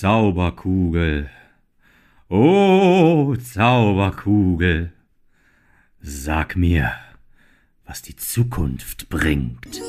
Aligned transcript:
Zauberkugel, 0.00 1.28
oh 2.30 3.36
Zauberkugel, 3.36 4.94
sag 6.00 6.56
mir, 6.56 6.92
was 7.84 8.00
die 8.00 8.16
Zukunft 8.16 9.10
bringt. 9.10 9.82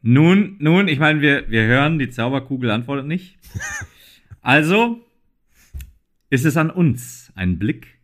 Nun, 0.00 0.56
nun, 0.60 0.88
ich 0.88 0.98
meine, 0.98 1.20
wir, 1.20 1.50
wir 1.50 1.64
hören, 1.64 1.98
die 1.98 2.08
Zauberkugel 2.08 2.70
antwortet 2.70 3.06
nicht. 3.06 3.38
Also 4.40 5.04
ist 6.30 6.46
es 6.46 6.56
an 6.56 6.70
uns, 6.70 7.30
einen 7.34 7.58
Blick 7.58 7.98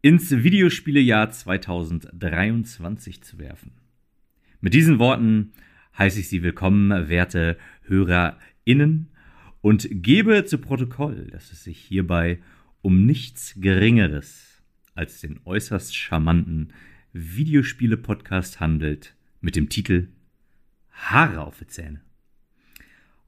ins 0.00 0.30
Videospielejahr 0.30 1.28
2023 1.30 3.22
zu 3.22 3.38
werfen. 3.38 3.87
Mit 4.60 4.74
diesen 4.74 4.98
Worten 4.98 5.52
heiße 5.96 6.18
ich 6.18 6.28
Sie 6.28 6.42
willkommen, 6.42 7.08
werte 7.08 7.56
HörerInnen, 7.82 9.08
und 9.60 9.88
gebe 9.90 10.44
zu 10.46 10.58
Protokoll, 10.58 11.28
dass 11.30 11.52
es 11.52 11.62
sich 11.62 11.78
hierbei 11.78 12.40
um 12.80 13.06
nichts 13.06 13.54
Geringeres 13.56 14.62
als 14.94 15.20
den 15.20 15.40
äußerst 15.44 15.94
charmanten 15.94 16.72
Videospiele-Podcast 17.12 18.58
handelt 18.58 19.14
mit 19.40 19.54
dem 19.54 19.68
Titel 19.68 20.08
Haare 20.90 21.42
auf 21.44 21.58
die 21.58 21.68
Zähne. 21.68 22.00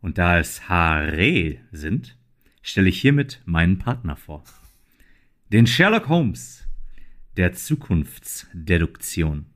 Und 0.00 0.18
da 0.18 0.38
es 0.38 0.68
Haare 0.68 1.58
sind, 1.70 2.16
stelle 2.62 2.88
ich 2.88 3.00
hiermit 3.00 3.40
meinen 3.44 3.78
Partner 3.78 4.16
vor. 4.16 4.42
Den 5.52 5.68
Sherlock 5.68 6.08
Holmes 6.08 6.66
der 7.36 7.52
Zukunftsdeduktion. 7.52 9.46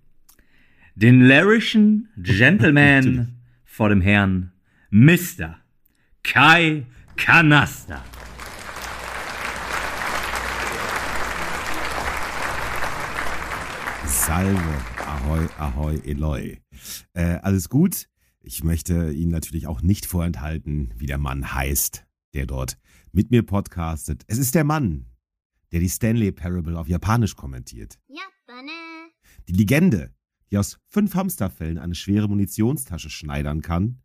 Den 0.96 1.22
larischen 1.22 2.08
Gentleman 2.18 3.40
vor 3.64 3.88
dem 3.88 4.00
Herrn 4.00 4.52
Mr. 4.90 5.58
Kai 6.22 6.86
Kanaster. 7.16 8.00
Salve, 14.06 14.60
ahoi, 15.04 15.48
ahoi, 15.58 15.96
Eloi. 16.04 16.58
Äh, 17.14 17.38
alles 17.42 17.68
gut? 17.68 18.08
Ich 18.40 18.62
möchte 18.62 19.10
Ihnen 19.10 19.32
natürlich 19.32 19.66
auch 19.66 19.82
nicht 19.82 20.06
vorenthalten, 20.06 20.94
wie 20.96 21.06
der 21.06 21.18
Mann 21.18 21.54
heißt, 21.54 22.06
der 22.34 22.46
dort 22.46 22.78
mit 23.10 23.32
mir 23.32 23.42
podcastet. 23.42 24.22
Es 24.28 24.38
ist 24.38 24.54
der 24.54 24.62
Mann, 24.62 25.06
der 25.72 25.80
die 25.80 25.88
Stanley 25.88 26.30
Parable 26.30 26.78
auf 26.78 26.86
Japanisch 26.86 27.34
kommentiert. 27.34 27.98
Japane. 28.06 28.70
Die 29.48 29.54
Legende, 29.54 30.14
die 30.54 30.58
aus 30.58 30.78
fünf 30.86 31.16
Hamsterfällen 31.16 31.78
eine 31.78 31.96
schwere 31.96 32.28
Munitionstasche 32.28 33.10
schneidern 33.10 33.60
kann. 33.60 33.98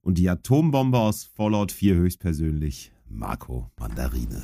Und 0.00 0.16
die 0.16 0.30
Atombombe 0.30 0.98
aus 0.98 1.24
Fallout 1.24 1.72
4 1.72 1.94
höchstpersönlich, 1.94 2.90
Marco 3.06 3.70
Mandarine. 3.78 4.40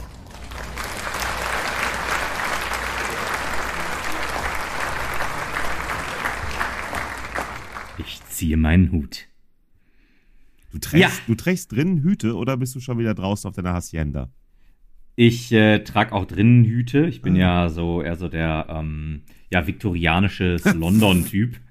Ich 7.96 8.20
ziehe 8.28 8.58
meinen 8.58 8.92
Hut. 8.92 9.26
Du 10.72 10.78
trägst, 10.78 11.20
ja. 11.20 11.24
du 11.26 11.34
trägst 11.36 11.72
drinnen 11.72 12.02
Hüte 12.02 12.36
oder 12.36 12.58
bist 12.58 12.74
du 12.74 12.80
schon 12.80 12.98
wieder 12.98 13.14
draußen 13.14 13.48
auf 13.48 13.56
deiner 13.56 13.72
Hacienda? 13.72 14.30
Ich 15.16 15.50
äh, 15.50 15.80
trage 15.80 16.12
auch 16.12 16.26
drinnen 16.26 16.64
Hüte. 16.64 17.06
Ich 17.06 17.22
bin 17.22 17.36
ah. 17.36 17.38
ja 17.38 17.68
so 17.70 18.02
eher 18.02 18.16
so 18.16 18.28
der 18.28 18.66
ähm, 18.68 19.22
ja, 19.50 19.66
viktorianische 19.66 20.56
London-Typ. 20.74 21.56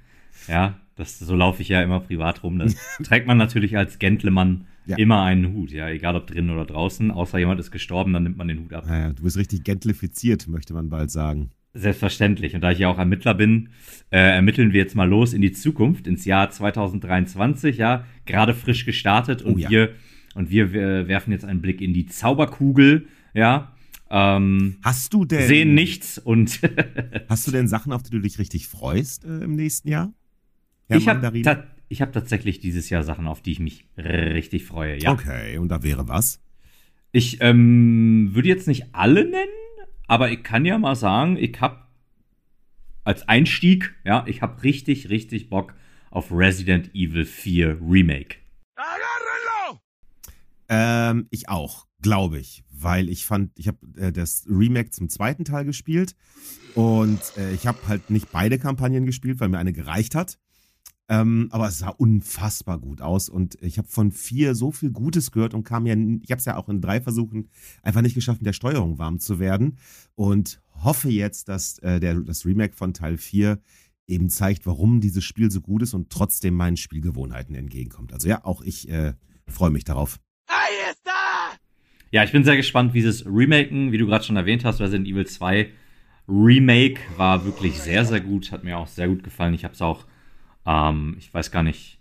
Ja, 0.48 0.76
das, 0.96 1.18
so 1.18 1.36
laufe 1.36 1.64
ich 1.64 1.70
ja 1.70 1.82
immer 1.82 2.00
privat 2.02 2.44
rum. 2.44 2.60
Das 2.60 2.76
trägt 3.04 3.26
man 3.26 3.38
natürlich 3.38 3.78
als 3.78 3.98
Gentleman 3.98 4.66
ja. 4.86 4.96
immer 4.96 5.24
einen 5.24 5.54
Hut, 5.54 5.72
ja, 5.72 5.90
egal 5.90 6.16
ob 6.16 6.28
drinnen 6.28 6.52
oder 6.52 6.66
draußen. 6.66 7.10
Außer 7.10 7.40
jemand 7.40 7.60
ist 7.60 7.72
gestorben, 7.72 8.14
dann 8.14 8.22
nimmt 8.22 8.38
man 8.38 8.48
den 8.48 8.60
Hut 8.60 8.72
ab. 8.72 8.86
Naja, 8.86 9.12
du 9.12 9.24
bist 9.24 9.38
richtig 9.38 9.64
gentlifiziert, 9.64 10.48
möchte 10.48 10.76
man 10.76 10.90
bald 10.90 11.10
sagen. 11.10 11.50
Selbstverständlich. 11.74 12.54
Und 12.54 12.62
da 12.62 12.70
ich 12.70 12.78
ja 12.78 12.90
auch 12.90 13.00
Ermittler 13.00 13.34
bin, 13.34 13.70
äh, 14.12 14.20
ermitteln 14.20 14.72
wir 14.72 14.82
jetzt 14.82 14.96
mal 14.96 15.10
los 15.10 15.34
in 15.34 15.42
die 15.42 15.52
Zukunft, 15.52 16.06
ins 16.06 16.26
Jahr 16.26 16.52
2023, 16.52 17.78
ja, 17.78 18.06
gerade 18.28 18.54
frisch 18.54 18.86
gestartet. 18.86 19.42
Und 19.42 19.56
oh, 19.56 19.58
ja. 19.58 19.70
wir 19.72 19.90
und 20.36 20.52
wir, 20.52 20.74
wir 20.74 21.08
werfen 21.08 21.32
jetzt 21.32 21.46
einen 21.46 21.62
Blick 21.62 21.82
in 21.82 21.94
die 21.94 22.06
Zauberkugel, 22.06 23.08
ja. 23.36 23.72
Ähm, 24.10 24.78
hast 24.84 25.14
du 25.14 25.26
denn 25.26 25.48
sehen 25.48 25.74
nichts 25.74 26.18
und 26.18 26.62
hast 27.30 27.48
du 27.48 27.52
denn 27.52 27.68
Sachen, 27.68 27.92
auf 27.92 28.04
die 28.04 28.12
du 28.12 28.20
dich 28.20 28.40
richtig 28.40 28.68
freust 28.68 29.26
äh, 29.26 29.44
im 29.44 29.56
nächsten 29.56 29.90
Jahr? 29.90 30.14
Herr 30.88 30.98
ich 30.98 31.08
habe 31.08 31.42
ta 31.42 31.64
ich 31.88 32.02
habe 32.02 32.12
tatsächlich 32.12 32.60
dieses 32.60 32.90
Jahr 32.90 33.04
Sachen, 33.04 33.28
auf 33.28 33.42
die 33.42 33.52
ich 33.52 33.60
mich 33.60 33.86
richtig 33.98 34.66
freue. 34.66 35.00
Ja. 35.00 35.12
Okay, 35.12 35.58
und 35.60 35.70
da 35.70 35.84
wäre 35.84 36.08
was? 36.08 36.42
Ich 37.12 37.42
ähm, 37.42 38.32
würde 38.34 38.48
jetzt 38.48 38.68
nicht 38.68 38.88
alle 38.94 39.24
nennen, 39.24 39.52
aber 40.08 40.32
ich 40.32 40.44
kann 40.44 40.66
ja 40.66 40.78
mal 40.78 40.96
sagen, 40.96 41.38
ich 41.38 41.62
habe 41.62 41.86
als 43.04 43.28
Einstieg, 43.28 43.94
ja, 44.04 44.26
ich 44.28 44.42
habe 44.42 44.64
richtig, 44.64 45.10
richtig 45.10 45.50
Bock 45.50 45.76
auf 46.10 46.32
Resident 46.32 46.90
Evil 46.96 47.26
4 47.26 47.80
Remake. 47.82 48.38
Ähm, 50.68 51.28
ich 51.30 51.48
auch, 51.48 51.86
glaube 52.02 52.40
ich, 52.40 52.64
weil 52.86 53.10
ich 53.10 53.26
fand, 53.26 53.52
ich 53.58 53.68
habe 53.68 53.80
äh, 53.98 54.12
das 54.12 54.46
Remake 54.48 54.92
zum 54.92 55.10
zweiten 55.10 55.44
Teil 55.44 55.66
gespielt 55.66 56.16
und 56.76 57.20
äh, 57.36 57.52
ich 57.52 57.66
habe 57.66 57.80
halt 57.88 58.12
nicht 58.12 58.32
beide 58.32 58.60
Kampagnen 58.60 59.08
gespielt, 59.08 59.40
weil 59.40 59.50
mir 59.50 59.58
eine 59.58 59.74
gereicht 59.74 60.14
hat. 60.14 60.38
Ähm, 61.10 61.48
aber 61.50 61.68
es 61.68 61.80
sah 61.80 61.90
unfassbar 61.90 62.80
gut 62.80 63.02
aus 63.02 63.28
und 63.28 63.60
ich 63.64 63.80
habe 63.80 63.88
von 63.88 64.12
vier 64.12 64.54
so 64.54 64.72
viel 64.72 64.92
Gutes 64.92 65.32
gehört 65.32 65.56
und 65.56 65.64
kam 65.64 65.88
ja, 65.88 65.96
ich 65.96 66.30
habe 66.30 66.38
es 66.38 66.46
ja 66.46 66.58
auch 66.58 66.70
in 66.70 66.80
drei 66.80 67.02
Versuchen 67.02 67.50
einfach 67.82 68.02
nicht 68.02 68.14
geschafft, 68.14 68.42
mit 68.42 68.46
der 68.46 68.54
Steuerung 68.54 69.00
warm 69.00 69.20
zu 69.20 69.40
werden 69.40 69.80
und 70.14 70.62
hoffe 70.70 71.10
jetzt, 71.10 71.50
dass 71.50 71.80
äh, 71.80 72.00
der, 72.00 72.20
das 72.20 72.46
Remake 72.46 72.76
von 72.76 72.94
Teil 72.94 73.18
4 73.18 73.60
eben 74.06 74.30
zeigt, 74.30 74.68
warum 74.68 75.02
dieses 75.02 75.24
Spiel 75.24 75.50
so 75.50 75.60
gut 75.60 75.82
ist 75.82 75.96
und 75.96 76.12
trotzdem 76.12 76.54
meinen 76.54 76.78
Spielgewohnheiten 76.78 77.56
entgegenkommt. 77.56 78.14
Also 78.14 78.28
ja, 78.28 78.46
auch 78.46 78.62
ich 78.62 78.90
äh, 78.90 79.14
freue 79.48 79.72
mich 79.72 79.86
darauf. 79.86 80.20
Ja, 82.16 82.24
ich 82.24 82.32
bin 82.32 82.46
sehr 82.46 82.56
gespannt, 82.56 82.94
wie 82.94 83.00
dieses 83.00 83.26
Remaken, 83.26 83.92
wie 83.92 83.98
du 83.98 84.06
gerade 84.06 84.24
schon 84.24 84.38
erwähnt 84.38 84.64
hast, 84.64 84.80
Resident 84.80 85.06
Evil 85.06 85.28
2 85.28 85.70
Remake 86.30 87.02
war 87.18 87.44
wirklich 87.44 87.78
sehr, 87.82 88.06
sehr 88.06 88.22
gut, 88.22 88.54
hat 88.54 88.64
mir 88.64 88.78
auch 88.78 88.88
sehr 88.88 89.10
gut 89.10 89.22
gefallen. 89.22 89.54
Ich 89.54 89.66
habe 89.66 89.74
es 89.74 89.82
auch 89.82 90.06
ähm, 90.66 91.16
ich 91.20 91.34
weiß 91.34 91.52
gar 91.52 91.64
nicht, 91.64 92.00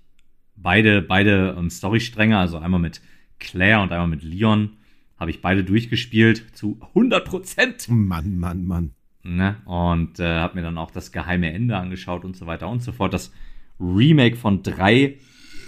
beide, 0.57 1.03
beide 1.03 1.57
ähm, 1.59 1.69
Storystränge, 1.69 2.39
also 2.39 2.59
einmal 2.59 2.79
mit 2.81 3.01
Claire 3.39 3.83
und 3.83 3.91
einmal 3.91 4.07
mit 4.07 4.23
Leon, 4.23 4.77
habe 5.19 5.33
ich 5.33 5.41
beide 5.41 5.65
durchgespielt 5.65 6.45
zu 6.53 6.79
100 6.81 7.25
Prozent. 7.25 7.89
Mann, 7.89 8.39
Mann, 8.39 8.65
Mann. 8.65 8.95
Ne? 9.23 9.57
Und 9.65 10.21
äh, 10.21 10.39
habe 10.39 10.57
mir 10.57 10.63
dann 10.63 10.79
auch 10.79 10.91
das 10.91 11.13
geheime 11.13 11.53
Ende 11.53 11.77
angeschaut 11.77 12.25
und 12.25 12.37
so 12.37 12.47
weiter 12.47 12.69
und 12.69 12.83
so 12.83 12.93
fort. 12.93 13.15
Das 13.15 13.33
Remake 13.81 14.37
von 14.37 14.63
3 14.63 14.95
äh, 14.95 15.17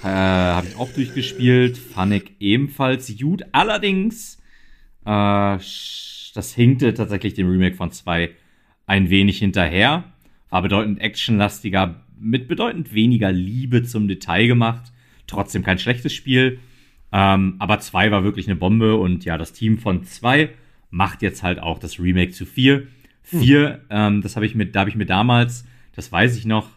habe 0.03 0.67
ich 0.69 0.77
auch 0.77 0.93
durchgespielt. 0.93 1.78
Fand 1.78 2.13
ich 2.13 2.33
ebenfalls 2.39 3.13
gut. 3.19 3.43
Allerdings, 3.53 4.36
äh, 5.06 5.59
das 6.34 6.55
hinkte 6.55 6.93
tatsächlich 6.93 7.34
dem 7.34 7.49
Remake 7.49 7.77
von 7.77 7.91
2 7.91 8.31
ein 8.87 9.09
wenig 9.11 9.39
hinterher. 9.39 10.05
War 10.50 10.62
bedeutend 10.62 11.00
actionlastiger, 11.00 12.03
mit 12.19 12.49
bedeutend 12.49 12.93
weniger 12.93 13.33
Liebe 13.33 13.83
zum 13.83 14.09
Detail 14.09 14.47
gemacht. 14.47 14.93
Trotzdem 15.27 15.62
kein 15.62 15.78
schlechtes 15.78 16.12
Spiel. 16.12 16.59
Ähm, 17.12 17.56
aber 17.59 17.78
2 17.78 18.11
war 18.11 18.25
wirklich 18.25 18.47
eine 18.47 18.57
Bombe 18.57 18.97
und 18.97 19.25
ja, 19.25 19.39
das 19.39 19.53
Team 19.53 19.78
von 19.78 20.04
2 20.04 20.51
macht 20.91 21.22
jetzt 21.22 21.42
halt 21.42 21.60
auch 21.60 21.78
das 21.78 21.98
Remake 21.98 22.33
zu 22.33 22.45
4. 22.45 22.86
4, 23.22 23.69
hm. 23.69 23.81
ähm, 23.91 24.22
das 24.22 24.36
habe 24.36 24.47
ich 24.47 24.54
mit, 24.54 24.75
da 24.75 24.81
habe 24.81 24.91
ich 24.91 24.97
mir 24.97 25.07
damals, 25.07 25.66
das 25.95 26.13
weiß 26.13 26.36
ich 26.36 26.47
noch, 26.47 26.71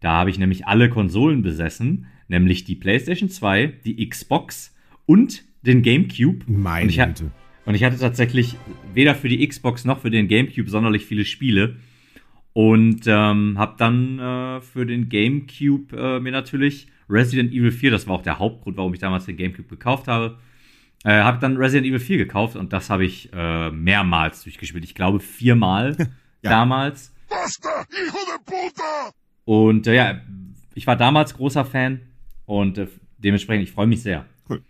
da 0.00 0.12
habe 0.12 0.30
ich 0.30 0.38
nämlich 0.38 0.66
alle 0.66 0.88
Konsolen 0.88 1.42
besessen, 1.42 2.06
nämlich 2.28 2.64
die 2.64 2.76
PlayStation 2.76 3.28
2, 3.28 3.72
die 3.84 4.08
Xbox 4.08 4.74
und 5.04 5.44
den 5.62 5.82
GameCube. 5.82 6.44
Meine 6.46 6.92
Güte. 6.92 7.32
Und 7.66 7.74
ich 7.74 7.84
hatte 7.84 7.98
tatsächlich 7.98 8.56
weder 8.94 9.14
für 9.14 9.28
die 9.28 9.46
Xbox 9.46 9.84
noch 9.84 10.00
für 10.00 10.10
den 10.10 10.28
GameCube 10.28 10.70
sonderlich 10.70 11.04
viele 11.04 11.24
Spiele. 11.24 11.76
Und 12.52 13.02
ähm, 13.06 13.58
habe 13.58 13.74
dann 13.76 14.18
äh, 14.18 14.60
für 14.62 14.86
den 14.86 15.10
GameCube 15.10 15.94
äh, 15.94 16.20
mir 16.20 16.32
natürlich 16.32 16.86
Resident 17.10 17.52
Evil 17.52 17.72
4, 17.72 17.90
das 17.90 18.06
war 18.06 18.14
auch 18.14 18.22
der 18.22 18.38
Hauptgrund, 18.38 18.78
warum 18.78 18.94
ich 18.94 19.00
damals 19.00 19.26
den 19.26 19.36
GameCube 19.36 19.68
gekauft 19.68 20.08
habe, 20.08 20.38
äh, 21.04 21.10
habe 21.10 21.38
dann 21.38 21.56
Resident 21.56 21.86
Evil 21.86 21.98
4 22.00 22.16
gekauft 22.16 22.56
und 22.56 22.72
das 22.72 22.88
habe 22.88 23.04
ich 23.04 23.30
äh, 23.34 23.70
mehrmals 23.70 24.44
durchgespielt. 24.44 24.84
Ich 24.84 24.94
glaube 24.94 25.20
viermal 25.20 25.96
ja. 26.42 26.50
damals. 26.50 27.12
Und 29.44 29.86
äh, 29.86 29.94
ja, 29.94 30.20
ich 30.74 30.86
war 30.86 30.96
damals 30.96 31.34
großer 31.34 31.64
Fan 31.64 32.00
und 32.46 32.78
äh, 32.78 32.86
dementsprechend, 33.18 33.64
ich 33.64 33.72
freue 33.72 33.86
mich 33.86 34.02
sehr. 34.02 34.24
Cool. 34.48 34.62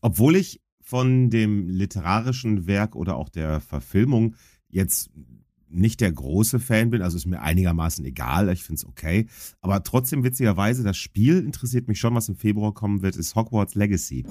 Obwohl 0.00 0.36
ich 0.36 0.60
von 0.88 1.28
dem 1.28 1.68
literarischen 1.68 2.66
Werk 2.66 2.96
oder 2.96 3.16
auch 3.16 3.28
der 3.28 3.60
Verfilmung 3.60 4.36
jetzt 4.70 5.10
nicht 5.68 6.00
der 6.00 6.10
große 6.10 6.60
Fan 6.60 6.88
bin, 6.88 7.02
also 7.02 7.18
ist 7.18 7.26
mir 7.26 7.42
einigermaßen 7.42 8.06
egal, 8.06 8.48
ich 8.48 8.62
finde 8.62 8.78
es 8.78 8.86
okay. 8.86 9.26
Aber 9.60 9.82
trotzdem 9.82 10.24
witzigerweise, 10.24 10.82
das 10.82 10.96
Spiel 10.96 11.40
interessiert 11.40 11.88
mich 11.88 12.00
schon, 12.00 12.14
was 12.14 12.30
im 12.30 12.36
Februar 12.36 12.72
kommen 12.72 13.02
wird, 13.02 13.16
ist 13.16 13.34
Hogwarts 13.34 13.74
Legacy. 13.74 14.24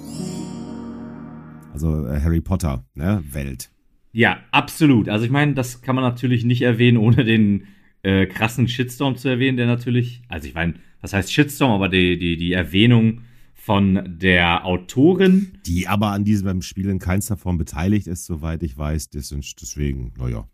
Also 1.74 2.08
äh, 2.08 2.20
Harry 2.22 2.42
Potter, 2.42 2.88
ne, 2.96 3.24
Welt. 3.30 3.70
Ja, 4.12 4.40
absolut. 4.50 5.10
Also 5.10 5.26
ich 5.26 5.32
meine, 5.32 5.54
das 5.54 5.84
kann 5.84 5.94
man 5.94 6.04
natürlich 6.04 6.44
nicht 6.44 6.64
erwähnen, 6.64 6.98
ohne 6.98 7.24
den 7.24 7.66
äh, 8.02 8.26
krassen 8.26 8.68
Shitstorm 8.68 9.16
zu 9.16 9.30
erwähnen, 9.30 9.58
der 9.58 9.68
natürlich, 9.68 10.24
also 10.28 10.48
ich 10.48 10.56
meine, 10.56 10.74
was 11.02 11.14
heißt 11.14 11.32
Shitstorm, 11.32 11.70
aber 11.70 11.88
die, 11.88 12.18
die, 12.18 12.36
die 12.36 12.54
Erwähnung 12.54 13.22
von 13.68 14.02
der 14.08 14.66
Autorin. 14.66 15.58
Die 15.66 15.90
aber 15.90 16.14
an 16.14 16.24
diesem 16.24 16.62
Spiel 16.62 16.88
in 16.88 17.00
keinster 17.00 17.36
Form 17.36 17.58
beteiligt 17.58 18.08
ist, 18.08 18.26
soweit 18.26 18.64
ich 18.64 18.78
weiß. 18.78 19.10
Deswegen, 19.10 20.14
naja. 20.18 20.48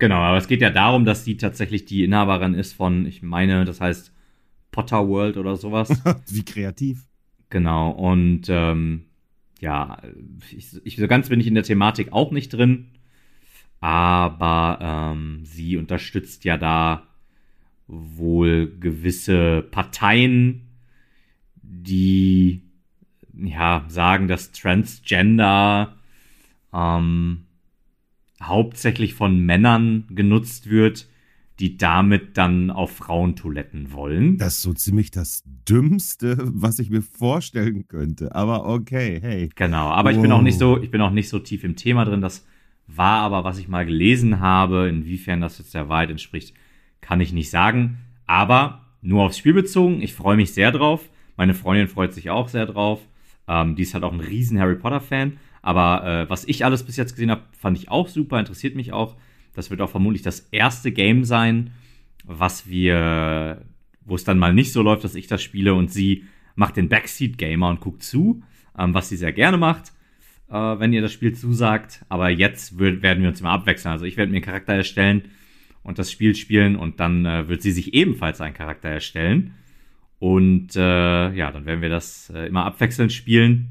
Genau, 0.00 0.16
aber 0.16 0.38
es 0.38 0.48
geht 0.48 0.60
ja 0.60 0.70
darum, 0.70 1.04
dass 1.04 1.24
sie 1.24 1.36
tatsächlich 1.36 1.84
die 1.84 2.02
Inhaberin 2.02 2.54
ist 2.54 2.72
von, 2.72 3.06
ich 3.06 3.22
meine, 3.22 3.64
das 3.64 3.80
heißt 3.80 4.12
Potter 4.72 5.06
World 5.06 5.36
oder 5.36 5.54
sowas. 5.54 5.88
Wie 6.28 6.44
kreativ. 6.44 7.06
Genau, 7.48 7.90
und 7.92 8.46
ähm, 8.48 9.04
ja, 9.60 9.98
ich, 10.50 10.84
ich, 10.84 10.96
so 10.96 11.06
ganz 11.06 11.28
bin 11.28 11.38
ich 11.38 11.46
in 11.46 11.54
der 11.54 11.62
Thematik 11.62 12.12
auch 12.12 12.32
nicht 12.32 12.48
drin, 12.48 12.88
aber 13.78 14.80
ähm, 15.14 15.44
sie 15.44 15.76
unterstützt 15.76 16.44
ja 16.44 16.56
da 16.56 17.06
wohl 17.86 18.76
gewisse 18.80 19.62
Parteien, 19.70 20.67
die 21.68 22.62
ja 23.34 23.84
sagen, 23.88 24.28
dass 24.28 24.52
Transgender 24.52 25.96
ähm, 26.72 27.44
hauptsächlich 28.42 29.14
von 29.14 29.38
Männern 29.40 30.04
genutzt 30.10 30.68
wird, 30.70 31.08
die 31.60 31.76
damit 31.76 32.36
dann 32.36 32.70
auf 32.70 32.92
Frauentoiletten 32.92 33.92
wollen. 33.92 34.38
Das 34.38 34.56
ist 34.56 34.62
so 34.62 34.72
ziemlich 34.74 35.10
das 35.10 35.42
Dümmste, 35.68 36.36
was 36.40 36.78
ich 36.78 36.88
mir 36.88 37.02
vorstellen 37.02 37.88
könnte. 37.88 38.34
Aber 38.34 38.66
okay, 38.66 39.18
hey. 39.20 39.50
Genau, 39.56 39.88
aber 39.88 40.12
ich 40.12 40.20
bin 40.20 40.30
auch 40.30 40.42
nicht 40.42 40.58
so, 40.58 40.80
ich 40.80 40.90
bin 40.90 41.00
auch 41.00 41.10
nicht 41.10 41.28
so 41.28 41.40
tief 41.40 41.64
im 41.64 41.74
Thema 41.74 42.04
drin. 42.04 42.20
Das 42.20 42.46
war 42.86 43.20
aber, 43.20 43.42
was 43.42 43.58
ich 43.58 43.68
mal 43.68 43.84
gelesen 43.84 44.38
habe. 44.38 44.88
Inwiefern 44.88 45.40
das 45.40 45.58
jetzt 45.58 45.74
der 45.74 45.88
Wahrheit 45.88 46.10
entspricht, 46.10 46.54
kann 47.00 47.20
ich 47.20 47.32
nicht 47.32 47.50
sagen. 47.50 47.98
Aber 48.26 48.86
nur 49.02 49.24
aufs 49.24 49.38
Spiel 49.38 49.54
bezogen. 49.54 50.00
Ich 50.00 50.14
freue 50.14 50.36
mich 50.36 50.52
sehr 50.52 50.70
drauf. 50.70 51.08
Meine 51.38 51.54
Freundin 51.54 51.86
freut 51.88 52.12
sich 52.12 52.28
auch 52.28 52.48
sehr 52.48 52.66
drauf. 52.66 53.00
Ähm, 53.46 53.76
die 53.76 53.82
ist 53.82 53.94
halt 53.94 54.04
auch 54.04 54.12
ein 54.12 54.20
riesen 54.20 54.58
Harry 54.58 54.74
Potter 54.74 55.00
Fan. 55.00 55.38
Aber 55.62 56.04
äh, 56.04 56.28
was 56.28 56.44
ich 56.44 56.64
alles 56.64 56.82
bis 56.82 56.96
jetzt 56.96 57.12
gesehen 57.12 57.30
habe, 57.30 57.44
fand 57.52 57.78
ich 57.78 57.90
auch 57.90 58.08
super, 58.08 58.38
interessiert 58.38 58.74
mich 58.74 58.92
auch. 58.92 59.16
Das 59.54 59.70
wird 59.70 59.80
auch 59.80 59.90
vermutlich 59.90 60.22
das 60.22 60.40
erste 60.50 60.90
Game 60.92 61.24
sein, 61.24 61.70
was 62.24 62.68
wir, 62.68 63.62
wo 64.04 64.16
es 64.16 64.24
dann 64.24 64.38
mal 64.38 64.52
nicht 64.52 64.72
so 64.72 64.82
läuft, 64.82 65.04
dass 65.04 65.14
ich 65.14 65.28
das 65.28 65.42
spiele 65.42 65.74
und 65.74 65.92
sie 65.92 66.24
macht 66.56 66.76
den 66.76 66.88
Backseat 66.88 67.38
Gamer 67.38 67.70
und 67.70 67.80
guckt 67.80 68.02
zu, 68.02 68.42
ähm, 68.76 68.92
was 68.92 69.08
sie 69.08 69.16
sehr 69.16 69.32
gerne 69.32 69.58
macht, 69.58 69.92
äh, 70.50 70.54
wenn 70.54 70.92
ihr 70.92 71.02
das 71.02 71.12
Spiel 71.12 71.34
zusagt. 71.34 72.04
Aber 72.08 72.30
jetzt 72.30 72.78
wird, 72.78 73.02
werden 73.02 73.22
wir 73.22 73.28
uns 73.28 73.40
immer 73.40 73.50
abwechseln. 73.50 73.92
Also 73.92 74.06
ich 74.06 74.16
werde 74.16 74.32
mir 74.32 74.38
einen 74.38 74.44
Charakter 74.44 74.74
erstellen 74.74 75.26
und 75.84 76.00
das 76.00 76.10
Spiel 76.10 76.34
spielen 76.34 76.74
und 76.74 76.98
dann 76.98 77.24
äh, 77.26 77.48
wird 77.48 77.62
sie 77.62 77.70
sich 77.72 77.94
ebenfalls 77.94 78.40
einen 78.40 78.54
Charakter 78.54 78.88
erstellen. 78.88 79.54
Und 80.18 80.74
äh, 80.74 81.32
ja, 81.32 81.52
dann 81.52 81.64
werden 81.66 81.80
wir 81.80 81.88
das 81.88 82.30
äh, 82.30 82.46
immer 82.46 82.64
abwechselnd 82.64 83.12
spielen. 83.12 83.68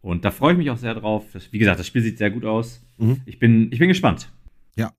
Und 0.00 0.24
da 0.24 0.30
freue 0.30 0.52
ich 0.52 0.58
mich 0.58 0.70
auch 0.70 0.76
sehr 0.76 0.94
drauf. 0.94 1.24
Das, 1.32 1.52
wie 1.52 1.58
gesagt, 1.58 1.78
das 1.78 1.86
Spiel 1.86 2.02
sieht 2.02 2.18
sehr 2.18 2.30
gut 2.30 2.44
aus. 2.44 2.82
Mhm. 2.98 3.22
Ich, 3.26 3.38
bin, 3.38 3.70
ich 3.72 3.78
bin 3.78 3.88
gespannt. 3.88 4.30
Ja. 4.76 4.92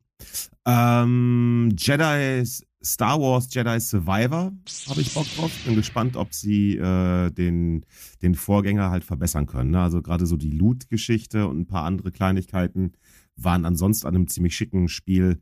Ähm, 0.66 1.70
Jedi, 1.78 2.44
Star 2.84 3.20
Wars 3.20 3.52
Jedi 3.52 3.80
Survivor 3.80 4.52
habe 4.88 5.02
ich 5.02 5.14
Bock 5.14 5.28
drauf. 5.36 5.52
Bin 5.66 5.76
gespannt, 5.76 6.16
ob 6.16 6.34
sie 6.34 6.78
äh, 6.78 7.32
den, 7.32 7.86
den 8.22 8.36
Vorgänger 8.36 8.92
halt 8.92 9.04
verbessern 9.04 9.48
können. 9.48 9.72
Ne? 9.72 9.82
Also 9.82 10.02
gerade 10.02 10.28
so 10.28 10.38
die 10.38 10.52
Loot-Geschichte 10.52 11.48
und 11.48 11.62
ein 11.62 11.68
paar 11.68 11.84
andere 11.84 12.12
Kleinigkeiten 12.12 12.94
waren 13.36 13.66
ansonsten 13.66 14.08
an 14.08 14.16
einem 14.16 14.28
ziemlich 14.28 14.56
schicken 14.56 14.88
Spiel 14.88 15.42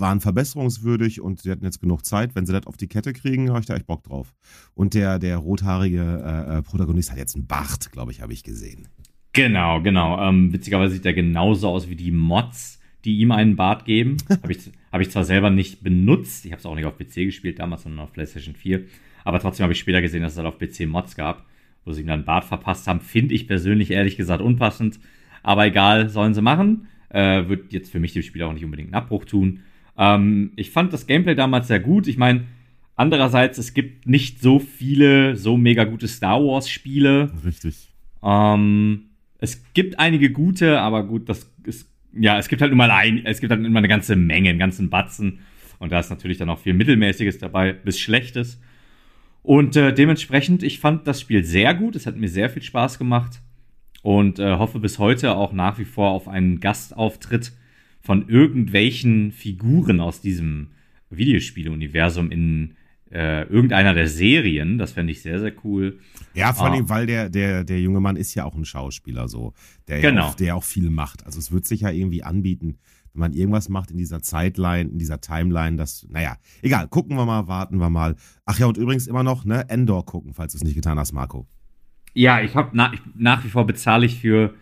waren 0.00 0.20
verbesserungswürdig 0.20 1.20
und 1.20 1.40
sie 1.40 1.50
hatten 1.50 1.64
jetzt 1.64 1.80
genug 1.80 2.04
Zeit. 2.04 2.34
Wenn 2.34 2.46
sie 2.46 2.52
das 2.52 2.66
auf 2.66 2.76
die 2.76 2.88
Kette 2.88 3.12
kriegen, 3.12 3.50
habe 3.50 3.60
ich 3.60 3.66
da 3.66 3.74
echt 3.74 3.86
Bock 3.86 4.02
drauf. 4.04 4.34
Und 4.74 4.94
der, 4.94 5.18
der 5.18 5.38
rothaarige 5.38 6.22
äh, 6.24 6.58
äh 6.58 6.62
Protagonist 6.62 7.10
hat 7.10 7.18
jetzt 7.18 7.34
einen 7.34 7.46
Bart, 7.46 7.92
glaube 7.92 8.12
ich, 8.12 8.20
habe 8.20 8.32
ich 8.32 8.42
gesehen. 8.42 8.88
Genau, 9.32 9.82
genau. 9.82 10.18
Ähm, 10.26 10.52
witzigerweise 10.52 10.94
sieht 10.94 11.04
er 11.04 11.12
genauso 11.12 11.68
aus 11.68 11.90
wie 11.90 11.96
die 11.96 12.10
Mods, 12.10 12.80
die 13.04 13.18
ihm 13.18 13.32
einen 13.32 13.54
Bart 13.54 13.84
geben. 13.84 14.16
habe 14.30 14.52
ich, 14.52 14.72
hab 14.90 15.00
ich 15.00 15.10
zwar 15.10 15.24
selber 15.24 15.50
nicht 15.50 15.82
benutzt, 15.82 16.46
ich 16.46 16.52
habe 16.52 16.60
es 16.60 16.66
auch 16.66 16.74
nicht 16.74 16.86
auf 16.86 16.96
PC 16.96 17.26
gespielt 17.26 17.58
damals, 17.58 17.82
sondern 17.82 18.00
auf 18.00 18.12
PlayStation 18.12 18.54
4. 18.54 18.84
Aber 19.24 19.38
trotzdem 19.38 19.64
habe 19.64 19.74
ich 19.74 19.78
später 19.78 20.00
gesehen, 20.00 20.22
dass 20.22 20.32
es 20.32 20.38
halt 20.38 20.46
auf 20.48 20.58
PC 20.58 20.86
Mods 20.88 21.16
gab, 21.16 21.44
wo 21.84 21.92
sie 21.92 22.00
ihm 22.00 22.06
dann 22.06 22.20
einen 22.20 22.24
Bart 22.24 22.44
verpasst 22.44 22.86
haben. 22.86 23.00
Finde 23.00 23.34
ich 23.34 23.46
persönlich 23.46 23.90
ehrlich 23.90 24.16
gesagt 24.16 24.40
unpassend. 24.40 25.00
Aber 25.42 25.66
egal, 25.66 26.08
sollen 26.08 26.32
sie 26.32 26.42
machen. 26.42 26.88
Äh, 27.10 27.48
wird 27.48 27.72
jetzt 27.72 27.92
für 27.92 28.00
mich 28.00 28.12
dem 28.14 28.22
Spiel 28.22 28.42
auch 28.42 28.52
nicht 28.52 28.64
unbedingt 28.64 28.88
einen 28.88 29.02
Abbruch 29.02 29.24
tun. 29.24 29.60
Ähm, 29.98 30.52
ich 30.56 30.70
fand 30.70 30.92
das 30.92 31.06
Gameplay 31.06 31.34
damals 31.34 31.68
sehr 31.68 31.80
gut. 31.80 32.06
Ich 32.06 32.16
meine, 32.16 32.44
andererseits, 32.94 33.58
es 33.58 33.74
gibt 33.74 34.06
nicht 34.06 34.40
so 34.40 34.58
viele 34.58 35.36
so 35.36 35.56
mega 35.56 35.84
gute 35.84 36.08
Star 36.08 36.40
Wars-Spiele. 36.42 37.30
Richtig. 37.44 37.88
Ähm, 38.22 39.10
es 39.38 39.62
gibt 39.74 39.98
einige 39.98 40.30
gute, 40.30 40.80
aber 40.80 41.04
gut, 41.06 41.28
das 41.28 41.50
ist, 41.64 41.90
ja, 42.12 42.38
es 42.38 42.48
gibt 42.48 42.62
halt 42.62 42.70
nur 42.70 42.78
mal 42.78 42.90
ein, 42.90 43.24
es 43.24 43.40
gibt 43.40 43.50
halt 43.50 43.64
immer 43.64 43.78
eine 43.78 43.88
ganze 43.88 44.16
Menge, 44.16 44.50
einen 44.50 44.58
ganzen 44.58 44.90
Batzen. 44.90 45.40
Und 45.78 45.92
da 45.92 46.00
ist 46.00 46.10
natürlich 46.10 46.38
dann 46.38 46.48
auch 46.48 46.58
viel 46.58 46.74
Mittelmäßiges 46.74 47.38
dabei, 47.38 47.72
bis 47.72 48.00
Schlechtes. 48.00 48.60
Und 49.42 49.76
äh, 49.76 49.92
dementsprechend, 49.92 50.62
ich 50.62 50.80
fand 50.80 51.06
das 51.06 51.20
Spiel 51.20 51.44
sehr 51.44 51.74
gut. 51.74 51.94
Es 51.94 52.06
hat 52.06 52.16
mir 52.16 52.28
sehr 52.28 52.50
viel 52.50 52.62
Spaß 52.62 52.98
gemacht. 52.98 53.40
Und 54.02 54.38
äh, 54.38 54.56
hoffe 54.56 54.80
bis 54.80 54.98
heute 54.98 55.36
auch 55.36 55.52
nach 55.52 55.78
wie 55.78 55.84
vor 55.84 56.10
auf 56.10 56.28
einen 56.28 56.60
Gastauftritt 56.60 57.52
von 58.06 58.28
irgendwelchen 58.28 59.32
Figuren 59.32 59.98
aus 59.98 60.20
diesem 60.20 60.68
Videospieluniversum 61.10 62.30
in 62.30 62.76
äh, 63.10 63.42
irgendeiner 63.48 63.94
der 63.94 64.06
Serien. 64.06 64.78
Das 64.78 64.92
fände 64.92 65.10
ich 65.10 65.22
sehr, 65.22 65.40
sehr 65.40 65.52
cool. 65.64 65.98
Ja, 66.32 66.52
vor 66.52 66.70
allem, 66.70 66.84
ah. 66.84 66.88
weil 66.88 67.06
der, 67.06 67.28
der, 67.28 67.64
der 67.64 67.80
junge 67.80 67.98
Mann 67.98 68.14
ist 68.14 68.32
ja 68.36 68.44
auch 68.44 68.54
ein 68.54 68.64
Schauspieler 68.64 69.26
so, 69.26 69.54
der, 69.88 70.00
genau. 70.00 70.20
ja 70.20 70.28
auch, 70.28 70.34
der 70.36 70.56
auch 70.56 70.62
viel 70.62 70.88
macht. 70.88 71.26
Also 71.26 71.40
es 71.40 71.50
wird 71.50 71.66
sich 71.66 71.80
ja 71.80 71.90
irgendwie 71.90 72.22
anbieten, 72.22 72.78
wenn 73.12 73.20
man 73.20 73.32
irgendwas 73.32 73.68
macht 73.68 73.90
in 73.90 73.98
dieser 73.98 74.22
Zeitline, 74.22 74.88
in 74.88 74.98
dieser 74.98 75.20
Timeline, 75.20 75.76
das, 75.76 76.06
naja, 76.08 76.36
egal, 76.62 76.86
gucken 76.86 77.16
wir 77.16 77.26
mal, 77.26 77.48
warten 77.48 77.78
wir 77.78 77.90
mal. 77.90 78.14
Ach 78.44 78.56
ja, 78.56 78.66
und 78.66 78.76
übrigens 78.76 79.08
immer 79.08 79.24
noch, 79.24 79.44
ne, 79.44 79.68
Endor 79.68 80.06
gucken, 80.06 80.32
falls 80.32 80.52
du 80.52 80.58
es 80.58 80.64
nicht 80.64 80.76
getan 80.76 80.96
hast, 80.96 81.12
Marco. 81.12 81.48
Ja, 82.14 82.40
ich 82.40 82.54
habe 82.54 82.76
nach, 82.76 82.94
nach 83.16 83.44
wie 83.44 83.48
vor 83.48 83.66
bezahle 83.66 84.06
ich 84.06 84.20
für 84.20 84.54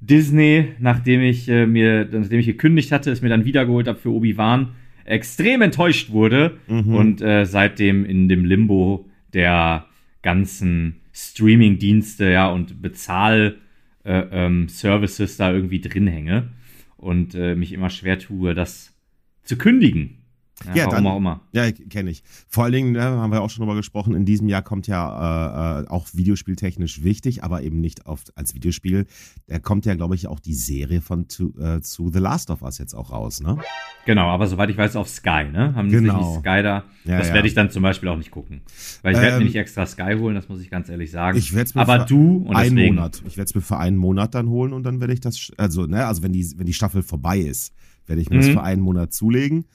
Disney, 0.00 0.72
nachdem 0.78 1.22
ich 1.22 1.48
äh, 1.48 1.66
mir, 1.66 2.08
nachdem 2.10 2.40
ich 2.40 2.46
gekündigt 2.46 2.92
hatte, 2.92 3.10
es 3.10 3.22
mir 3.22 3.28
dann 3.28 3.44
wiedergeholt 3.44 3.88
habe 3.88 3.98
für 3.98 4.10
Obi-Wan, 4.10 4.74
extrem 5.04 5.62
enttäuscht 5.62 6.10
wurde 6.10 6.58
mhm. 6.66 6.94
und 6.94 7.22
äh, 7.22 7.44
seitdem 7.44 8.04
in 8.04 8.28
dem 8.28 8.44
Limbo 8.44 9.08
der 9.32 9.86
ganzen 10.22 11.00
Streaming-Dienste 11.12 12.30
ja, 12.30 12.48
und 12.48 12.82
Bezahl-Services 12.82 15.20
äh, 15.20 15.32
ähm, 15.32 15.38
da 15.38 15.52
irgendwie 15.52 15.80
drin 15.80 16.06
hänge 16.06 16.50
und 16.96 17.34
äh, 17.34 17.54
mich 17.54 17.72
immer 17.72 17.90
schwer 17.90 18.18
tue, 18.18 18.54
das 18.54 18.94
zu 19.42 19.56
kündigen. 19.56 20.23
Ja, 20.66 20.74
ja 20.74 20.86
dann, 20.88 21.06
auch 21.06 21.16
immer. 21.16 21.40
Ja, 21.52 21.70
kenne 21.72 22.10
ich. 22.10 22.22
Vor 22.48 22.64
allen 22.64 22.72
Dingen, 22.72 22.92
ne, 22.92 23.02
haben 23.02 23.32
wir 23.32 23.42
auch 23.42 23.50
schon 23.50 23.64
drüber 23.64 23.76
gesprochen, 23.76 24.14
in 24.14 24.24
diesem 24.24 24.48
Jahr 24.48 24.62
kommt 24.62 24.86
ja 24.86 25.80
äh, 25.80 25.82
äh, 25.82 25.88
auch 25.88 26.06
videospieltechnisch 26.12 27.02
wichtig, 27.02 27.42
aber 27.42 27.62
eben 27.62 27.80
nicht 27.80 28.06
oft 28.06 28.36
als 28.38 28.54
Videospiel. 28.54 29.06
Da 29.48 29.58
kommt 29.58 29.84
ja, 29.84 29.94
glaube 29.94 30.14
ich, 30.14 30.28
auch 30.28 30.38
die 30.38 30.54
Serie 30.54 31.00
von 31.00 31.26
to, 31.28 31.52
äh, 31.58 31.80
zu 31.80 32.10
The 32.10 32.20
Last 32.20 32.50
of 32.50 32.62
Us 32.62 32.78
jetzt 32.78 32.94
auch 32.94 33.10
raus, 33.10 33.40
ne? 33.40 33.58
Genau, 34.06 34.28
aber 34.28 34.46
soweit 34.46 34.70
ich 34.70 34.76
weiß, 34.76 34.96
auf 34.96 35.08
Sky, 35.08 35.44
ne? 35.50 35.74
Haben 35.74 35.88
genau. 35.88 36.38
Sky 36.38 36.62
da? 36.62 36.84
Ja, 37.04 37.18
das 37.18 37.28
ja. 37.28 37.34
werde 37.34 37.48
ich 37.48 37.54
dann 37.54 37.70
zum 37.70 37.82
Beispiel 37.82 38.08
auch 38.08 38.16
nicht 38.16 38.30
gucken. 38.30 38.62
Weil 39.02 39.14
ich 39.14 39.20
werde 39.20 39.32
ähm, 39.32 39.38
mir 39.40 39.44
nicht 39.46 39.56
extra 39.56 39.86
Sky 39.86 40.16
holen, 40.18 40.36
das 40.36 40.48
muss 40.48 40.60
ich 40.60 40.70
ganz 40.70 40.88
ehrlich 40.88 41.10
sagen. 41.10 41.36
Ich 41.36 41.52
werde 41.52 41.68
es 41.68 41.74
mir 41.74 41.82
aber 41.82 42.00
für 42.00 42.06
du 42.06 42.44
und 42.46 42.54
einen 42.54 42.76
deswegen, 42.76 42.94
Monat. 42.94 43.22
Ich 43.26 43.36
werde 43.36 43.48
es 43.48 43.54
mir 43.54 43.60
für 43.60 43.78
einen 43.78 43.96
Monat 43.96 44.34
dann 44.34 44.48
holen 44.48 44.72
und 44.72 44.84
dann 44.84 45.00
werde 45.00 45.12
ich 45.12 45.20
das, 45.20 45.50
also, 45.56 45.86
ne, 45.86 46.06
also 46.06 46.22
wenn 46.22 46.32
die, 46.32 46.46
wenn 46.56 46.66
die 46.66 46.72
Staffel 46.72 47.02
vorbei 47.02 47.38
ist, 47.38 47.74
werde 48.06 48.22
ich 48.22 48.30
mir 48.30 48.36
mhm. 48.36 48.40
das 48.40 48.50
für 48.50 48.62
einen 48.62 48.82
Monat 48.82 49.12
zulegen 49.12 49.66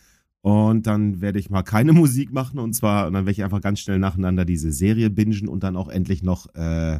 und 0.42 0.88
dann 0.88 1.22
werde 1.22 1.40
ich 1.40 1.50
mal 1.50 1.64
keine 1.64 1.94
Musik 1.94 2.32
machen 2.32 2.60
und 2.60 2.74
zwar, 2.74 3.08
und 3.08 3.14
dann 3.14 3.26
werde 3.26 3.34
ich 3.34 3.44
einfach 3.44 3.62
ganz 3.62 3.80
schnell 3.80 4.00
nacheinander 4.00 4.46
diese 4.46 4.72
Serie 4.72 5.10
bingen 5.10 5.48
und 5.48 5.64
dann 5.64 5.76
auch 5.76 5.90
endlich 5.90 6.24
noch 6.24 6.54
äh, 6.56 7.00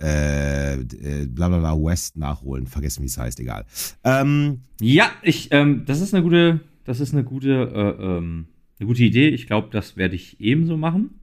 äh, 0.00 0.74
äh 0.74 1.26
bla 1.26 1.48
bla 1.48 1.58
bla 1.58 1.74
West 1.76 2.16
nachholen. 2.16 2.66
Vergessen, 2.66 3.02
wie 3.02 3.06
es 3.06 3.18
heißt, 3.18 3.40
egal. 3.40 3.64
Ähm, 4.04 4.60
ja, 4.80 5.10
ich, 5.22 5.48
ähm, 5.50 5.84
das 5.86 6.00
ist 6.00 6.14
eine 6.14 6.22
gute, 6.22 6.60
das 6.84 7.00
ist 7.00 7.12
eine 7.12 7.24
gute, 7.24 7.50
äh, 7.74 8.02
ähm, 8.02 8.46
eine 8.78 8.86
gute 8.86 9.02
Idee. 9.02 9.28
Ich 9.28 9.46
glaube, 9.46 9.68
das 9.72 9.96
werde 9.96 10.14
ich 10.14 10.40
ebenso 10.40 10.76
machen. 10.76 11.18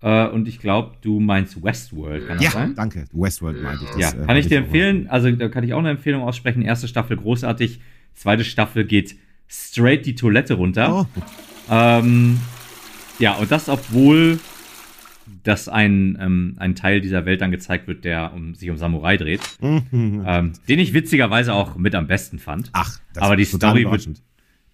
Äh, 0.00 0.28
und 0.28 0.46
ich 0.46 0.58
glaube, 0.58 0.96
du 1.00 1.18
meinst 1.18 1.62
Westworld, 1.62 2.28
kann 2.28 2.36
das 2.36 2.44
ja, 2.44 2.50
sein? 2.50 2.68
Ja, 2.70 2.74
danke. 2.74 3.06
Westworld 3.12 3.62
meinte 3.62 3.84
ich. 3.84 3.90
Das, 3.90 4.14
ja, 4.14 4.22
äh, 4.22 4.26
kann 4.26 4.36
ich 4.36 4.46
dir 4.46 4.58
empfehlen. 4.58 5.08
Also 5.08 5.30
da 5.32 5.48
kann 5.48 5.64
ich 5.64 5.72
auch 5.72 5.78
eine 5.78 5.90
Empfehlung 5.90 6.22
aussprechen. 6.22 6.62
Erste 6.62 6.86
Staffel 6.86 7.16
großartig. 7.16 7.80
Zweite 8.12 8.44
Staffel 8.44 8.84
geht 8.84 9.16
straight 9.54 10.06
die 10.06 10.14
Toilette 10.14 10.54
runter. 10.54 11.06
Oh. 11.16 11.22
Ähm, 11.70 12.40
ja, 13.18 13.34
und 13.34 13.50
das, 13.50 13.68
obwohl 13.68 14.38
dass 15.42 15.68
ein, 15.68 16.18
ähm, 16.20 16.54
ein 16.58 16.74
Teil 16.74 17.00
dieser 17.00 17.26
Welt 17.26 17.40
dann 17.40 17.50
gezeigt 17.50 17.86
wird, 17.86 18.04
der 18.04 18.32
um, 18.34 18.54
sich 18.54 18.70
um 18.70 18.76
Samurai 18.76 19.16
dreht. 19.16 19.40
Mhm. 19.60 20.24
ähm, 20.26 20.52
den 20.68 20.78
ich 20.78 20.92
witzigerweise 20.92 21.52
auch 21.54 21.76
mit 21.76 21.94
am 21.94 22.06
besten 22.06 22.38
fand. 22.38 22.70
Ach, 22.72 22.98
das 23.12 23.22
aber 23.22 23.36
die 23.36 23.44
Story 23.44 23.84
wird. 23.90 24.08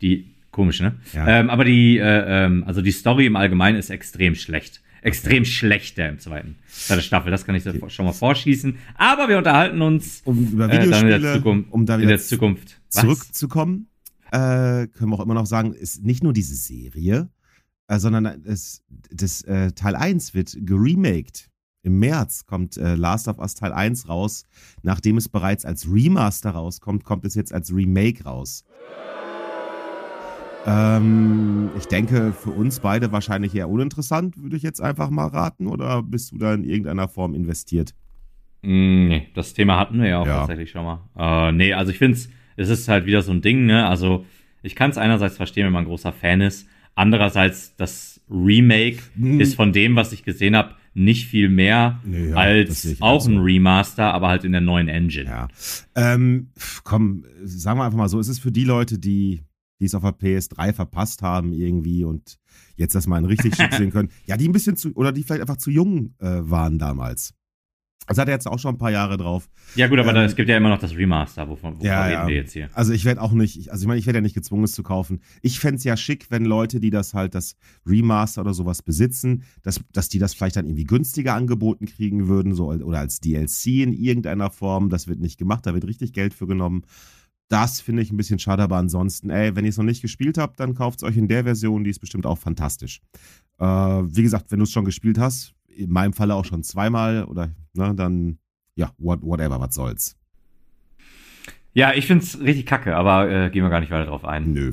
Die, 0.00 0.26
komisch, 0.50 0.80
ne? 0.80 0.94
Ja. 1.12 1.40
Ähm, 1.40 1.50
aber 1.50 1.64
die, 1.64 1.98
äh, 1.98 2.44
ähm, 2.44 2.64
also 2.66 2.82
die 2.82 2.92
Story 2.92 3.26
im 3.26 3.36
Allgemeinen 3.36 3.76
ist 3.76 3.90
extrem 3.90 4.34
schlecht. 4.34 4.80
Extrem 5.02 5.42
okay. 5.42 5.44
schlechter 5.46 6.08
im 6.08 6.18
zweiten 6.18 6.56
zweite 6.68 7.02
Staffel. 7.02 7.30
Das 7.30 7.46
kann 7.46 7.54
ich 7.54 7.66
okay. 7.66 7.80
schon 7.88 8.04
mal 8.04 8.12
vorschießen. 8.12 8.76
Aber 8.96 9.28
wir 9.28 9.38
unterhalten 9.38 9.80
uns 9.82 10.22
um 10.24 10.52
über 10.52 10.70
Videospiele, 10.70 11.12
äh, 11.12 11.16
in 11.16 11.22
der 11.22 11.34
Zukunft, 11.34 11.72
um 11.72 11.86
da 11.86 11.94
wieder 11.94 12.02
in 12.02 12.08
der 12.08 12.18
Zukunft 12.18 12.80
zurückzukommen. 12.88 13.86
Äh, 14.32 14.86
können 14.88 15.10
wir 15.10 15.18
auch 15.18 15.24
immer 15.24 15.34
noch 15.34 15.46
sagen, 15.46 15.72
ist 15.72 16.04
nicht 16.04 16.22
nur 16.22 16.32
diese 16.32 16.54
Serie, 16.54 17.30
äh, 17.88 17.98
sondern 17.98 18.26
es, 18.44 18.82
das 18.88 19.42
äh, 19.42 19.72
Teil 19.72 19.96
1 19.96 20.34
wird 20.34 20.56
geremaked. 20.60 21.50
Im 21.82 21.98
März 21.98 22.44
kommt 22.44 22.76
äh, 22.76 22.94
Last 22.94 23.26
of 23.26 23.38
Us 23.38 23.54
Teil 23.54 23.72
1 23.72 24.08
raus. 24.08 24.44
Nachdem 24.82 25.16
es 25.16 25.28
bereits 25.28 25.64
als 25.64 25.90
Remaster 25.90 26.50
rauskommt, 26.50 27.04
kommt 27.04 27.24
es 27.24 27.34
jetzt 27.34 27.52
als 27.52 27.74
Remake 27.74 28.24
raus. 28.24 28.64
Ähm, 30.66 31.70
ich 31.78 31.86
denke, 31.86 32.32
für 32.32 32.50
uns 32.50 32.80
beide 32.80 33.12
wahrscheinlich 33.12 33.54
eher 33.54 33.68
uninteressant, 33.68 34.36
würde 34.36 34.56
ich 34.56 34.62
jetzt 34.62 34.80
einfach 34.80 35.08
mal 35.08 35.26
raten. 35.26 35.66
Oder 35.66 36.02
bist 36.02 36.32
du 36.32 36.38
da 36.38 36.52
in 36.52 36.64
irgendeiner 36.64 37.08
Form 37.08 37.34
investiert? 37.34 37.94
Mm, 38.62 39.08
nee, 39.08 39.28
das 39.34 39.54
Thema 39.54 39.78
hatten 39.78 40.00
wir 40.00 40.08
ja 40.08 40.18
auch 40.20 40.26
ja. 40.26 40.38
tatsächlich 40.40 40.70
schon 40.70 40.84
mal. 40.84 41.00
Äh, 41.16 41.52
nee, 41.52 41.72
also 41.72 41.90
ich 41.92 41.98
finde 41.98 42.18
es, 42.18 42.28
es 42.56 42.68
ist 42.68 42.88
halt 42.88 43.06
wieder 43.06 43.22
so 43.22 43.32
ein 43.32 43.42
Ding, 43.42 43.66
ne? 43.66 43.86
Also 43.86 44.24
ich 44.62 44.74
kann 44.74 44.90
es 44.90 44.98
einerseits 44.98 45.36
verstehen, 45.36 45.66
wenn 45.66 45.72
man 45.72 45.84
ein 45.84 45.88
großer 45.88 46.12
Fan 46.12 46.40
ist. 46.40 46.66
Andererseits, 46.94 47.74
das 47.76 48.20
Remake 48.28 48.98
hm. 49.16 49.40
ist 49.40 49.54
von 49.54 49.72
dem, 49.72 49.96
was 49.96 50.12
ich 50.12 50.22
gesehen 50.22 50.56
habe, 50.56 50.74
nicht 50.92 51.26
viel 51.28 51.48
mehr 51.48 52.00
ja, 52.10 52.34
als 52.34 52.96
auch 53.00 53.24
ein 53.26 53.38
Remaster, 53.38 54.12
aber 54.12 54.28
halt 54.28 54.44
in 54.44 54.52
der 54.52 54.60
neuen 54.60 54.88
Engine. 54.88 55.30
Ja. 55.30 55.48
Ähm, 55.94 56.48
komm, 56.82 57.24
sagen 57.44 57.78
wir 57.78 57.84
einfach 57.84 57.96
mal 57.96 58.08
so, 58.08 58.18
es 58.18 58.28
ist 58.28 58.40
für 58.40 58.50
die 58.50 58.64
Leute, 58.64 58.98
die 58.98 59.42
die 59.80 59.86
es 59.86 59.94
auf 59.94 60.02
der 60.02 60.12
PS3 60.12 60.72
verpasst 60.72 61.22
haben 61.22 61.52
irgendwie 61.52 62.04
und 62.04 62.38
jetzt 62.76 62.94
das 62.94 63.06
mal 63.06 63.18
in 63.18 63.24
richtig 63.24 63.56
schick 63.56 63.72
sehen 63.74 63.90
können. 63.90 64.10
Ja, 64.26 64.36
die 64.36 64.48
ein 64.48 64.52
bisschen 64.52 64.76
zu, 64.76 64.92
oder 64.94 65.10
die 65.10 65.22
vielleicht 65.22 65.40
einfach 65.40 65.56
zu 65.56 65.70
jung 65.70 66.14
äh, 66.18 66.40
waren 66.42 66.78
damals. 66.78 67.34
Das 68.06 68.18
hat 68.18 68.28
er 68.28 68.34
jetzt 68.34 68.48
auch 68.48 68.58
schon 68.58 68.74
ein 68.74 68.78
paar 68.78 68.90
Jahre 68.90 69.16
drauf. 69.16 69.48
Ja, 69.76 69.86
gut, 69.86 69.98
aber 69.98 70.14
ähm, 70.14 70.24
es 70.24 70.34
gibt 70.34 70.48
ja 70.48 70.56
immer 70.56 70.68
noch 70.68 70.80
das 70.80 70.96
Remaster, 70.96 71.48
wovon, 71.48 71.74
wovon 71.74 71.86
ja, 71.86 72.04
reden 72.06 72.28
wir 72.28 72.34
jetzt 72.34 72.52
hier? 72.52 72.68
Also 72.72 72.92
ich 72.92 73.04
werde 73.04 73.22
auch 73.22 73.32
nicht, 73.32 73.70
also 73.70 73.84
ich 73.84 73.86
meine, 73.86 74.00
ich 74.00 74.06
werde 74.06 74.16
ja 74.16 74.22
nicht 74.22 74.34
gezwungen, 74.34 74.64
es 74.64 74.72
zu 74.72 74.82
kaufen. 74.82 75.20
Ich 75.42 75.60
fände 75.60 75.76
es 75.76 75.84
ja 75.84 75.96
schick, 75.96 76.30
wenn 76.30 76.44
Leute, 76.44 76.80
die 76.80 76.90
das 76.90 77.14
halt, 77.14 77.34
das 77.34 77.54
Remaster 77.86 78.40
oder 78.40 78.54
sowas 78.54 78.82
besitzen, 78.82 79.44
dass, 79.62 79.80
dass 79.92 80.08
die 80.08 80.18
das 80.18 80.34
vielleicht 80.34 80.56
dann 80.56 80.66
irgendwie 80.66 80.84
günstiger 80.84 81.34
angeboten 81.34 81.86
kriegen 81.86 82.26
würden, 82.26 82.54
so 82.54 82.72
oder 82.72 82.98
als 82.98 83.20
DLC 83.20 83.66
in 83.66 83.92
irgendeiner 83.92 84.50
Form. 84.50 84.88
Das 84.88 85.06
wird 85.06 85.20
nicht 85.20 85.38
gemacht, 85.38 85.66
da 85.66 85.74
wird 85.74 85.86
richtig 85.86 86.12
Geld 86.12 86.34
für 86.34 86.46
genommen. 86.48 86.82
Das 87.48 87.80
finde 87.80 88.02
ich 88.02 88.12
ein 88.12 88.16
bisschen 88.16 88.38
schade, 88.38 88.62
aber 88.62 88.76
ansonsten, 88.76 89.28
ey, 89.28 89.56
wenn 89.56 89.64
ihr 89.64 89.70
es 89.70 89.76
noch 89.76 89.84
nicht 89.84 90.02
gespielt 90.02 90.38
habt, 90.38 90.60
dann 90.60 90.74
kauft 90.74 91.00
es 91.00 91.02
euch 91.02 91.16
in 91.16 91.26
der 91.26 91.42
Version, 91.44 91.82
die 91.82 91.90
ist 91.90 91.98
bestimmt 91.98 92.24
auch 92.24 92.38
fantastisch. 92.38 93.02
Äh, 93.60 93.64
wie 93.64 94.22
gesagt, 94.22 94.50
wenn 94.50 94.58
du 94.58 94.64
es 94.64 94.72
schon 94.72 94.84
gespielt 94.84 95.18
hast, 95.18 95.54
in 95.68 95.90
meinem 95.90 96.12
Falle 96.12 96.34
auch 96.34 96.44
schon 96.44 96.62
zweimal 96.62 97.24
oder 97.24 97.50
ne, 97.74 97.94
dann 97.94 98.38
ja, 98.74 98.92
what, 98.98 99.22
whatever, 99.22 99.60
was 99.60 99.74
soll's. 99.74 100.16
Ja, 101.72 101.92
ich 101.92 102.06
find's 102.06 102.40
richtig 102.40 102.66
kacke, 102.66 102.96
aber 102.96 103.30
äh, 103.30 103.50
gehen 103.50 103.62
wir 103.62 103.70
gar 103.70 103.80
nicht 103.80 103.92
weiter 103.92 104.06
drauf 104.06 104.24
ein. 104.24 104.52
Nö. 104.52 104.72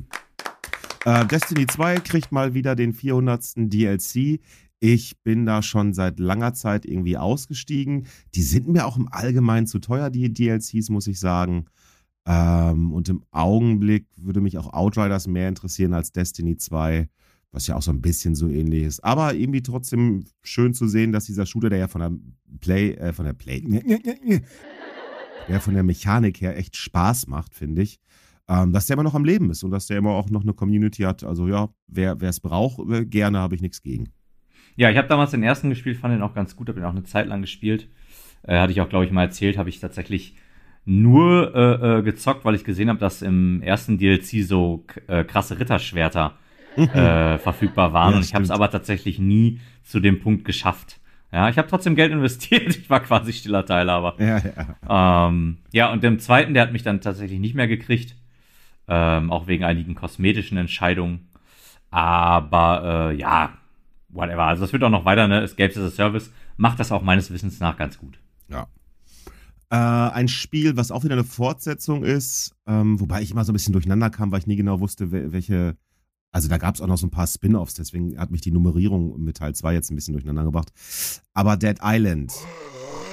Äh, 1.05 1.25
Destiny 1.25 1.67
2 1.67 1.97
kriegt 1.97 2.31
mal 2.31 2.53
wieder 2.53 2.75
den 2.75 2.93
400. 2.93 3.53
DLC. 3.55 4.39
Ich 4.79 5.17
bin 5.23 5.45
da 5.45 5.61
schon 5.61 5.93
seit 5.93 6.19
langer 6.19 6.53
Zeit 6.53 6.85
irgendwie 6.85 7.17
ausgestiegen. 7.17 8.07
Die 8.35 8.41
sind 8.41 8.67
mir 8.67 8.85
auch 8.85 8.97
im 8.97 9.07
Allgemeinen 9.11 9.67
zu 9.67 9.79
teuer, 9.79 10.09
die 10.09 10.33
DLCs, 10.33 10.89
muss 10.89 11.07
ich 11.07 11.19
sagen. 11.19 11.65
Ähm, 12.25 12.91
und 12.91 13.09
im 13.09 13.23
Augenblick 13.31 14.07
würde 14.15 14.41
mich 14.41 14.57
auch 14.57 14.73
Outriders 14.73 15.27
mehr 15.27 15.49
interessieren 15.49 15.93
als 15.93 16.11
Destiny 16.11 16.57
2 16.57 17.09
was 17.57 17.65
ja 17.65 17.75
auch 17.75 17.81
so 17.81 17.91
ein 17.91 18.01
bisschen 18.01 18.35
so 18.35 18.47
ähnlich 18.47 18.83
ist. 18.83 19.03
Aber 19.03 19.33
irgendwie 19.33 19.63
trotzdem 19.63 20.25
schön 20.43 20.75
zu 20.75 20.87
sehen, 20.87 21.11
dass 21.11 21.25
dieser 21.25 21.47
Shooter, 21.47 21.71
der 21.71 21.79
ja 21.79 21.87
von 21.87 22.01
der 22.01 22.11
Play, 22.61 22.91
äh, 22.91 23.13
von 23.13 23.25
der 23.25 23.33
Play, 23.33 23.61
der 25.47 25.59
von 25.59 25.73
der 25.73 25.81
Mechanik 25.81 26.39
her 26.39 26.55
echt 26.55 26.75
Spaß 26.77 27.25
macht, 27.25 27.55
finde 27.55 27.81
ich, 27.81 27.99
ähm, 28.47 28.73
dass 28.73 28.85
der 28.85 28.93
immer 28.93 29.03
noch 29.03 29.15
am 29.15 29.25
Leben 29.25 29.49
ist 29.49 29.63
und 29.63 29.71
dass 29.71 29.87
der 29.87 29.97
immer 29.97 30.11
auch 30.11 30.29
noch 30.29 30.43
eine 30.43 30.53
Community 30.53 31.01
hat. 31.01 31.23
Also 31.23 31.47
ja, 31.47 31.69
wer 31.87 32.21
es 32.21 32.39
braucht, 32.39 32.87
äh, 32.91 33.05
gerne, 33.05 33.39
habe 33.39 33.55
ich 33.55 33.61
nichts 33.61 33.81
gegen. 33.81 34.09
Ja, 34.75 34.91
ich 34.91 34.97
habe 34.97 35.07
damals 35.07 35.31
den 35.31 35.41
ersten 35.41 35.69
gespielt, 35.69 35.97
fand 35.97 36.13
den 36.13 36.21
auch 36.21 36.35
ganz 36.35 36.55
gut, 36.55 36.69
habe 36.69 36.79
ihn 36.79 36.85
auch 36.85 36.91
eine 36.91 37.03
Zeit 37.05 37.25
lang 37.25 37.41
gespielt. 37.41 37.89
Äh, 38.43 38.59
hatte 38.59 38.71
ich 38.71 38.81
auch, 38.81 38.89
glaube 38.89 39.05
ich, 39.05 39.11
mal 39.11 39.23
erzählt, 39.23 39.57
habe 39.57 39.69
ich 39.69 39.79
tatsächlich 39.79 40.35
nur 40.85 41.55
äh, 41.55 41.97
äh, 41.97 42.03
gezockt, 42.03 42.45
weil 42.45 42.53
ich 42.53 42.63
gesehen 42.63 42.89
habe, 42.89 42.99
dass 42.99 43.23
im 43.23 43.63
ersten 43.63 43.97
DLC 43.97 44.45
so 44.45 44.85
äh, 45.07 45.23
krasse 45.23 45.59
Ritterschwerter 45.59 46.37
äh, 46.77 47.37
verfügbar 47.37 47.93
waren. 47.93 48.11
Ja, 48.11 48.17
und 48.17 48.25
ich 48.25 48.33
habe 48.33 48.43
es 48.43 48.51
aber 48.51 48.69
tatsächlich 48.69 49.19
nie 49.19 49.59
zu 49.83 49.99
dem 49.99 50.19
Punkt 50.19 50.45
geschafft. 50.45 50.99
Ja, 51.31 51.49
ich 51.49 51.57
habe 51.57 51.67
trotzdem 51.67 51.95
Geld 51.95 52.11
investiert. 52.11 52.67
Ich 52.77 52.89
war 52.89 53.01
quasi 53.01 53.33
stiller 53.33 53.65
Teilhaber. 53.65 54.15
Ja, 54.19 54.39
ja. 54.39 55.27
Ähm, 55.27 55.57
ja, 55.71 55.91
und 55.91 56.03
dem 56.03 56.19
zweiten, 56.19 56.53
der 56.53 56.63
hat 56.63 56.71
mich 56.71 56.83
dann 56.83 57.01
tatsächlich 57.01 57.39
nicht 57.39 57.55
mehr 57.55 57.67
gekriegt. 57.67 58.15
Ähm, 58.87 59.31
auch 59.31 59.47
wegen 59.47 59.65
einigen 59.65 59.95
kosmetischen 59.95 60.57
Entscheidungen. 60.57 61.27
Aber 61.91 63.11
äh, 63.11 63.17
ja, 63.17 63.53
whatever. 64.09 64.43
Also 64.43 64.63
das 64.63 64.71
wird 64.71 64.83
auch 64.83 64.89
noch 64.89 65.05
weiter, 65.05 65.27
ne? 65.27 65.41
Escapes 65.41 65.77
as 65.77 65.83
a 65.83 65.95
Service 65.95 66.31
macht 66.57 66.79
das 66.79 66.91
auch 66.91 67.01
meines 67.01 67.31
Wissens 67.31 67.59
nach 67.59 67.77
ganz 67.77 67.97
gut. 67.97 68.19
Ja. 68.49 68.67
Äh, 69.69 69.75
ein 69.75 70.27
Spiel, 70.27 70.77
was 70.77 70.91
auch 70.91 71.03
wieder 71.03 71.13
eine 71.13 71.23
Fortsetzung 71.23 72.03
ist, 72.03 72.55
ähm, 72.67 72.99
wobei 72.99 73.21
ich 73.21 73.31
immer 73.31 73.43
so 73.43 73.51
ein 73.51 73.53
bisschen 73.53 73.73
durcheinander 73.73 74.09
kam, 74.09 74.31
weil 74.31 74.39
ich 74.39 74.47
nie 74.47 74.55
genau 74.55 74.79
wusste, 74.79 75.11
welche 75.11 75.75
also 76.31 76.47
da 76.47 76.57
gab 76.57 76.75
es 76.75 76.81
auch 76.81 76.87
noch 76.87 76.97
so 76.97 77.07
ein 77.07 77.11
paar 77.11 77.27
Spin-offs, 77.27 77.73
deswegen 77.73 78.17
hat 78.17 78.31
mich 78.31 78.41
die 78.41 78.51
Nummerierung 78.51 79.19
mit 79.23 79.37
Teil 79.37 79.55
2 79.55 79.73
jetzt 79.73 79.91
ein 79.91 79.95
bisschen 79.95 80.13
durcheinander 80.13 80.43
gebracht. 80.43 80.71
Aber 81.33 81.57
Dead 81.57 81.77
Island 81.81 82.33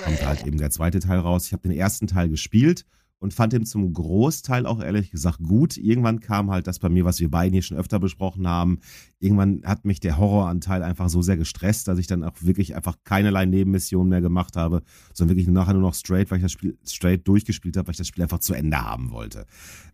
kommt 0.04 0.26
halt 0.26 0.46
eben 0.46 0.58
der 0.58 0.70
zweite 0.70 1.00
Teil 1.00 1.18
raus. 1.18 1.46
Ich 1.46 1.52
habe 1.52 1.62
den 1.62 1.72
ersten 1.72 2.06
Teil 2.06 2.28
gespielt 2.28 2.84
und 3.24 3.32
fand 3.32 3.54
ihn 3.54 3.64
zum 3.64 3.90
Großteil 3.90 4.66
auch 4.66 4.82
ehrlich 4.82 5.10
gesagt 5.10 5.38
gut. 5.42 5.78
Irgendwann 5.78 6.20
kam 6.20 6.50
halt 6.50 6.66
das 6.66 6.78
bei 6.78 6.90
mir, 6.90 7.06
was 7.06 7.20
wir 7.20 7.30
beiden 7.30 7.54
hier 7.54 7.62
schon 7.62 7.78
öfter 7.78 7.98
besprochen 7.98 8.46
haben. 8.46 8.80
Irgendwann 9.18 9.62
hat 9.64 9.86
mich 9.86 9.98
der 9.98 10.18
Horroranteil 10.18 10.82
einfach 10.82 11.08
so 11.08 11.22
sehr 11.22 11.38
gestresst, 11.38 11.88
dass 11.88 11.98
ich 11.98 12.06
dann 12.06 12.22
auch 12.22 12.34
wirklich 12.40 12.76
einfach 12.76 12.96
keinerlei 13.04 13.46
Nebenmissionen 13.46 14.10
mehr 14.10 14.20
gemacht 14.20 14.56
habe, 14.56 14.82
sondern 15.14 15.38
wirklich 15.38 15.50
nachher 15.50 15.72
nur 15.72 15.80
noch 15.80 15.94
straight, 15.94 16.30
weil 16.30 16.36
ich 16.36 16.42
das 16.42 16.52
Spiel 16.52 16.76
straight 16.84 17.26
durchgespielt 17.26 17.78
habe, 17.78 17.86
weil 17.88 17.92
ich 17.92 17.98
das 17.98 18.08
Spiel 18.08 18.22
einfach 18.22 18.40
zu 18.40 18.52
Ende 18.52 18.76
haben 18.76 19.10
wollte. 19.10 19.46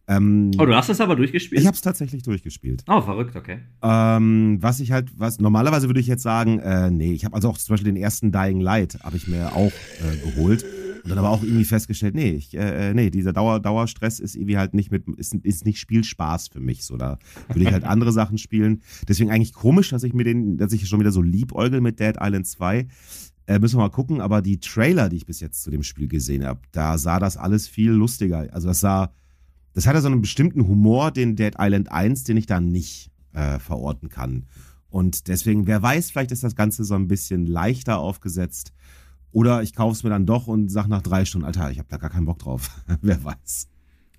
Ähm, 0.09 0.51
oh, 0.59 0.67
du 0.67 0.75
hast 0.75 0.89
es 0.89 1.01
aber 1.01 1.15
durchgespielt? 1.15 1.61
Ich 1.61 1.69
habe 1.69 1.77
es 1.77 1.83
tatsächlich 1.83 2.25
durchgespielt. 2.25 2.83
Oh, 2.89 3.01
verrückt, 3.01 3.37
okay. 3.37 3.61
Ähm, 3.81 4.59
was 4.61 4.81
ich 4.81 4.91
halt, 4.91 5.17
was 5.17 5.39
normalerweise 5.39 5.89
würde 5.89 6.01
ich 6.01 6.09
jetzt 6.09 6.25
sagen, 6.25 6.59
äh, 6.59 6.91
nee, 6.91 7.13
ich 7.13 7.25
habe 7.25 7.37
also 7.37 7.49
auch 7.49 7.59
zum 7.59 7.75
Beispiel 7.75 7.93
den 7.93 8.03
ersten 8.03 8.33
Dying 8.33 8.61
Light 8.61 8.99
habe 9.05 9.17
ich 9.17 9.29
mir 9.29 9.55
auch 9.55 9.71
äh, 9.71 10.17
geholt 10.17 10.65
und 11.03 11.11
dann 11.11 11.19
aber 11.19 11.31
auch 11.31 11.43
irgendwie 11.43 11.65
festgestellt, 11.65 12.15
nee, 12.15 12.33
ich, 12.33 12.55
äh, 12.55 12.95
nee, 12.95 13.11
dieser 13.11 13.33
Dauer, 13.33 13.61
Dauerstress 13.61 14.21
ist 14.21 14.37
irgendwie 14.37 14.59
halt 14.59 14.75
nicht 14.75 14.91
mit, 14.91 15.07
ist, 15.17 15.35
ist 15.35 15.65
nicht 15.65 15.79
Spielspaß 15.79 16.49
für 16.49 16.61
mich. 16.61 16.85
So, 16.85 16.97
da 16.97 17.19
will 17.53 17.63
ich 17.63 17.73
halt 17.73 17.85
andere 17.85 18.13
Sachen 18.13 18.39
spielen. 18.39 18.83
Deswegen 19.09 19.31
eigentlich 19.31 19.53
komisch, 19.53 19.91
dass 19.91 20.03
ich 20.03 20.15
mir 20.15 20.25
den, 20.25 20.57
dass 20.57 20.73
ich 20.73 20.87
schon 20.89 21.01
wieder 21.01 21.13
so 21.13 21.23
liebäugel 21.23 21.81
mit 21.81 22.01
Dead 22.01 22.17
Island 22.21 22.47
2. 22.47 22.87
Äh, 23.47 23.59
müssen 23.59 23.79
wir 23.79 23.83
mal 23.83 23.91
gucken, 23.91 24.21
aber 24.21 24.43
die 24.43 24.61
Trailer, 24.61 25.09
die 25.09 25.17
ich 25.17 25.27
bis 25.27 25.41
jetzt 25.41 25.63
zu 25.63 25.71
dem 25.71 25.83
Spiel 25.83 26.09
gesehen 26.09 26.45
habe, 26.45 26.61
da 26.73 26.99
sah 26.99 27.19
das 27.19 27.37
alles 27.37 27.67
viel 27.67 27.91
lustiger. 27.91 28.49
Also 28.53 28.69
das 28.69 28.81
sah 28.81 29.13
das 29.73 29.87
hat 29.87 29.95
ja 29.95 30.01
so 30.01 30.09
einen 30.09 30.21
bestimmten 30.21 30.67
Humor, 30.67 31.11
den 31.11 31.37
Dead 31.37 31.55
Island 31.59 31.91
1, 31.93 32.25
den 32.25 32.37
ich 32.37 32.47
da 32.47 32.61
nicht 32.61 33.11
äh, 33.33 33.59
verorten 33.59 34.09
kann. 34.09 34.47
Und 34.89 35.29
deswegen, 35.29 35.67
wer 35.67 35.81
weiß, 35.81 36.11
vielleicht 36.11 36.33
ist 36.33 36.43
das 36.43 36.57
Ganze 36.57 36.83
so 36.85 36.95
ein 36.95 37.07
bisschen 37.07 37.47
leichter 37.47 37.99
aufgesetzt. 37.99 38.73
Oder 39.33 39.63
ich 39.63 39.75
kaufe 39.75 39.93
es 39.93 40.03
mir 40.03 40.11
dann 40.11 40.27
doch 40.27 40.47
und 40.47 40.71
sag 40.71 40.89
nach 40.89 41.03
drei 41.03 41.25
Stunden, 41.25 41.47
Alter, 41.47 41.71
ich 41.71 41.79
habe 41.79 41.89
da 41.89 41.97
gar 41.97 42.11
keinen 42.11 42.27
Bock 42.27 42.39
drauf. 42.39 42.71
wer 43.03 43.23
weiß. 43.23 43.69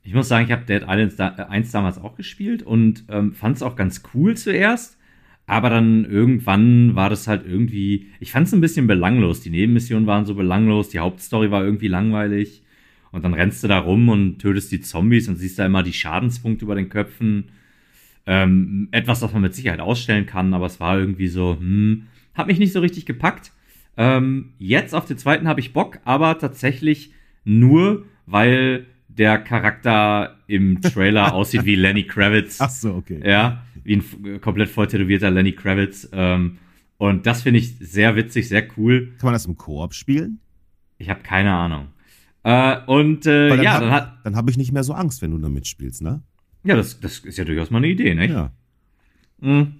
Ich 0.04 0.14
muss 0.14 0.28
sagen, 0.28 0.46
ich 0.46 0.52
habe 0.52 0.66
Dead 0.66 0.84
Island 0.88 1.20
1 1.20 1.70
äh, 1.70 1.72
damals 1.72 1.98
auch 2.00 2.16
gespielt 2.16 2.64
und 2.64 3.06
ähm, 3.10 3.34
fand 3.34 3.58
es 3.58 3.64
auch 3.64 3.76
ganz 3.76 4.02
cool 4.14 4.36
zuerst. 4.36 4.98
Aber 5.46 5.70
dann 5.70 6.06
irgendwann 6.06 6.96
war 6.96 7.10
das 7.10 7.28
halt 7.28 7.46
irgendwie, 7.46 8.08
ich 8.20 8.32
fand 8.32 8.48
es 8.48 8.54
ein 8.54 8.62
bisschen 8.62 8.88
belanglos. 8.88 9.42
Die 9.42 9.50
Nebenmissionen 9.50 10.08
waren 10.08 10.26
so 10.26 10.36
belanglos, 10.36 10.90
die 10.90 11.00
Hauptstory 11.00 11.52
war 11.52 11.64
irgendwie 11.64 11.90
langweilig. 11.90 12.64
Und 13.12 13.26
dann 13.26 13.34
rennst 13.34 13.64
du 13.64 13.68
da 13.68 13.80
rum 13.80 14.08
und 14.10 14.40
tötest 14.40 14.72
die 14.72 14.80
Zombies 14.80 15.28
und 15.28 15.36
siehst 15.36 15.60
da 15.60 15.66
immer 15.66 15.84
die 15.84 15.94
Schadenspunkte 15.94 16.64
über 16.64 16.76
den 16.76 16.90
Köpfen. 16.90 17.50
Ähm, 18.26 18.88
etwas, 18.92 19.22
was 19.22 19.34
man 19.34 19.42
mit 19.42 19.54
Sicherheit 19.54 19.82
ausstellen 19.82 20.26
kann, 20.26 20.54
aber 20.54 20.68
es 20.68 20.80
war 20.80 20.98
irgendwie 20.98 21.28
so, 21.28 21.58
hm, 21.60 22.04
hat 22.34 22.48
mich 22.48 22.60
nicht 22.60 22.72
so 22.72 22.80
richtig 22.80 23.06
gepackt. 23.06 23.52
Ähm, 24.02 24.54
jetzt 24.58 24.96
auf 24.96 25.06
den 25.06 25.20
zweiten 25.20 25.48
habe 25.48 25.60
ich 25.60 25.74
Bock, 25.74 26.00
aber 26.06 26.40
tatsächlich 26.40 27.14
nur, 27.44 28.06
weil 28.26 28.88
der 29.08 29.38
Charakter 29.38 30.40
im 30.48 30.82
Trailer 30.82 31.34
aussieht 31.36 31.66
wie 31.66 31.76
Lenny 31.76 32.08
Kravitz. 32.08 32.60
Ach 32.62 32.72
so, 32.72 32.96
okay. 32.96 33.22
Ja, 33.24 33.64
wie 33.84 33.98
ein 33.98 34.42
komplett 34.42 34.70
voll 34.70 34.88
tätowierter 34.88 35.30
Lenny 35.30 35.52
Kravitz. 35.52 36.10
Ähm, 36.14 36.58
und 36.98 37.28
das 37.28 37.44
finde 37.44 37.60
ich 37.60 37.78
sehr 37.78 38.16
witzig, 38.16 38.48
sehr 38.48 38.68
cool. 38.76 39.14
Kann 39.20 39.28
man 39.28 39.34
das 39.34 39.46
im 39.46 39.56
Koop 39.56 39.94
spielen? 39.94 40.40
Ich 40.98 41.08
habe 41.08 41.22
keine 41.22 41.54
Ahnung. 41.54 41.90
Äh, 42.42 42.78
und 42.88 43.28
äh, 43.28 43.50
dann 43.50 43.62
ja, 43.62 43.74
hab, 43.74 43.82
dann 43.82 43.92
hat. 43.92 44.14
Dann 44.24 44.36
habe 44.36 44.50
ich 44.50 44.58
nicht 44.58 44.72
mehr 44.72 44.84
so 44.84 44.94
Angst, 44.94 45.22
wenn 45.22 45.30
du 45.30 45.38
da 45.38 45.50
mitspielst, 45.50 46.02
ne? 46.02 46.24
Ja, 46.64 46.76
das, 46.76 47.00
das 47.00 47.20
ist 47.20 47.38
ja 47.38 47.44
durchaus 47.44 47.70
mal 47.70 47.78
eine 47.78 47.88
Idee, 47.88 48.16
nicht? 48.16 48.32
Ja. 48.32 48.52
Mhm. 49.42 49.74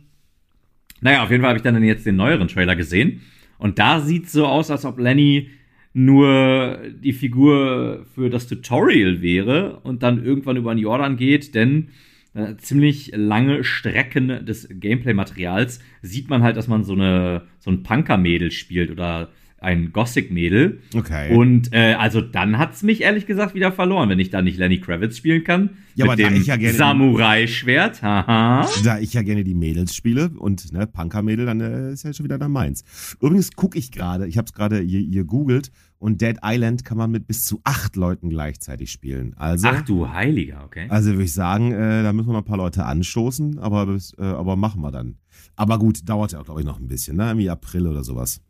Naja, 1.00 1.24
auf 1.24 1.32
jeden 1.32 1.42
Fall 1.42 1.50
habe 1.50 1.58
ich 1.58 1.64
dann 1.64 1.82
jetzt 1.84 2.06
den 2.06 2.18
neueren 2.18 2.48
Trailer 2.48 2.76
gesehen. 2.76 3.22
Und 3.62 3.78
da 3.78 4.00
sieht 4.00 4.28
so 4.28 4.48
aus, 4.48 4.72
als 4.72 4.86
ob 4.86 4.98
Lenny 4.98 5.52
nur 5.94 6.80
die 6.96 7.14
Figur 7.14 8.08
für 8.16 8.32
das 8.32 8.48
Tutorial 8.48 9.22
wäre 9.22 9.82
und 9.84 10.02
dann 10.02 10.26
irgendwann 10.26 10.58
über 10.58 10.74
den 10.74 10.80
Jordan 10.80 11.16
geht, 11.16 11.54
denn 11.54 11.90
äh, 12.34 12.56
ziemlich 12.56 13.12
lange 13.14 13.64
Strecken 13.64 14.48
des 14.48 14.68
Gameplay-Materials 14.68 15.80
sieht 16.02 16.28
man 16.28 16.42
halt, 16.42 16.58
dass 16.58 16.68
man 16.68 16.84
so 16.84 16.94
eine 16.94 17.44
so 17.60 17.70
ein 17.70 17.84
Punker-Mädel 17.84 18.50
spielt 18.50 18.90
oder 18.90 19.30
ein 19.62 19.94
Gothic-Mädel. 19.94 20.82
Okay. 20.96 21.36
Und 21.36 21.72
äh, 21.72 21.94
also 21.94 22.20
dann 22.20 22.58
hat's 22.58 22.82
mich 22.82 23.02
ehrlich 23.02 23.28
gesagt 23.28 23.54
wieder 23.54 23.72
verloren, 23.72 24.10
wenn 24.10 24.20
ich 24.20 24.32
da 24.32 24.42
nicht 24.42 24.58
Lenny 24.58 24.80
Kravitz 24.80 25.18
spielen 25.18 25.44
kann. 25.44 25.70
Ja, 25.96 26.06
mit 26.06 26.14
aber 26.14 26.22
da 26.24 26.30
dem 26.30 26.42
ich 26.42 26.48
ja 26.48 26.56
gerne- 26.56 26.78
Samurai-Schwert. 26.78 28.02
Haha. 28.02 28.68
Da 28.84 28.98
ich 29.00 29.14
ja 29.14 29.22
gerne 29.22 29.44
die 29.44 29.54
Mädels 29.54 29.96
spiele 29.96 30.30
und 30.38 30.74
ne, 30.74 30.88
Punker-Mädel, 30.88 31.46
dann 31.46 31.62
äh, 31.62 31.94
ist 31.94 32.04
ja 32.04 32.12
schon 32.12 32.24
wieder 32.24 32.40
dann 32.40 32.52
meins. 32.52 32.84
Übrigens 33.22 33.52
gucke 33.52 33.78
ich 33.78 33.92
gerade, 33.92 34.28
ich 34.28 34.38
habe 34.38 34.46
es 34.46 34.54
gerade 34.54 34.84
googelt 35.26 35.72
und 36.00 36.22
Dead 36.22 36.38
Island 36.44 36.84
kann 36.84 36.98
man 36.98 37.12
mit 37.12 37.28
bis 37.28 37.46
zu 37.46 37.62
acht 37.64 37.96
Leuten 37.96 38.30
gleichzeitig 38.32 38.92
spielen. 38.92 39.36
Also, 39.38 39.68
Ach 39.70 39.82
du 39.84 40.12
Heiliger, 40.12 40.64
okay. 40.66 40.88
also 40.90 41.12
würde 41.12 41.24
ich 41.24 41.34
sagen, 41.34 41.72
äh, 41.72 42.02
da 42.02 42.12
müssen 42.14 42.30
wir 42.30 42.34
noch 42.34 42.42
ein 42.42 42.46
paar 42.46 42.58
Leute 42.58 42.86
anstoßen, 42.86 43.60
aber, 43.60 43.96
äh, 44.18 44.24
aber 44.24 44.56
machen 44.56 44.82
wir 44.82 44.92
dann. 44.92 45.18
Aber 45.56 45.78
gut, 45.78 46.10
dauert 46.10 46.32
ja 46.32 46.40
auch, 46.40 46.46
glaube 46.46 46.62
ich, 46.62 46.66
noch 46.66 46.80
ein 46.80 46.88
bisschen, 46.88 47.18
ne? 47.18 47.28
Irgendwie 47.28 47.50
April 47.50 47.86
oder 47.86 48.04
sowas. 48.04 48.42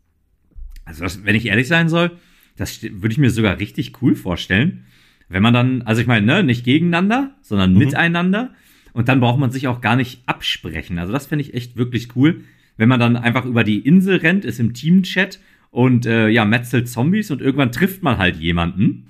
Also, 0.92 1.04
das, 1.04 1.26
wenn 1.26 1.36
ich 1.36 1.46
ehrlich 1.46 1.68
sein 1.68 1.90
soll, 1.90 2.12
das 2.58 2.84
würde 2.84 3.12
ich 3.14 3.18
mir 3.18 3.30
sogar 3.30 3.60
richtig 3.60 4.02
cool 4.02 4.16
vorstellen. 4.16 4.86
Wenn 5.30 5.42
man 5.42 5.54
dann, 5.54 5.82
also 5.84 6.02
ich 6.02 6.08
meine, 6.08 6.26
ne, 6.26 6.44
nicht 6.44 6.66
gegeneinander, 6.66 7.32
sondern 7.42 7.72
Mhm. 7.74 7.80
miteinander. 7.80 8.54
Und 8.94 9.08
dann 9.08 9.22
braucht 9.22 9.40
man 9.40 9.52
sich 9.52 9.68
auch 9.70 9.80
gar 9.80 9.96
nicht 9.96 10.22
absprechen. 10.26 11.00
Also, 11.00 11.14
das 11.14 11.28
fände 11.28 11.44
ich 11.44 11.54
echt 11.54 11.78
wirklich 11.78 12.16
cool. 12.16 12.42
Wenn 12.78 12.90
man 12.90 13.00
dann 13.00 13.16
einfach 13.16 13.46
über 13.46 13.64
die 13.64 13.80
Insel 13.80 14.18
rennt, 14.18 14.44
ist 14.44 14.60
im 14.60 14.74
Teamchat 14.74 15.40
und 15.70 16.06
äh, 16.06 16.28
ja, 16.28 16.44
metzelt 16.44 16.90
Zombies 16.90 17.32
und 17.32 17.42
irgendwann 17.42 17.72
trifft 17.72 18.04
man 18.04 18.18
halt 18.18 18.36
jemanden. 18.36 19.08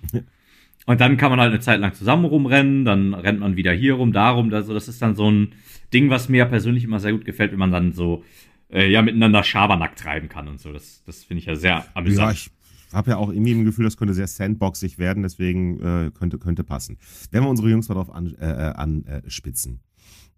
Und 0.86 1.00
dann 1.02 1.18
kann 1.18 1.32
man 1.32 1.40
halt 1.40 1.52
eine 1.52 1.60
Zeit 1.62 1.80
lang 1.80 1.94
zusammen 1.94 2.26
rumrennen, 2.26 2.86
dann 2.86 3.14
rennt 3.14 3.40
man 3.40 3.56
wieder 3.56 3.72
hier 3.72 3.94
rum, 3.94 4.12
da 4.14 4.32
rum. 4.32 4.54
Also 4.54 4.74
das 4.74 4.88
ist 4.88 5.02
dann 5.02 5.16
so 5.16 5.30
ein 5.32 5.50
Ding, 5.94 6.10
was 6.10 6.28
mir 6.30 6.46
persönlich 6.46 6.84
immer 6.84 7.00
sehr 7.00 7.12
gut 7.14 7.26
gefällt, 7.26 7.52
wenn 7.52 7.60
man 7.60 7.72
dann 7.72 7.92
so 7.92 8.24
äh, 8.72 8.90
ja 8.90 9.02
miteinander 9.02 9.44
Schabernack 9.44 9.96
treiben 9.96 10.30
kann 10.30 10.48
und 10.48 10.60
so. 10.60 10.72
Das, 10.72 11.04
das 11.06 11.24
finde 11.24 11.40
ich 11.40 11.46
ja 11.46 11.56
sehr 11.56 11.72
Ja, 11.72 11.86
amüsant. 11.94 12.34
ich 12.34 12.52
habe 12.94 13.12
ja 13.12 13.18
auch 13.18 13.30
irgendwie 13.30 13.54
ein 13.54 13.64
Gefühl, 13.66 13.86
das 13.86 13.98
könnte 13.98 14.14
sehr 14.14 14.28
sandboxig 14.28 14.98
werden, 14.98 15.24
deswegen 15.24 15.80
äh, 15.80 16.12
könnte, 16.12 16.38
könnte 16.40 16.64
passen. 16.64 16.98
Wenn 17.32 17.44
wir 17.44 17.50
unsere 17.50 17.70
Jungs 17.70 17.88
mal 17.90 17.96
drauf 17.96 18.10
anspitzen. 18.10 18.42
Äh, 18.50 18.74
an, 18.76 19.06
äh, 19.06 19.30
spitzen. 19.30 19.80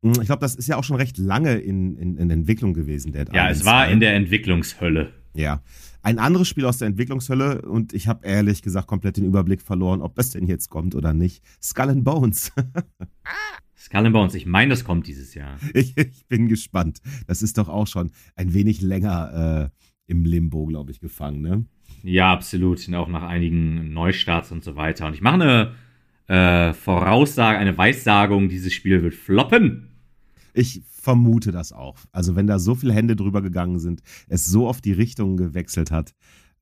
Hm, 0.03 0.13
ich 0.21 0.25
glaube, 0.27 0.41
das 0.41 0.55
ist 0.55 0.67
ja 0.67 0.77
auch 0.77 0.83
schon 0.83 0.97
recht 0.97 1.17
lange 1.17 1.55
in, 1.55 1.95
in, 1.95 2.17
in 2.17 2.29
Entwicklung 2.29 2.73
gewesen, 2.73 3.11
Dead 3.11 3.27
ja, 3.33 3.49
es 3.49 3.65
war 3.65 3.85
2. 3.85 3.93
in 3.93 3.99
der 3.99 4.15
Entwicklungshölle. 4.15 5.13
Ja. 5.33 5.61
Ein 6.03 6.19
anderes 6.19 6.49
Spiel 6.49 6.65
aus 6.65 6.77
der 6.79 6.89
Entwicklungshölle 6.89 7.61
und 7.61 7.93
ich 7.93 8.07
habe 8.07 8.27
ehrlich 8.27 8.61
gesagt 8.61 8.87
komplett 8.87 9.17
den 9.17 9.25
Überblick 9.25 9.61
verloren, 9.61 10.01
ob 10.01 10.15
das 10.15 10.31
denn 10.31 10.45
jetzt 10.45 10.69
kommt 10.69 10.95
oder 10.95 11.13
nicht. 11.13 11.41
Skull 11.61 11.89
and 11.89 12.03
Bones. 12.03 12.51
Skull 13.83 14.05
and 14.05 14.13
Bones, 14.13 14.33
ich 14.33 14.45
meine, 14.45 14.69
das 14.69 14.85
kommt 14.85 15.07
dieses 15.07 15.33
Jahr. 15.33 15.57
ich, 15.73 15.97
ich 15.97 16.25
bin 16.27 16.47
gespannt. 16.47 17.01
Das 17.27 17.41
ist 17.41 17.57
doch 17.57 17.67
auch 17.67 17.85
schon 17.85 18.11
ein 18.35 18.53
wenig 18.53 18.79
länger 18.79 19.71
äh, 19.73 20.09
im 20.09 20.23
Limbo, 20.23 20.65
glaube 20.67 20.91
ich, 20.91 21.01
gefangen, 21.01 21.41
ne? 21.41 21.65
Ja, 22.01 22.31
absolut. 22.31 22.87
Auch 22.93 23.09
nach 23.09 23.23
einigen 23.23 23.93
Neustarts 23.93 24.53
und 24.53 24.63
so 24.63 24.77
weiter. 24.77 25.07
Und 25.07 25.15
ich 25.15 25.21
mache 25.21 25.35
eine 25.41 25.73
äh, 26.27 26.73
Voraussage, 26.73 27.57
eine 27.57 27.77
Weissagung, 27.77 28.47
dieses 28.47 28.71
Spiel 28.71 29.03
wird 29.03 29.15
floppen. 29.15 29.89
Ich 30.53 30.81
vermute 30.89 31.51
das 31.51 31.73
auch. 31.73 31.97
Also 32.13 32.37
wenn 32.37 32.47
da 32.47 32.59
so 32.59 32.75
viele 32.75 32.93
Hände 32.93 33.17
drüber 33.17 33.41
gegangen 33.41 33.79
sind, 33.79 34.01
es 34.29 34.45
so 34.45 34.67
oft 34.67 34.85
die 34.85 34.93
Richtung 34.93 35.35
gewechselt 35.35 35.91
hat, 35.91 36.13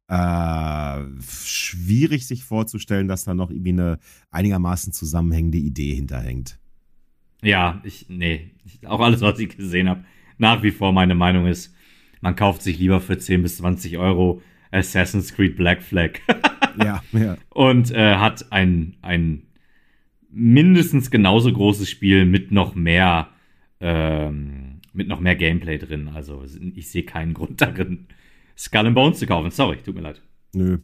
äh, 0.08 1.04
schwierig 1.22 2.26
sich 2.26 2.44
vorzustellen, 2.44 3.08
dass 3.08 3.26
da 3.26 3.36
noch 3.36 3.52
irgendwie 3.52 3.74
eine 3.74 4.00
einigermaßen 4.32 4.92
zusammenhängende 4.92 5.60
Idee 5.60 5.94
hinterhängt. 5.94 6.61
Ja, 7.42 7.82
ich, 7.84 8.06
nee, 8.10 8.52
ich, 8.66 8.88
auch 8.88 9.00
alles, 9.00 9.22
was 9.22 9.40
ich 9.40 9.56
gesehen 9.56 9.90
habe, 9.90 10.04
nach 10.38 10.64
wie 10.64 10.72
vor 10.72 10.92
meine 10.92 11.16
Meinung 11.16 11.48
ist, 11.48 11.76
man 12.22 12.36
kauft 12.36 12.62
sich 12.62 12.78
lieber 12.78 13.02
für 13.02 13.18
10 13.18 13.42
bis 13.42 13.58
20 13.58 13.98
Euro 13.98 14.42
Assassin's 14.72 15.34
Creed 15.34 15.56
Black 15.56 15.82
Flag 15.82 16.20
ja, 16.84 17.04
ja. 17.12 17.38
und 17.50 17.92
äh, 17.92 18.16
hat 18.16 18.52
ein, 18.52 18.96
ein 19.02 19.44
mindestens 20.30 21.12
genauso 21.12 21.52
großes 21.52 21.90
Spiel 21.90 22.26
mit 22.26 22.52
noch 22.52 22.76
mehr, 22.76 23.30
ähm, 23.80 24.80
mit 24.94 25.08
noch 25.08 25.20
mehr 25.20 25.36
Gameplay 25.36 25.78
drin. 25.78 26.10
Also 26.10 26.44
ich 26.76 26.90
sehe 26.90 27.04
keinen 27.04 27.34
Grund 27.34 27.62
darin, 27.62 28.08
Skull 28.58 28.88
and 28.88 28.96
Bones 28.96 29.20
zu 29.20 29.26
kaufen. 29.26 29.52
Sorry, 29.52 29.78
tut 29.78 29.96
mir 29.96 30.02
leid. 30.02 30.22
Nö. 30.54 30.78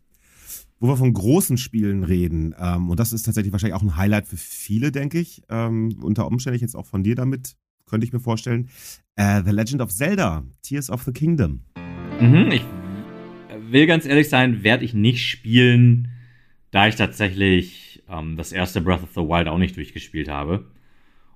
Wo 0.79 0.87
wir 0.89 0.97
von 0.97 1.11
großen 1.11 1.57
Spielen 1.57 2.03
reden, 2.03 2.53
ähm, 2.59 2.89
und 2.89 2.99
das 2.99 3.11
ist 3.11 3.23
tatsächlich 3.23 3.51
wahrscheinlich 3.51 3.75
auch 3.75 3.81
ein 3.81 3.95
Highlight 3.95 4.27
für 4.27 4.37
viele, 4.37 4.91
denke 4.91 5.19
ich, 5.19 5.41
ähm, 5.49 5.97
unter 6.03 6.27
Umständen 6.27 6.59
jetzt 6.59 6.75
auch 6.75 6.85
von 6.85 7.03
dir 7.03 7.15
damit, 7.15 7.55
könnte 7.87 8.05
ich 8.05 8.13
mir 8.13 8.19
vorstellen, 8.19 8.69
äh, 9.15 9.41
The 9.43 9.51
Legend 9.51 9.81
of 9.81 9.89
Zelda, 9.89 10.45
Tears 10.61 10.91
of 10.91 11.01
the 11.03 11.11
Kingdom. 11.11 11.61
Mhm, 12.21 12.51
ich 12.51 12.61
will 13.71 13.87
ganz 13.87 14.05
ehrlich 14.05 14.29
sein, 14.29 14.63
werde 14.63 14.85
ich 14.85 14.93
nicht 14.93 15.27
spielen, 15.27 16.09
da 16.69 16.87
ich 16.87 16.95
tatsächlich 16.95 18.03
ähm, 18.07 18.37
das 18.37 18.51
erste 18.51 18.81
Breath 18.81 19.01
of 19.01 19.13
the 19.15 19.21
Wild 19.21 19.47
auch 19.47 19.57
nicht 19.57 19.75
durchgespielt 19.77 20.29
habe. 20.29 20.67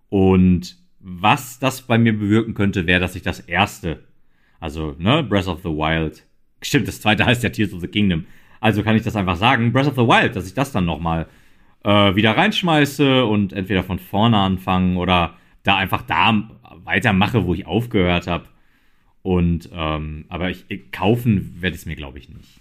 Und 0.10 0.78
was 1.00 1.58
das 1.58 1.82
bei 1.82 1.98
mir 1.98 2.18
bewirken 2.18 2.54
könnte, 2.54 2.86
wäre, 2.86 3.00
dass 3.00 3.16
ich 3.16 3.24
das 3.24 3.40
erste, 3.40 4.04
also 4.60 4.96
ne, 5.00 5.24
Breath 5.24 5.48
of 5.48 5.62
the 5.64 5.70
Wild, 5.70 6.28
stimmt, 6.62 6.88
das 6.88 7.02
zweite 7.02 7.26
heißt 7.26 7.42
ja 7.42 7.50
Tears 7.50 7.74
of 7.74 7.82
the 7.82 7.88
Kingdom. 7.88 8.26
Also 8.62 8.84
kann 8.84 8.96
ich 8.96 9.02
das 9.02 9.18
einfach 9.18 9.36
sagen, 9.36 9.74
Breath 9.74 9.88
of 9.88 9.96
the 9.96 10.08
Wild, 10.08 10.36
dass 10.36 10.48
ich 10.48 10.54
das 10.54 10.72
dann 10.72 10.86
nochmal 10.86 11.28
äh, 11.84 12.16
wieder 12.16 12.38
reinschmeiße 12.38 13.26
und 13.26 13.54
entweder 13.54 13.84
von 13.84 14.00
vorne 14.00 14.38
anfangen 14.38 14.98
oder 14.98 15.36
da 15.64 15.76
einfach 15.78 16.04
da 16.04 16.48
weitermache, 16.86 17.44
wo 17.46 17.54
ich 17.54 17.66
aufgehört 17.66 18.28
habe. 18.28 18.46
Und 19.24 19.70
ähm, 19.74 20.26
aber 20.30 20.52
ich, 20.52 20.66
ich 20.70 20.92
kaufen 20.92 21.58
werde 21.60 21.76
ich 21.76 21.82
es 21.82 21.86
mir, 21.86 21.96
glaube 21.96 22.20
ich, 22.20 22.30
nicht. 22.30 22.60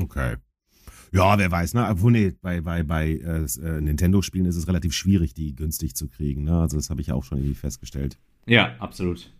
Okay. 0.00 0.36
Ja, 1.12 1.36
wer 1.38 1.50
weiß, 1.50 1.74
ne? 1.74 1.88
Obwohl, 1.90 2.12
nee, 2.12 2.32
bei, 2.40 2.60
bei, 2.62 2.82
bei 2.84 3.10
äh, 3.10 3.44
äh, 3.44 3.80
Nintendo-Spielen 3.80 4.46
ist 4.46 4.56
es 4.56 4.66
relativ 4.66 4.94
schwierig, 4.94 5.34
die 5.34 5.54
günstig 5.54 5.94
zu 5.94 6.08
kriegen, 6.08 6.44
ne? 6.44 6.60
Also 6.60 6.76
das 6.76 6.88
habe 6.88 7.00
ich 7.00 7.08
ja 7.08 7.14
auch 7.14 7.24
schon 7.24 7.38
irgendwie 7.38 7.54
festgestellt. 7.54 8.16
Ja, 8.46 8.74
absolut. 8.78 9.30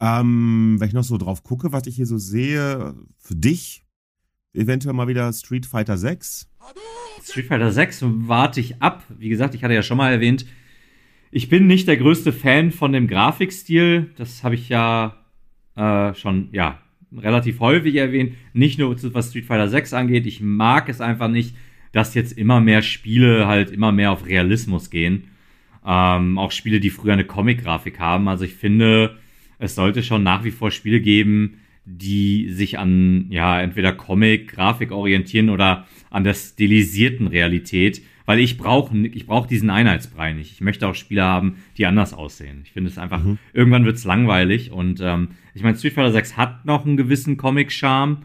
Ähm, 0.00 0.76
wenn 0.78 0.88
ich 0.88 0.94
noch 0.94 1.04
so 1.04 1.18
drauf 1.18 1.42
gucke, 1.42 1.72
was 1.72 1.86
ich 1.86 1.96
hier 1.96 2.06
so 2.06 2.18
sehe, 2.18 2.94
für 3.18 3.34
dich 3.34 3.85
eventuell 4.56 4.94
mal 4.94 5.08
wieder 5.08 5.32
Street 5.32 5.66
Fighter 5.66 5.96
6. 5.96 6.48
Street 7.22 7.46
Fighter 7.46 7.70
6 7.70 8.04
warte 8.04 8.60
ich 8.60 8.82
ab. 8.82 9.04
Wie 9.18 9.28
gesagt, 9.28 9.54
ich 9.54 9.62
hatte 9.62 9.74
ja 9.74 9.82
schon 9.82 9.96
mal 9.96 10.12
erwähnt, 10.12 10.46
ich 11.30 11.48
bin 11.48 11.66
nicht 11.66 11.88
der 11.88 11.96
größte 11.96 12.32
Fan 12.32 12.70
von 12.70 12.92
dem 12.92 13.08
Grafikstil. 13.08 14.10
Das 14.16 14.42
habe 14.42 14.54
ich 14.54 14.68
ja 14.68 15.16
äh, 15.76 16.14
schon, 16.14 16.48
ja, 16.52 16.78
relativ 17.16 17.60
häufig 17.60 17.96
erwähnt. 17.96 18.34
Nicht 18.52 18.78
nur 18.78 18.96
was 19.12 19.30
Street 19.30 19.44
Fighter 19.44 19.68
6 19.68 19.92
angeht. 19.92 20.26
Ich 20.26 20.40
mag 20.40 20.88
es 20.88 21.00
einfach 21.00 21.28
nicht, 21.28 21.54
dass 21.92 22.14
jetzt 22.14 22.36
immer 22.36 22.60
mehr 22.60 22.82
Spiele 22.82 23.46
halt 23.46 23.70
immer 23.70 23.92
mehr 23.92 24.12
auf 24.12 24.26
Realismus 24.26 24.90
gehen. 24.90 25.28
Ähm, 25.84 26.38
auch 26.38 26.52
Spiele, 26.52 26.80
die 26.80 26.90
früher 26.90 27.12
eine 27.12 27.24
Comic-Grafik 27.24 27.98
haben. 27.98 28.28
Also 28.28 28.44
ich 28.44 28.54
finde, 28.54 29.16
es 29.58 29.74
sollte 29.74 30.02
schon 30.02 30.22
nach 30.22 30.44
wie 30.44 30.50
vor 30.50 30.70
Spiele 30.70 31.00
geben, 31.00 31.58
die 31.86 32.50
sich 32.50 32.78
an, 32.78 33.26
ja, 33.30 33.60
entweder 33.60 33.92
Comic-Grafik 33.92 34.90
orientieren 34.90 35.48
oder 35.50 35.86
an 36.10 36.24
der 36.24 36.34
stilisierten 36.34 37.28
Realität, 37.28 38.02
weil 38.24 38.40
ich 38.40 38.58
brauche 38.58 38.96
ich 38.96 39.26
brauch 39.26 39.46
diesen 39.46 39.70
Einheitsbrei 39.70 40.32
nicht. 40.32 40.50
Ich 40.52 40.60
möchte 40.60 40.88
auch 40.88 40.96
Spiele 40.96 41.22
haben, 41.22 41.56
die 41.78 41.86
anders 41.86 42.12
aussehen. 42.12 42.62
Ich 42.64 42.72
finde 42.72 42.90
es 42.90 42.98
einfach, 42.98 43.22
Mhm. 43.22 43.38
irgendwann 43.52 43.84
wird 43.84 43.96
es 43.96 44.04
langweilig 44.04 44.72
und 44.72 45.00
ähm, 45.00 45.28
ich 45.54 45.62
meine, 45.62 45.76
Street 45.78 45.92
Fighter 45.92 46.10
6 46.12 46.36
hat 46.36 46.66
noch 46.66 46.84
einen 46.84 46.96
gewissen 46.96 47.36
Comic-Charme, 47.36 48.18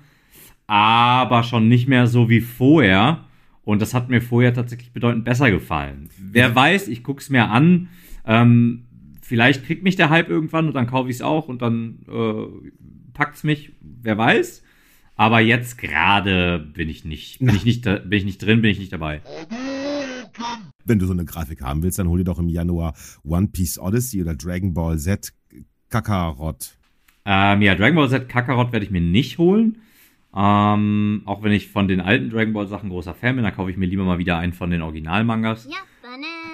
aber 0.68 1.44
schon 1.44 1.68
nicht 1.68 1.88
mehr 1.88 2.08
so 2.08 2.30
wie 2.30 2.42
vorher. 2.42 3.26
Und 3.64 3.80
das 3.82 3.94
hat 3.94 4.10
mir 4.10 4.22
vorher 4.22 4.54
tatsächlich 4.56 4.92
bedeutend 4.92 5.24
besser 5.24 5.52
gefallen. 5.52 6.10
Wer 6.18 6.56
weiß, 6.56 6.88
ich 6.88 7.04
guck's 7.04 7.30
mir 7.30 7.50
an. 7.52 7.90
Ähm, 8.26 8.86
vielleicht 9.22 9.66
kriegt 9.66 9.84
mich 9.84 9.96
der 9.96 10.10
Hype 10.10 10.30
irgendwann 10.30 10.68
und 10.68 10.74
dann 10.74 10.88
kaufe 10.88 11.10
ich 11.10 11.18
es 11.18 11.22
auch 11.22 11.48
und 11.48 11.62
dann 11.62 12.00
äh, 12.10 12.70
packt's 13.14 13.44
mich. 13.44 13.74
Wer 13.82 14.18
weiß. 14.18 14.64
Aber 15.16 15.40
jetzt 15.40 15.78
gerade 15.78 16.60
bin 16.60 16.90
ich 16.90 17.06
nicht, 17.06 17.40
bin 17.40 17.56
ich 17.56 17.66
nicht, 17.66 17.86
da- 17.86 18.00
bin 18.00 18.18
ich 18.20 18.26
nicht 18.26 18.38
drin, 18.44 18.62
bin 18.62 18.72
ich 18.72 18.80
nicht 18.80 18.94
dabei. 18.94 19.22
Wenn 20.86 20.98
du 21.00 21.06
so 21.06 21.14
eine 21.14 21.26
Grafik 21.26 21.62
haben 21.62 21.84
willst, 21.84 22.00
dann 22.00 22.08
hol 22.08 22.18
dir 22.18 22.24
doch 22.24 22.40
im 22.40 22.50
Januar 22.50 22.96
One 23.24 23.48
Piece 23.48 23.78
Odyssey 23.78 24.22
oder 24.22 24.36
Dragon 24.36 24.74
Ball 24.74 24.98
Z 24.98 25.32
Kakarot. 25.90 26.78
Ähm, 27.26 27.62
ja, 27.62 27.76
Dragon 27.76 27.96
Ball 27.96 28.10
Z 28.10 28.28
Kakarot 28.30 28.72
werde 28.72 28.86
ich 28.86 28.92
mir 28.92 29.02
nicht 29.02 29.38
holen. 29.38 29.78
Ähm, 30.36 31.22
auch 31.26 31.44
wenn 31.44 31.52
ich 31.52 31.68
von 31.68 31.88
den 31.88 32.00
alten 32.00 32.30
Dragon 32.30 32.54
Ball 32.54 32.68
Sachen 32.68 32.90
großer 32.90 33.14
Fan 33.14 33.36
bin, 33.36 33.44
dann 33.44 33.54
kaufe 33.54 33.70
ich 33.70 33.78
mir 33.78 33.86
lieber 33.86 34.06
mal 34.06 34.18
wieder 34.18 34.38
einen 34.38 34.54
von 34.54 34.72
den 34.72 34.82
Originalmangas. 34.82 35.68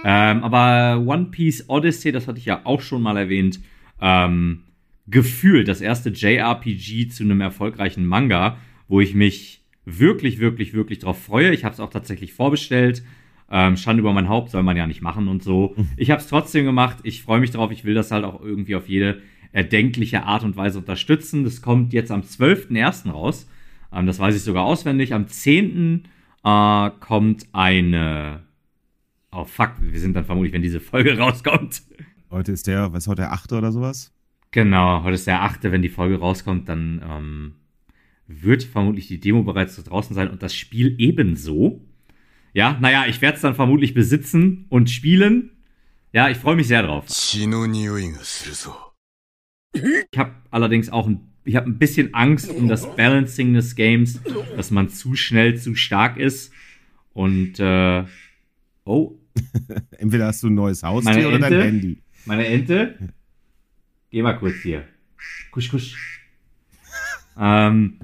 Ähm, 0.04 0.44
aber 0.44 1.00
One 1.06 1.26
Piece 1.26 1.66
Odyssey, 1.70 2.12
das 2.12 2.28
hatte 2.28 2.40
ich 2.40 2.46
ja 2.46 2.62
auch 2.66 2.82
schon 2.82 3.02
mal 3.02 3.18
erwähnt, 3.18 3.60
ähm, 4.02 4.64
gefühlt 5.08 5.68
das 5.68 5.82
erste 5.82 6.10
JRPG 6.10 7.08
zu 7.08 7.24
einem 7.24 7.42
erfolgreichen 7.42 8.06
Manga, 8.06 8.58
wo 8.88 9.02
ich 9.02 9.14
mich 9.14 9.64
wirklich, 9.86 10.40
wirklich, 10.40 10.74
wirklich 10.74 11.00
drauf 11.00 11.22
freue. 11.22 11.54
Ich 11.54 11.64
habe 11.64 11.74
es 11.74 11.80
auch 11.80 11.90
tatsächlich 11.90 12.34
vorbestellt. 12.34 13.04
Ähm, 13.50 13.78
Schande 13.78 14.02
über 14.02 14.12
mein 14.12 14.28
Haupt 14.28 14.52
soll 14.52 14.64
man 14.64 14.76
ja 14.76 14.86
nicht 14.86 15.02
machen 15.02 15.28
und 15.30 15.42
so. 15.42 15.76
Ich 15.98 16.12
habe 16.12 16.22
es 16.22 16.28
trotzdem 16.28 16.66
gemacht. 16.66 16.98
Ich 17.04 17.24
freue 17.24 17.40
mich 17.40 17.52
drauf. 17.52 17.72
Ich 17.72 17.86
will 17.86 17.94
das 17.94 18.12
halt 18.12 18.26
auch 18.26 18.42
irgendwie 18.42 18.76
auf 18.76 18.90
jede 18.90 19.22
erdenkliche 19.54 20.24
Art 20.24 20.44
und 20.44 20.58
Weise 20.58 20.80
unterstützen. 20.80 21.46
Das 21.46 21.62
kommt 21.62 21.94
jetzt 21.94 22.12
am 22.12 22.22
12.01. 22.22 23.10
raus. 23.12 23.48
Ähm, 23.94 24.06
das 24.06 24.20
weiß 24.20 24.36
ich 24.36 24.42
sogar 24.42 24.66
auswendig. 24.66 25.14
Am 25.14 25.28
10. 25.28 26.04
Äh, 26.44 26.90
kommt 27.00 27.48
eine. 27.54 28.44
Oh 29.32 29.46
fuck, 29.46 29.74
wir 29.80 30.00
sind 30.00 30.16
dann 30.16 30.26
vermutlich, 30.26 30.54
wenn 30.54 30.62
diese 30.62 30.82
Folge 30.82 31.18
rauskommt. 31.18 31.84
Heute 32.30 32.52
ist 32.52 32.68
der, 32.68 32.92
was 32.92 33.04
ist 33.04 33.08
heute 33.08 33.22
der 33.22 33.32
8. 33.32 33.54
oder 33.54 33.72
sowas? 33.72 34.12
Genau, 34.52 35.04
heute 35.04 35.16
ist 35.16 35.28
der 35.28 35.42
8. 35.44 35.64
Wenn 35.64 35.82
die 35.82 35.90
Folge 35.90 36.20
rauskommt, 36.20 36.70
dann 36.70 37.02
ähm, 37.08 37.56
wird 38.28 38.64
vermutlich 38.64 39.08
die 39.08 39.20
Demo 39.20 39.44
bereits 39.44 39.82
draußen 39.84 40.16
sein 40.16 40.30
und 40.30 40.42
das 40.44 40.56
Spiel 40.56 40.96
ebenso. 40.98 41.82
Ja, 42.54 42.78
naja, 42.80 43.06
ich 43.08 43.22
werde 43.22 43.36
es 43.36 43.42
dann 43.42 43.56
vermutlich 43.56 43.94
besitzen 43.94 44.66
und 44.70 44.90
spielen. 44.90 45.52
Ja, 46.14 46.30
ich 46.30 46.38
freue 46.38 46.56
mich 46.56 46.68
sehr 46.68 46.84
drauf. 46.84 47.06
Ich 49.74 50.18
habe 50.18 50.32
allerdings 50.50 50.90
auch 50.90 51.08
ein, 51.08 51.20
ich 51.44 51.56
hab 51.56 51.66
ein 51.66 51.78
bisschen 51.78 52.14
Angst 52.14 52.50
um 52.50 52.68
das 52.68 52.96
Balancing 52.96 53.54
des 53.54 53.76
Games, 53.76 54.22
dass 54.56 54.72
man 54.72 54.90
zu 54.90 55.16
schnell 55.16 55.60
zu 55.60 55.76
stark 55.76 56.18
ist. 56.18 56.52
Und, 57.14 57.60
äh, 57.60 58.06
oh. 58.86 59.20
Entweder 59.98 60.28
hast 60.28 60.42
du 60.42 60.48
ein 60.48 60.56
neues 60.56 60.82
Haustier 60.84 61.28
oder 61.28 61.40
dein 61.40 61.62
Handy. 61.62 62.02
Meine 62.26 62.48
Ente. 62.48 62.98
Geh 64.10 64.22
mal 64.22 64.38
kurz 64.38 64.56
hier. 64.64 64.88
Kusch, 65.52 65.70
kusch. 65.70 66.22
ähm, 67.40 68.00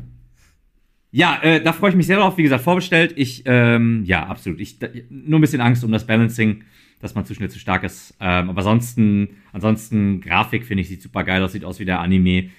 ja, 1.11 1.39
äh, 1.41 1.61
da 1.61 1.73
freue 1.73 1.91
ich 1.91 1.95
mich 1.95 2.07
sehr 2.07 2.17
drauf. 2.17 2.37
Wie 2.37 2.43
gesagt, 2.43 2.63
vorbestellt. 2.63 3.13
Ich, 3.15 3.43
ähm, 3.45 4.03
ja, 4.05 4.25
absolut. 4.25 4.59
Ich, 4.59 4.79
da, 4.79 4.87
nur 5.09 5.39
ein 5.39 5.41
bisschen 5.41 5.61
Angst 5.61 5.83
um 5.83 5.91
das 5.91 6.07
Balancing, 6.07 6.63
dass 6.99 7.15
man 7.15 7.25
zu 7.25 7.35
schnell 7.35 7.49
zu 7.49 7.59
stark 7.59 7.83
ist. 7.83 8.15
Ähm, 8.19 8.49
aber 8.49 8.59
ansonsten, 8.59 9.37
ansonsten, 9.51 10.21
Grafik 10.21 10.65
finde 10.65 10.81
ich, 10.81 10.89
sieht 10.89 11.01
super 11.01 11.23
geil 11.23 11.43
aus. 11.43 11.53
Sieht 11.53 11.65
aus 11.65 11.79
wie 11.79 11.85
der 11.85 11.99
Anime. 11.99 12.49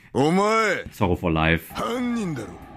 Sorrow 0.90 1.18
for 1.18 1.32
Life. 1.32 1.74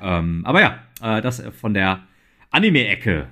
Ähm, 0.01 0.41
aber 0.45 0.61
ja, 0.61 0.79
äh, 1.01 1.21
das 1.21 1.43
von 1.61 1.73
der 1.73 2.07
Anime-Ecke. 2.49 3.27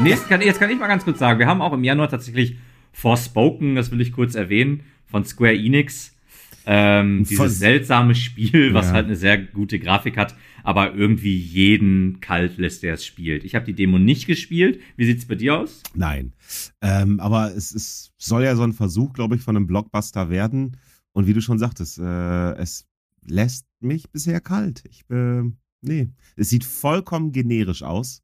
Nächsten 0.00 0.28
kann, 0.28 0.40
jetzt 0.40 0.58
kann 0.58 0.70
ich 0.70 0.78
mal 0.78 0.88
ganz 0.88 1.04
kurz 1.04 1.18
sagen, 1.18 1.38
wir 1.38 1.46
haben 1.46 1.62
auch 1.62 1.72
im 1.72 1.84
Januar 1.84 2.08
tatsächlich 2.08 2.56
Forspoken, 2.92 3.74
das 3.74 3.90
will 3.90 4.00
ich 4.00 4.12
kurz 4.12 4.34
erwähnen, 4.34 4.84
von 5.12 5.24
Square 5.24 5.54
Enix. 5.54 6.16
Ähm, 6.64 7.24
dieses 7.28 7.58
seltsame 7.60 8.14
Spiel, 8.14 8.74
was 8.74 8.86
ja. 8.86 8.92
halt 8.92 9.06
eine 9.06 9.16
sehr 9.16 9.38
gute 9.38 9.78
Grafik 9.78 10.16
hat, 10.16 10.34
aber 10.64 10.94
irgendwie 10.94 11.36
jeden 11.36 12.20
kalt 12.20 12.56
lässt, 12.58 12.82
der 12.82 12.94
es 12.94 13.04
spielt. 13.04 13.44
Ich 13.44 13.54
habe 13.54 13.64
die 13.64 13.74
Demo 13.74 13.98
nicht 13.98 14.26
gespielt. 14.26 14.80
Wie 14.96 15.04
sieht's 15.04 15.26
bei 15.26 15.34
dir 15.34 15.58
aus? 15.58 15.82
Nein. 15.94 16.32
Ähm, 16.80 17.20
aber 17.20 17.54
es 17.54 17.72
ist, 17.72 18.12
soll 18.16 18.44
ja 18.44 18.56
so 18.56 18.62
ein 18.62 18.72
Versuch, 18.72 19.12
glaube 19.12 19.36
ich, 19.36 19.42
von 19.42 19.56
einem 19.56 19.66
Blockbuster 19.66 20.30
werden. 20.30 20.76
Und 21.12 21.26
wie 21.26 21.34
du 21.34 21.40
schon 21.40 21.58
sagtest, 21.58 21.98
äh, 21.98 22.52
es 22.54 22.86
lässt 23.26 23.66
mich 23.80 24.10
bisher 24.10 24.40
kalt. 24.40 24.84
Ich, 24.88 25.02
äh, 25.10 25.42
nee, 25.82 26.08
es 26.36 26.48
sieht 26.48 26.64
vollkommen 26.64 27.32
generisch 27.32 27.82
aus 27.82 28.22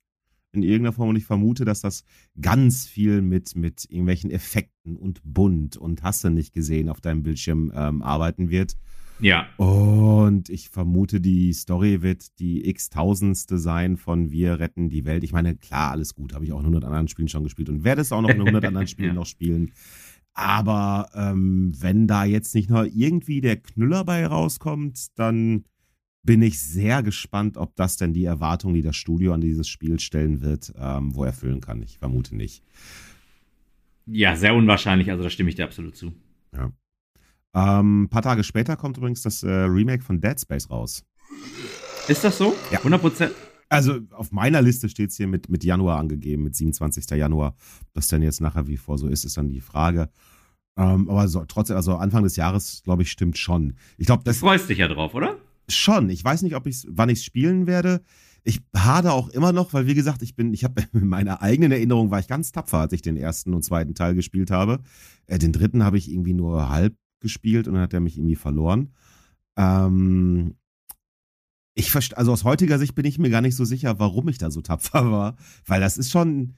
in 0.53 0.63
irgendeiner 0.63 0.93
Form 0.93 1.11
und 1.11 1.17
ich 1.17 1.27
vermute, 1.27 1.65
dass 1.65 1.81
das 1.81 2.05
ganz 2.41 2.87
viel 2.87 3.21
mit, 3.21 3.55
mit 3.55 3.87
irgendwelchen 3.91 4.31
Effekten 4.31 4.97
und 4.97 5.21
bunt 5.25 5.77
und 5.77 6.03
hast 6.03 6.25
du 6.25 6.31
nicht 6.31 6.53
gesehen 6.53 6.89
auf 6.89 7.01
deinem 7.01 7.23
Bildschirm 7.23 7.73
ähm, 7.75 8.03
arbeiten 8.03 8.51
wird. 8.51 8.77
Ja. 9.21 9.49
Und 9.57 10.49
ich 10.49 10.69
vermute, 10.69 11.21
die 11.21 11.53
Story 11.53 12.03
wird 12.03 12.39
die 12.39 12.69
x-tausendste 12.69 13.59
sein 13.59 13.97
von 13.97 14.31
Wir 14.31 14.61
retten 14.61 14.91
die 14.91 15.05
Welt. 15.05 15.25
Ich 15.25 15.33
meine, 15.33 15.57
klar, 15.57 15.91
alles 15.91 16.15
gut, 16.15 16.35
habe 16.35 16.45
ich 16.45 16.53
auch 16.53 16.61
in 16.61 16.67
100 16.67 16.85
anderen 16.85 17.09
Spielen 17.09 17.29
schon 17.29 17.43
gespielt 17.43 17.69
und 17.69 17.85
werde 17.85 18.01
es 18.01 18.13
auch 18.13 18.23
noch 18.23 18.31
in 18.31 18.41
100 18.41 18.65
anderen 18.65 18.87
Spielen 18.89 19.09
ja. 19.09 19.15
noch 19.15 19.27
spielen. 19.27 19.73
Aber 20.35 21.09
ähm, 21.15 21.73
wenn 21.81 22.07
da 22.07 22.25
jetzt 22.25 22.55
nicht 22.55 22.71
noch 22.71 22.85
irgendwie 22.85 23.41
der 23.41 23.57
Knüller 23.57 24.05
bei 24.05 24.25
rauskommt, 24.25 25.19
dann 25.19 25.65
bin 26.29 26.43
ich 26.43 26.61
sehr 26.61 27.03
gespannt, 27.03 27.57
ob 27.57 27.75
das 27.75 27.97
denn 27.97 28.13
die 28.13 28.27
Erwartungen, 28.27 28.75
die 28.75 28.83
das 28.83 28.97
Studio 28.97 29.33
an 29.33 29.41
dieses 29.41 29.67
Spiel 29.67 29.99
stellen 29.99 30.43
wird, 30.43 30.75
ähm, 30.79 31.15
wo 31.15 31.25
erfüllen 31.25 31.63
kann. 31.63 31.81
Ich 31.83 31.97
vermute 31.97 32.37
nicht. 32.37 32.63
Ja, 34.05 34.37
sehr 34.37 34.55
unwahrscheinlich, 34.55 35.11
also 35.11 35.23
da 35.23 35.31
stimme 35.31 35.49
ich 35.49 35.57
dir 35.57 35.65
absolut 35.65 35.97
zu. 35.97 36.13
Ja. 36.53 36.71
Ähm, 37.55 38.03
ein 38.03 38.09
paar 38.11 38.21
Tage 38.21 38.45
später 38.45 38.77
kommt 38.77 38.99
übrigens 38.99 39.23
das 39.23 39.43
äh, 39.43 39.49
Remake 39.49 40.03
von 40.03 40.21
Dead 40.21 40.39
Space 40.39 40.69
raus. 40.69 41.03
Ist 42.09 42.25
das 42.25 42.37
so? 42.37 42.55
Ja. 42.71 42.77
100 42.81 43.01
Prozent? 43.01 43.33
Also 43.71 43.99
auf 44.11 44.31
meiner 44.31 44.61
Liste 44.61 44.91
steht 44.91 45.09
es 45.09 45.17
hier 45.17 45.29
mit, 45.29 45.49
mit 45.49 45.65
Januar 45.65 45.99
angegeben, 45.99 46.43
mit 46.43 46.55
27. 46.55 47.09
Januar. 47.17 47.55
Ob 47.81 47.95
das 47.95 48.09
denn 48.09 48.21
jetzt 48.21 48.43
nachher 48.43 48.67
wie 48.67 48.77
vor 48.77 48.99
so 48.99 49.09
ist, 49.09 49.25
ist 49.25 49.39
dann 49.39 49.49
die 49.49 49.63
Frage. 49.63 50.11
Ähm, 50.77 51.09
aber 51.09 51.27
so, 51.27 51.43
trotzdem, 51.47 51.77
also 51.77 51.97
Anfang 51.97 52.23
des 52.23 52.37
Jahres, 52.37 52.83
glaube 52.85 53.01
ich, 53.01 53.11
stimmt 53.11 53.39
schon. 53.39 53.77
Ich 53.97 54.07
glaube, 54.07 54.25
das. 54.25 54.41
Du 54.41 54.47
freust 54.47 54.69
dich 54.69 54.77
ja 54.77 54.89
drauf, 54.89 55.15
oder? 55.15 55.38
Schon. 55.69 56.11
Ich 56.11 56.25
weiß 56.25 56.43
nicht, 56.43 56.55
ob 56.55 56.67
ich 56.67 56.87
wann 56.89 57.09
ich 57.09 57.19
es 57.19 57.25
spielen 57.25 57.67
werde. 57.67 58.03
Ich 58.45 58.61
hade 58.75 59.13
auch 59.13 59.29
immer 59.29 59.53
noch, 59.53 59.73
weil 59.73 59.87
wie 59.87 59.95
gesagt, 59.95 60.23
ich 60.23 60.35
bin, 60.35 60.55
ich 60.55 60.65
habe 60.65 60.83
in 60.93 61.09
meiner 61.09 61.43
eigenen 61.43 61.73
Erinnerung 61.73 62.11
war 62.11 62.21
ich 62.21 62.29
ganz 62.29 62.53
tapfer, 62.53 62.79
als 62.79 62.93
ich 62.93 63.03
den 63.03 63.17
ersten 63.17 63.55
und 63.55 63.63
zweiten 63.63 63.95
Teil 63.95 64.15
gespielt 64.15 64.51
habe. 64.51 64.81
Äh, 65.27 65.39
den 65.39 65.53
dritten 65.53 65.85
habe 65.85 65.99
ich 65.99 66.11
irgendwie 66.11 66.35
nur 66.35 66.69
halb 66.69 66.97
gespielt 67.21 67.67
und 67.69 67.75
dann 67.75 67.83
hat 67.83 67.95
er 67.95 68.01
mich 68.01 68.17
irgendwie 68.17 68.37
verloren. 68.37 68.93
Ähm, 69.57 70.55
ich 71.75 71.95
also 72.17 72.33
aus 72.33 72.45
heutiger 72.45 72.79
Sicht 72.79 72.95
bin 72.95 73.05
ich 73.05 73.19
mir 73.19 73.31
gar 73.31 73.41
nicht 73.41 73.55
so 73.55 73.65
sicher, 73.65 73.99
warum 73.99 74.29
ich 74.29 74.39
da 74.39 74.51
so 74.51 74.61
tapfer 74.61 75.11
war, 75.13 75.37
weil 75.67 75.81
das 75.81 75.97
ist 75.97 76.11
schon, 76.11 76.55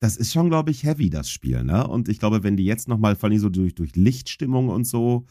das 0.00 0.16
ist 0.16 0.32
schon, 0.32 0.48
glaube 0.48 0.70
ich, 0.70 0.84
heavy 0.84 1.10
das 1.10 1.30
Spiel, 1.30 1.64
ne? 1.64 1.86
Und 1.86 2.08
ich 2.08 2.18
glaube, 2.18 2.42
wenn 2.42 2.56
die 2.56 2.64
jetzt 2.64 2.88
noch 2.88 2.98
mal, 2.98 3.16
vor 3.16 3.28
allem 3.28 3.38
so 3.38 3.48
durch 3.48 3.74
durch 3.74 3.96
Lichtstimmung 3.96 4.68
und 4.68 4.84
so, 4.84 5.26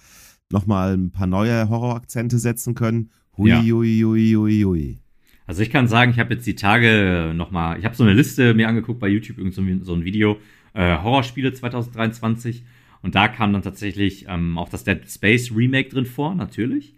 nochmal 0.52 0.98
ein 0.98 1.12
paar 1.12 1.28
neue 1.28 1.70
Horrorakzente 1.70 2.40
setzen 2.40 2.76
können. 2.76 3.10
Hui, 3.38 3.50
ja. 3.50 3.62
hui, 3.62 4.02
hui, 4.02 4.34
hui, 4.36 4.62
hui. 4.64 4.98
Also 5.48 5.64
ich 5.64 5.70
kann 5.70 5.88
sagen, 5.88 6.12
ich 6.12 6.20
habe 6.20 6.34
jetzt 6.34 6.48
die 6.48 6.56
Tage 6.56 7.34
nochmal, 7.36 7.78
ich 7.80 7.86
habe 7.86 7.96
so 7.96 8.04
eine 8.04 8.14
Liste 8.14 8.54
mir 8.54 8.68
angeguckt 8.68 9.00
bei 9.00 9.08
YouTube, 9.08 9.38
irgend 9.38 9.54
so 9.54 9.62
ein, 9.62 9.84
so 9.84 9.94
ein 9.94 10.06
Video, 10.06 10.38
äh, 10.74 10.98
Horrorspiele 10.98 11.54
2023. 11.54 12.64
Und 13.02 13.16
da 13.16 13.28
kam 13.28 13.52
dann 13.52 13.62
tatsächlich 13.62 14.26
ähm, 14.30 14.58
auch 14.58 14.70
das 14.70 14.84
Dead 14.84 15.00
Space 15.10 15.52
Remake 15.54 15.90
drin 15.90 16.06
vor, 16.06 16.36
natürlich. 16.36 16.94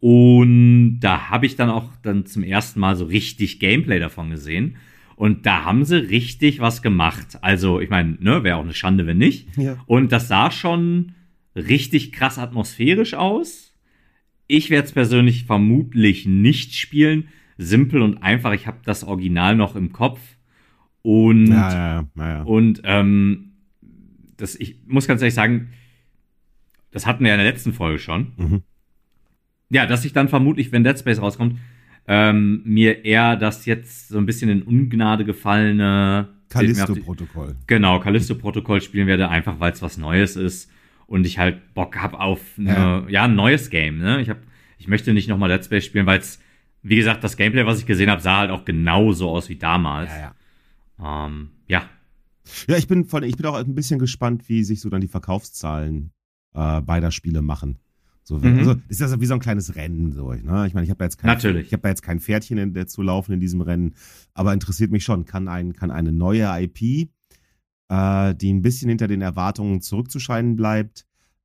Und 0.00 0.98
da 1.00 1.30
habe 1.30 1.46
ich 1.46 1.54
dann 1.54 1.70
auch 1.70 1.90
dann 2.02 2.26
zum 2.26 2.42
ersten 2.42 2.80
Mal 2.80 2.96
so 2.96 3.04
richtig 3.04 3.60
Gameplay 3.60 4.00
davon 4.00 4.30
gesehen. 4.30 4.76
Und 5.14 5.46
da 5.46 5.64
haben 5.64 5.84
sie 5.84 5.96
richtig 5.96 6.58
was 6.58 6.82
gemacht. 6.82 7.38
Also, 7.42 7.78
ich 7.78 7.90
meine, 7.90 8.16
ne, 8.18 8.42
wäre 8.42 8.56
auch 8.56 8.64
eine 8.64 8.74
Schande, 8.74 9.06
wenn 9.06 9.18
nicht. 9.18 9.56
Ja. 9.56 9.76
Und 9.86 10.10
das 10.10 10.26
sah 10.26 10.50
schon 10.50 11.12
richtig 11.54 12.12
krass 12.12 12.38
atmosphärisch 12.38 13.14
aus. 13.14 13.74
Ich 14.46 14.70
werde 14.70 14.86
es 14.86 14.92
persönlich 14.92 15.44
vermutlich 15.44 16.26
nicht 16.26 16.74
spielen. 16.74 17.28
Simpel 17.58 18.02
und 18.02 18.18
einfach. 18.18 18.52
Ich 18.52 18.66
habe 18.66 18.78
das 18.84 19.04
Original 19.04 19.56
noch 19.56 19.76
im 19.76 19.92
Kopf. 19.92 20.20
Und, 21.02 21.48
ja, 21.48 22.06
ja, 22.16 22.28
ja, 22.28 22.42
und 22.42 22.82
ähm, 22.84 23.52
das, 24.36 24.54
ich 24.54 24.76
muss 24.86 25.08
ganz 25.08 25.20
ehrlich 25.20 25.34
sagen, 25.34 25.70
das 26.92 27.06
hatten 27.06 27.24
wir 27.24 27.28
ja 27.28 27.34
in 27.34 27.40
der 27.40 27.50
letzten 27.50 27.72
Folge 27.72 27.98
schon. 27.98 28.32
Mhm. 28.36 28.62
Ja, 29.70 29.86
dass 29.86 30.04
ich 30.04 30.12
dann 30.12 30.28
vermutlich, 30.28 30.70
wenn 30.70 30.84
Dead 30.84 30.98
Space 30.98 31.20
rauskommt, 31.20 31.58
ähm, 32.06 32.62
mir 32.64 33.04
eher 33.04 33.36
das 33.36 33.66
jetzt 33.66 34.08
so 34.08 34.18
ein 34.18 34.26
bisschen 34.26 34.50
in 34.50 34.62
Ungnade 34.62 35.24
gefallene 35.24 36.28
Callisto-Protokoll. 36.50 37.56
Genau, 37.66 37.98
Callisto-Protokoll 37.98 38.80
spielen 38.80 39.06
werde, 39.06 39.28
einfach 39.28 39.58
weil 39.58 39.72
es 39.72 39.82
was 39.82 39.96
Neues 39.96 40.36
ist 40.36 40.70
und 41.06 41.26
ich 41.26 41.38
halt 41.38 41.74
Bock 41.74 41.96
habe 41.96 42.18
auf 42.20 42.40
eine, 42.58 42.68
ja. 42.68 43.08
ja. 43.08 43.24
ein 43.24 43.34
neues 43.34 43.70
Game. 43.70 43.98
Ne? 43.98 44.20
Ich, 44.20 44.30
hab, 44.30 44.38
ich 44.78 44.88
möchte 44.88 45.12
nicht 45.12 45.28
nochmal 45.28 45.48
Let's 45.48 45.68
Play 45.68 45.80
spielen, 45.80 46.06
weil 46.06 46.18
es, 46.18 46.40
wie 46.82 46.96
gesagt, 46.96 47.22
das 47.24 47.36
Gameplay, 47.36 47.66
was 47.66 47.78
ich 47.78 47.86
gesehen 47.86 48.10
habe, 48.10 48.22
sah 48.22 48.38
halt 48.38 48.50
auch 48.50 48.64
genauso 48.64 49.30
aus 49.30 49.48
wie 49.48 49.56
damals. 49.56 50.10
Ja, 50.10 50.34
ja. 50.98 51.26
Ähm, 51.26 51.50
ja. 51.68 51.88
Ja, 52.66 52.76
ich 52.76 52.88
bin, 52.88 53.04
von, 53.04 53.22
ich 53.22 53.36
bin 53.36 53.46
auch 53.46 53.54
ein 53.54 53.74
bisschen 53.74 53.98
gespannt, 53.98 54.48
wie 54.48 54.64
sich 54.64 54.80
so 54.80 54.90
dann 54.90 55.00
die 55.00 55.08
Verkaufszahlen 55.08 56.10
äh, 56.54 56.80
beider 56.80 57.10
Spiele 57.10 57.42
machen. 57.42 57.78
So, 58.24 58.38
mhm. 58.38 58.58
Also 58.58 58.76
ist 58.88 59.00
das 59.00 59.18
wie 59.20 59.26
so 59.26 59.34
ein 59.34 59.40
kleines 59.40 59.74
Rennen. 59.74 60.12
So, 60.12 60.32
ne? 60.32 60.66
Ich 60.66 60.74
meine, 60.74 60.84
ich 60.84 60.90
habe 60.90 60.98
da 60.98 61.04
jetzt 61.04 61.18
kein, 61.18 61.28
Natürlich. 61.28 61.66
Ich 61.66 61.72
habe 61.72 61.82
da 61.82 61.88
jetzt 61.88 62.02
kein 62.02 62.20
Pferdchen 62.20 62.58
in, 62.58 62.72
der 62.72 62.86
zu 62.86 63.02
laufen 63.02 63.32
in 63.32 63.40
diesem 63.40 63.60
Rennen, 63.60 63.94
aber 64.32 64.52
interessiert 64.52 64.90
mich 64.92 65.04
schon. 65.04 65.24
Kann, 65.24 65.48
ein, 65.48 65.72
kann 65.72 65.90
eine 65.90 66.12
neue 66.12 66.48
IP 66.62 67.10
äh, 67.92 68.34
die 68.34 68.50
ein 68.52 68.62
bisschen 68.62 68.88
hinter 68.88 69.06
den 69.06 69.20
Erwartungen 69.20 69.82
zurückzuscheinen 69.82 70.56
bleibt, 70.56 71.04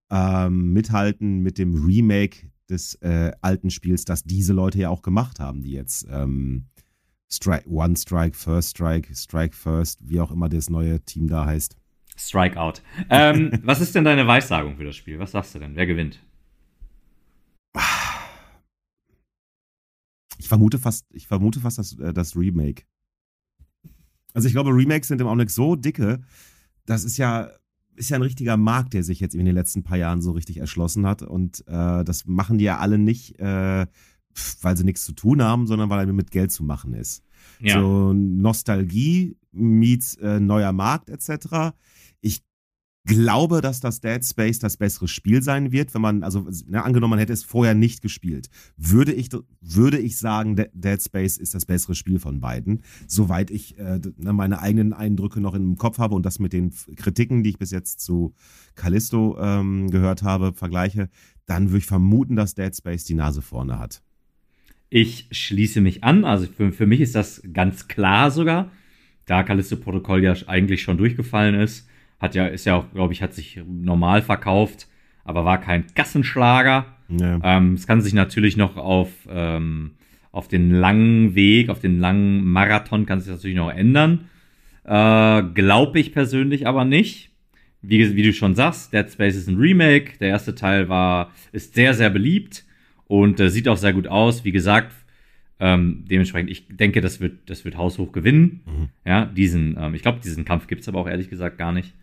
ähm, 0.10 0.72
mithalten 0.72 1.40
mit 1.40 1.58
dem 1.58 1.76
Remake 1.76 2.50
des 2.70 2.96
äh, 3.02 3.34
alten 3.42 3.70
Spiels, 3.70 4.06
das 4.06 4.24
diese 4.24 4.54
Leute 4.54 4.80
ja 4.80 4.90
auch 4.90 5.02
gemacht 5.02 5.42
haben, 5.42 5.62
die 5.62 5.72
jetzt 5.72 6.08
ähm, 6.10 6.68
Strike, 7.30 7.70
One 7.70 7.98
Strike, 7.98 8.38
First 8.38 8.70
Strike, 8.70 9.14
Strike 9.14 9.54
First, 9.54 10.08
wie 10.08 10.22
auch 10.22 10.32
immer 10.32 10.48
das 10.48 10.70
neue 10.70 11.02
Team 11.02 11.28
da 11.28 11.46
heißt. 11.46 11.76
Strikeout. 12.16 12.82
Ähm, 13.10 13.52
was 13.64 13.82
ist 13.82 13.94
denn 13.94 14.06
deine 14.06 14.26
Weissagung 14.26 14.78
für 14.78 14.86
das 14.86 14.96
Spiel? 14.96 15.20
Was 15.20 15.32
sagst 15.32 15.54
du 15.54 15.60
denn? 15.60 15.76
Wer 15.76 15.86
gewinnt? 15.86 16.24
Ich 20.38 20.48
vermute 20.48 20.80
fast, 20.80 21.06
ich 21.12 21.28
vermute 21.28 21.60
fast 21.60 21.78
das, 21.78 22.00
äh, 22.00 22.14
das 22.14 22.38
Remake. 22.38 22.84
Also 24.38 24.46
ich 24.46 24.54
glaube, 24.54 24.70
Remakes 24.70 25.08
sind 25.08 25.20
im 25.20 25.26
Augenblick 25.26 25.50
so 25.50 25.76
dicke, 25.76 26.22
das 26.86 27.04
ist 27.04 27.18
ja, 27.18 27.50
ist 27.96 28.12
ja 28.12 28.18
ein 28.18 28.22
richtiger 28.22 28.56
Markt, 28.56 28.94
der 28.94 29.02
sich 29.02 29.20
jetzt 29.20 29.34
in 29.34 29.46
den 29.46 29.56
letzten 29.56 29.82
paar 29.82 29.98
Jahren 29.98 30.22
so 30.22 30.30
richtig 30.30 30.58
erschlossen 30.58 31.08
hat. 31.08 31.24
Und 31.24 31.68
äh, 31.68 32.04
das 32.04 32.28
machen 32.28 32.60
die 32.60 32.66
ja 32.66 32.78
alle 32.78 33.00
nicht, 33.00 33.40
äh, 33.40 33.88
weil 34.62 34.78
sie 34.78 34.84
nichts 34.84 35.06
zu 35.06 35.14
tun 35.14 35.42
haben, 35.42 35.66
sondern 35.66 35.90
weil 35.90 36.06
er 36.06 36.14
mit 36.14 36.30
Geld 36.30 36.52
zu 36.52 36.64
machen 36.64 36.94
ist. 36.94 37.24
Ja. 37.60 37.82
So 37.82 38.14
Nostalgie 38.14 39.38
meets 39.52 40.14
äh, 40.18 40.40
neuer 40.40 40.72
Markt 40.72 41.10
etc. 41.10 41.76
Ich 42.22 42.44
glaube, 43.08 43.62
dass 43.62 43.80
das 43.80 44.02
Dead 44.02 44.24
Space 44.24 44.60
das 44.60 44.78
bessere 44.78 45.08
Spiel 45.08 45.42
sein 45.42 45.72
wird, 45.72 45.94
wenn 45.94 46.02
man, 46.02 46.24
also 46.24 46.48
ne, 46.68 46.84
angenommen, 46.84 47.12
man 47.12 47.20
hätte 47.20 47.34
es 47.34 47.44
vorher 47.44 47.74
nicht 47.74 48.02
gespielt, 48.02 48.50
würde 48.76 49.14
ich, 49.14 49.30
würde 49.62 49.98
ich 49.98 50.18
sagen, 50.18 50.56
Dead 50.74 51.02
Space 51.02 51.38
ist 51.38 51.56
das 51.56 51.66
bessere 51.66 51.96
Spiel 51.96 52.20
von 52.20 52.42
beiden, 52.42 52.84
soweit 53.08 53.50
ich 53.50 53.80
äh, 53.80 54.00
ne, 54.18 54.34
meine 54.34 54.62
eigenen 54.62 54.94
Eindrücke 54.94 55.40
noch 55.40 55.56
im 55.56 55.78
Kopf 55.78 55.98
habe 55.98 56.16
und 56.16 56.26
das 56.26 56.38
mit 56.40 56.54
den 56.54 56.74
Kritiken, 56.98 57.44
die 57.44 57.52
ich 57.52 57.58
bis 57.58 57.72
jetzt 57.72 58.02
zu 58.02 58.36
Callisto 58.76 59.38
ähm, 59.40 59.90
gehört 59.90 60.22
habe, 60.22 60.54
vergleiche, 60.54 61.10
dann 61.46 61.70
würde 61.70 61.80
ich 61.80 61.86
vermuten, 61.86 62.36
dass 62.36 62.56
Dead 62.56 62.76
Space 62.76 63.06
die 63.06 63.16
Nase 63.16 63.42
vorne 63.42 63.80
hat. 63.80 64.04
Ich 64.90 65.28
schließe 65.32 65.80
mich 65.80 66.04
an, 66.04 66.26
also 66.26 66.46
für, 66.46 66.72
für 66.74 66.86
mich 66.86 67.00
ist 67.00 67.16
das 67.16 67.42
ganz 67.54 67.88
klar 67.88 68.32
sogar, 68.32 68.72
da 69.26 69.44
Callisto-Protokoll 69.44 70.24
ja 70.24 70.34
eigentlich 70.48 70.82
schon 70.82 70.98
durchgefallen 70.98 71.56
ist 71.56 71.88
hat 72.20 72.36
ja, 72.36 72.48
ist 72.48 72.66
ja 72.66 72.76
auch, 72.76 72.92
glaube 72.94 73.14
ich, 73.14 73.22
hat 73.22 73.34
sich 73.34 73.60
normal 73.68 74.22
verkauft, 74.22 74.88
aber 75.24 75.46
war 75.46 75.60
kein 75.60 75.86
Gassenschlager. 75.96 76.86
Ja. 77.10 77.40
Ähm, 77.44 77.74
es 77.74 77.88
kann 77.88 78.02
sich 78.02 78.14
natürlich 78.14 78.58
noch 78.58 78.76
auf, 78.78 79.10
ähm, 79.30 79.92
auf 80.32 80.48
den 80.48 80.72
langen 80.72 81.36
Weg, 81.36 81.70
auf 81.70 81.80
den 81.80 82.00
langen 82.00 82.46
Marathon 82.46 83.06
kann 83.06 83.20
sich 83.20 83.32
natürlich 83.32 83.58
noch 83.58 83.72
ändern. 83.72 84.30
Äh, 84.84 85.44
Glaube 85.54 86.00
ich 86.00 86.14
persönlich 86.14 86.68
aber 86.68 86.86
nicht. 86.86 87.32
Wie, 87.82 88.16
wie 88.16 88.24
du 88.24 88.34
schon 88.34 88.56
sagst, 88.56 88.92
Dead 88.94 89.10
Space 89.10 89.36
ist 89.36 89.48
ein 89.48 89.58
Remake. 89.58 90.18
Der 90.20 90.30
erste 90.30 90.56
Teil 90.56 90.90
war, 90.90 91.32
ist 91.52 91.76
sehr, 91.76 91.94
sehr 91.94 92.10
beliebt 92.10 92.66
und 93.06 93.40
äh, 93.40 93.50
sieht 93.50 93.68
auch 93.68 93.78
sehr 93.78 93.94
gut 93.94 94.08
aus. 94.08 94.44
Wie 94.44 94.52
gesagt, 94.52 94.92
ähm, 95.60 96.04
dementsprechend, 96.10 96.50
ich 96.50 96.68
denke, 96.68 97.02
das 97.02 97.20
wird, 97.20 97.50
das 97.50 97.66
wird 97.66 97.78
haushoch 97.78 98.12
gewinnen. 98.12 98.62
Mhm. 98.66 98.90
Ja, 99.06 99.26
diesen, 99.26 99.78
ähm, 99.80 99.94
ich 99.94 100.02
glaube, 100.02 100.20
diesen 100.24 100.46
Kampf 100.46 100.68
gibt 100.68 100.82
es 100.82 100.88
aber 100.88 101.00
auch 101.00 101.08
ehrlich 101.08 101.30
gesagt 101.30 101.58
gar 101.58 101.72
nicht. 101.72 101.94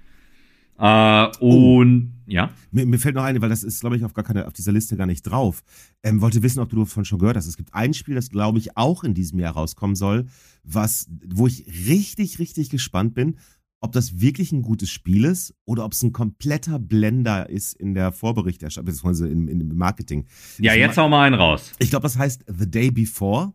Äh, 0.79 1.27
oh. 1.41 1.79
und 1.79 2.13
oh. 2.13 2.31
ja. 2.31 2.51
Mir, 2.71 2.87
mir, 2.87 2.99
fällt 2.99 3.15
noch 3.15 3.23
ein, 3.23 3.41
weil 3.41 3.49
das 3.49 3.63
ist, 3.63 3.81
glaube 3.81 3.97
ich, 3.97 4.05
auf 4.05 4.15
gar 4.15 4.25
keine, 4.25 4.47
auf 4.47 4.53
dieser 4.53 4.73
Liste 4.73 4.97
gar 4.97 5.07
nicht 5.07 5.23
drauf. 5.23 5.63
Ähm, 6.03 6.21
wollte 6.21 6.43
wissen, 6.43 6.61
ob 6.61 6.69
du 6.69 6.77
davon 6.77 7.05
schon 7.05 7.19
gehört 7.19 7.37
hast. 7.37 7.47
Es 7.47 7.57
gibt 7.57 7.75
ein 7.75 7.95
Spiel, 7.95 8.15
das, 8.15 8.31
glaube 8.31 8.59
ich, 8.59 8.77
auch 8.77 9.05
in 9.05 9.15
diesem 9.15 9.39
Jahr 9.39 9.55
rauskommen 9.55 9.97
soll, 9.97 10.27
was, 10.65 11.09
wo 11.33 11.47
ich 11.47 11.67
richtig, 11.89 12.39
richtig 12.39 12.71
gespannt 12.71 13.15
bin, 13.15 13.37
ob 13.81 13.93
das 13.93 14.19
wirklich 14.19 14.51
ein 14.51 14.63
gutes 14.63 14.91
Spiel 14.91 15.25
ist 15.25 15.55
oder 15.67 15.85
ob 15.85 15.93
es 15.93 16.03
ein 16.03 16.13
kompletter 16.13 16.79
Blender 16.79 17.51
ist 17.51 17.75
in 17.75 17.93
der 17.93 18.13
Vorberichterstattung, 18.13 18.87
beziehungsweise 18.87 19.29
im, 19.29 19.47
im 19.47 19.77
Marketing. 19.77 20.27
Ja, 20.59 20.73
ich 20.73 20.81
jetzt 20.81 20.97
hau 20.97 21.09
mal 21.09 21.27
einen 21.27 21.35
raus. 21.35 21.71
Ich 21.79 21.91
glaube, 21.91 22.05
das 22.05 22.17
heißt 22.17 22.47
The 22.49 22.71
Day 22.71 22.91
Before, 22.91 23.53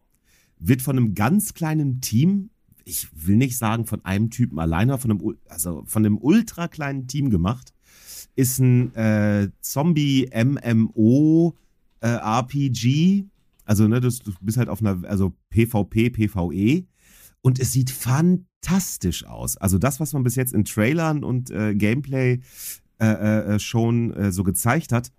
wird 0.60 0.84
von 0.84 0.97
einem 0.97 1.15
ganz 1.15 1.55
kleinen 1.55 1.99
Team 1.99 2.51
ich 2.89 3.08
will 3.13 3.38
nicht 3.38 3.58
sagen 3.58 3.86
von 3.86 4.04
einem 4.04 4.32
Typen 4.32 4.60
alleine, 4.60 4.97
von 4.97 5.12
einem, 5.12 5.38
also 5.47 5.84
von 5.86 6.06
einem 6.06 6.17
ultra 6.17 6.67
kleinen 6.67 7.08
Team 7.08 7.30
gemacht. 7.30 7.73
Ist 8.36 8.60
ein 8.60 8.93
äh, 8.95 9.49
Zombie-MMO 9.62 11.56
äh, 12.02 12.08
RPG. 12.08 13.25
Also, 13.65 13.88
ne, 13.88 14.02
du, 14.02 14.10
du 14.10 14.34
bist 14.41 14.58
halt 14.58 14.69
auf 14.69 14.82
einer, 14.82 15.08
also 15.08 15.34
PvP, 15.52 16.10
PvE. 16.10 16.86
Und 17.41 17.60
es 17.60 17.71
sieht 17.71 17.91
fantastisch 17.91 19.25
aus. 19.25 19.56
Also 19.58 19.78
das, 19.78 19.99
was 19.99 20.13
man 20.13 20.23
bis 20.23 20.36
jetzt 20.36 20.54
in 20.54 20.65
Trailern 20.65 21.23
und 21.23 21.52
äh, 21.52 21.75
Gameplay 21.75 22.41
äh, 22.99 23.06
äh, 23.06 23.56
äh 23.56 23.60
schon 23.60 24.32
so 24.32 24.43
gezeigt 24.43 24.91
hat, 24.91 25.12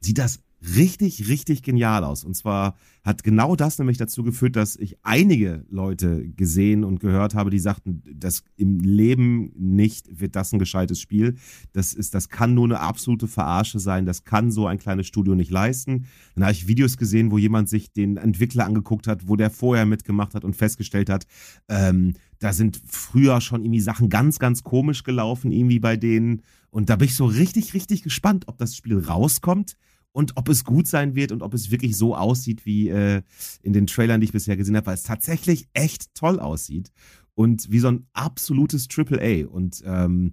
sieht 0.00 0.18
das 0.18 0.40
richtig, 0.74 1.28
richtig 1.28 1.62
genial 1.62 2.04
aus. 2.04 2.24
Und 2.24 2.34
zwar 2.34 2.76
hat 3.04 3.22
genau 3.22 3.54
das 3.54 3.78
nämlich 3.78 3.98
dazu 3.98 4.22
geführt, 4.22 4.56
dass 4.56 4.76
ich 4.76 4.96
einige 5.02 5.64
Leute 5.70 6.28
gesehen 6.28 6.82
und 6.82 6.98
gehört 6.98 7.34
habe, 7.34 7.50
die 7.50 7.58
sagten, 7.58 8.02
das 8.12 8.42
im 8.56 8.80
Leben 8.80 9.52
nicht 9.56 10.20
wird 10.20 10.34
das 10.34 10.52
ein 10.52 10.58
gescheites 10.58 11.00
Spiel. 11.00 11.36
Das 11.72 11.94
ist, 11.94 12.14
das 12.14 12.28
kann 12.28 12.54
nur 12.54 12.64
eine 12.64 12.80
absolute 12.80 13.28
Verarsche 13.28 13.78
sein. 13.78 14.06
Das 14.06 14.24
kann 14.24 14.50
so 14.50 14.66
ein 14.66 14.78
kleines 14.78 15.06
Studio 15.06 15.34
nicht 15.34 15.50
leisten. 15.50 16.06
Dann 16.34 16.44
habe 16.44 16.52
ich 16.52 16.66
Videos 16.66 16.96
gesehen, 16.96 17.30
wo 17.30 17.38
jemand 17.38 17.68
sich 17.68 17.92
den 17.92 18.16
Entwickler 18.16 18.64
angeguckt 18.64 19.06
hat, 19.06 19.28
wo 19.28 19.36
der 19.36 19.50
vorher 19.50 19.86
mitgemacht 19.86 20.34
hat 20.34 20.44
und 20.44 20.56
festgestellt 20.56 21.10
hat, 21.10 21.26
ähm, 21.68 22.14
da 22.38 22.52
sind 22.52 22.80
früher 22.86 23.40
schon 23.40 23.62
irgendwie 23.62 23.80
Sachen 23.80 24.10
ganz, 24.10 24.38
ganz 24.38 24.62
komisch 24.62 25.04
gelaufen, 25.04 25.52
irgendwie 25.52 25.78
bei 25.78 25.96
denen. 25.96 26.42
Und 26.70 26.90
da 26.90 26.96
bin 26.96 27.06
ich 27.06 27.14
so 27.14 27.24
richtig, 27.24 27.72
richtig 27.72 28.02
gespannt, 28.02 28.48
ob 28.48 28.58
das 28.58 28.76
Spiel 28.76 28.98
rauskommt 28.98 29.76
und 30.16 30.32
ob 30.36 30.48
es 30.48 30.64
gut 30.64 30.86
sein 30.86 31.14
wird 31.14 31.30
und 31.30 31.42
ob 31.42 31.52
es 31.52 31.70
wirklich 31.70 31.94
so 31.94 32.16
aussieht 32.16 32.64
wie 32.64 32.88
äh, 32.88 33.20
in 33.62 33.74
den 33.74 33.86
Trailern, 33.86 34.18
die 34.18 34.24
ich 34.24 34.32
bisher 34.32 34.56
gesehen 34.56 34.74
habe, 34.74 34.86
weil 34.86 34.94
es 34.94 35.02
tatsächlich 35.02 35.68
echt 35.74 36.14
toll 36.14 36.40
aussieht 36.40 36.90
und 37.34 37.70
wie 37.70 37.80
so 37.80 37.88
ein 37.88 38.06
absolutes 38.14 38.88
Triple 38.88 39.20
A. 39.20 39.46
Und 39.46 39.82
ähm, 39.84 40.32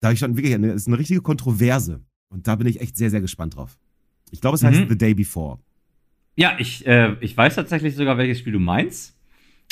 da 0.00 0.08
habe 0.08 0.12
ich 0.12 0.20
schon 0.20 0.36
wirklich, 0.36 0.52
eine, 0.54 0.72
ist 0.72 0.88
eine 0.88 0.98
richtige 0.98 1.22
Kontroverse 1.22 2.02
und 2.28 2.46
da 2.46 2.56
bin 2.56 2.66
ich 2.66 2.82
echt 2.82 2.98
sehr, 2.98 3.08
sehr 3.08 3.22
gespannt 3.22 3.56
drauf. 3.56 3.78
Ich 4.30 4.42
glaube, 4.42 4.56
es 4.56 4.62
heißt 4.62 4.78
mhm. 4.78 4.88
The 4.90 4.98
Day 4.98 5.14
Before. 5.14 5.58
Ja, 6.36 6.56
ich, 6.58 6.86
äh, 6.86 7.16
ich 7.20 7.34
weiß 7.34 7.54
tatsächlich 7.54 7.96
sogar, 7.96 8.18
welches 8.18 8.40
Spiel 8.40 8.52
du 8.52 8.60
meinst. 8.60 9.16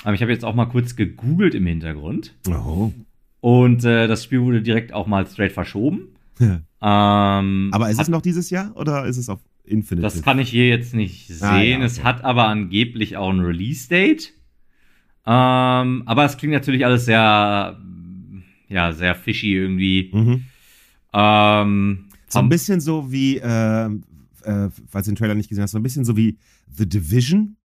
Aber 0.02 0.14
ich 0.14 0.22
habe 0.22 0.32
jetzt 0.32 0.46
auch 0.46 0.54
mal 0.54 0.64
kurz 0.64 0.96
gegoogelt 0.96 1.54
im 1.54 1.66
Hintergrund. 1.66 2.34
Oh. 2.48 2.90
Und 3.40 3.84
äh, 3.84 4.08
das 4.08 4.24
Spiel 4.24 4.40
wurde 4.40 4.62
direkt 4.62 4.94
auch 4.94 5.06
mal 5.06 5.26
straight 5.26 5.52
verschoben. 5.52 6.08
Ähm, 6.82 7.70
aber 7.72 7.90
ist 7.90 8.00
es 8.00 8.08
noch 8.08 8.22
dieses 8.22 8.50
Jahr 8.50 8.76
oder 8.76 9.06
ist 9.06 9.16
es 9.16 9.28
auf 9.28 9.40
Infinite? 9.64 10.02
Das 10.02 10.22
kann 10.22 10.38
ich 10.38 10.50
hier 10.50 10.68
jetzt 10.68 10.94
nicht 10.94 11.28
sehen. 11.28 11.46
Ah, 11.48 11.62
ja, 11.62 11.76
okay. 11.76 11.84
Es 11.84 12.04
hat 12.04 12.22
aber 12.24 12.48
angeblich 12.48 13.16
auch 13.16 13.30
ein 13.30 13.40
Release-Date. 13.40 14.32
Ähm, 15.28 16.02
aber 16.06 16.24
es 16.24 16.36
klingt 16.36 16.52
natürlich 16.54 16.84
alles 16.84 17.06
sehr, 17.06 17.76
ja, 18.68 18.92
sehr 18.92 19.14
fishy 19.14 19.54
irgendwie. 19.54 20.10
Mhm. 20.12 20.44
Ähm, 21.12 22.04
so 22.28 22.38
ein 22.40 22.48
bisschen 22.48 22.80
so 22.80 23.10
wie, 23.10 23.38
äh, 23.38 23.86
äh, 23.86 24.70
falls 24.88 25.06
du 25.06 25.12
den 25.12 25.16
Trailer 25.16 25.34
nicht 25.34 25.48
gesehen 25.48 25.62
hast, 25.62 25.72
so 25.72 25.78
ein 25.78 25.82
bisschen 25.82 26.04
so 26.04 26.16
wie 26.16 26.38
The 26.76 26.88
Division, 26.88 27.56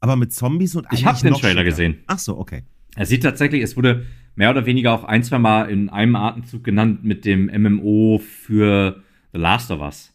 aber 0.00 0.16
mit 0.16 0.32
Zombies 0.32 0.76
und 0.76 0.86
Ich 0.92 1.04
habe 1.06 1.18
den 1.20 1.32
Trailer 1.34 1.50
schicker. 1.60 1.64
gesehen. 1.64 1.96
Ach 2.06 2.18
so, 2.18 2.38
okay. 2.38 2.62
Er 2.94 3.06
sieht 3.06 3.22
tatsächlich, 3.22 3.62
es 3.62 3.76
wurde 3.76 4.04
mehr 4.34 4.50
oder 4.50 4.66
weniger 4.66 4.92
auch 4.92 5.04
ein, 5.04 5.22
zwei 5.22 5.38
Mal 5.38 5.70
in 5.70 5.88
einem 5.88 6.16
Atemzug 6.16 6.64
genannt 6.64 7.04
mit 7.04 7.24
dem 7.24 7.46
MMO 7.46 8.18
für 8.18 9.02
The 9.32 9.38
Last 9.38 9.70
of 9.70 9.80
Us. 9.80 10.14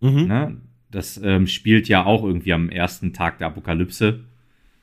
Mhm. 0.00 0.26
Ne? 0.26 0.56
Das 0.90 1.20
ähm, 1.22 1.46
spielt 1.46 1.88
ja 1.88 2.04
auch 2.04 2.24
irgendwie 2.24 2.52
am 2.52 2.68
ersten 2.68 3.12
Tag 3.12 3.38
der 3.38 3.48
Apokalypse 3.48 4.20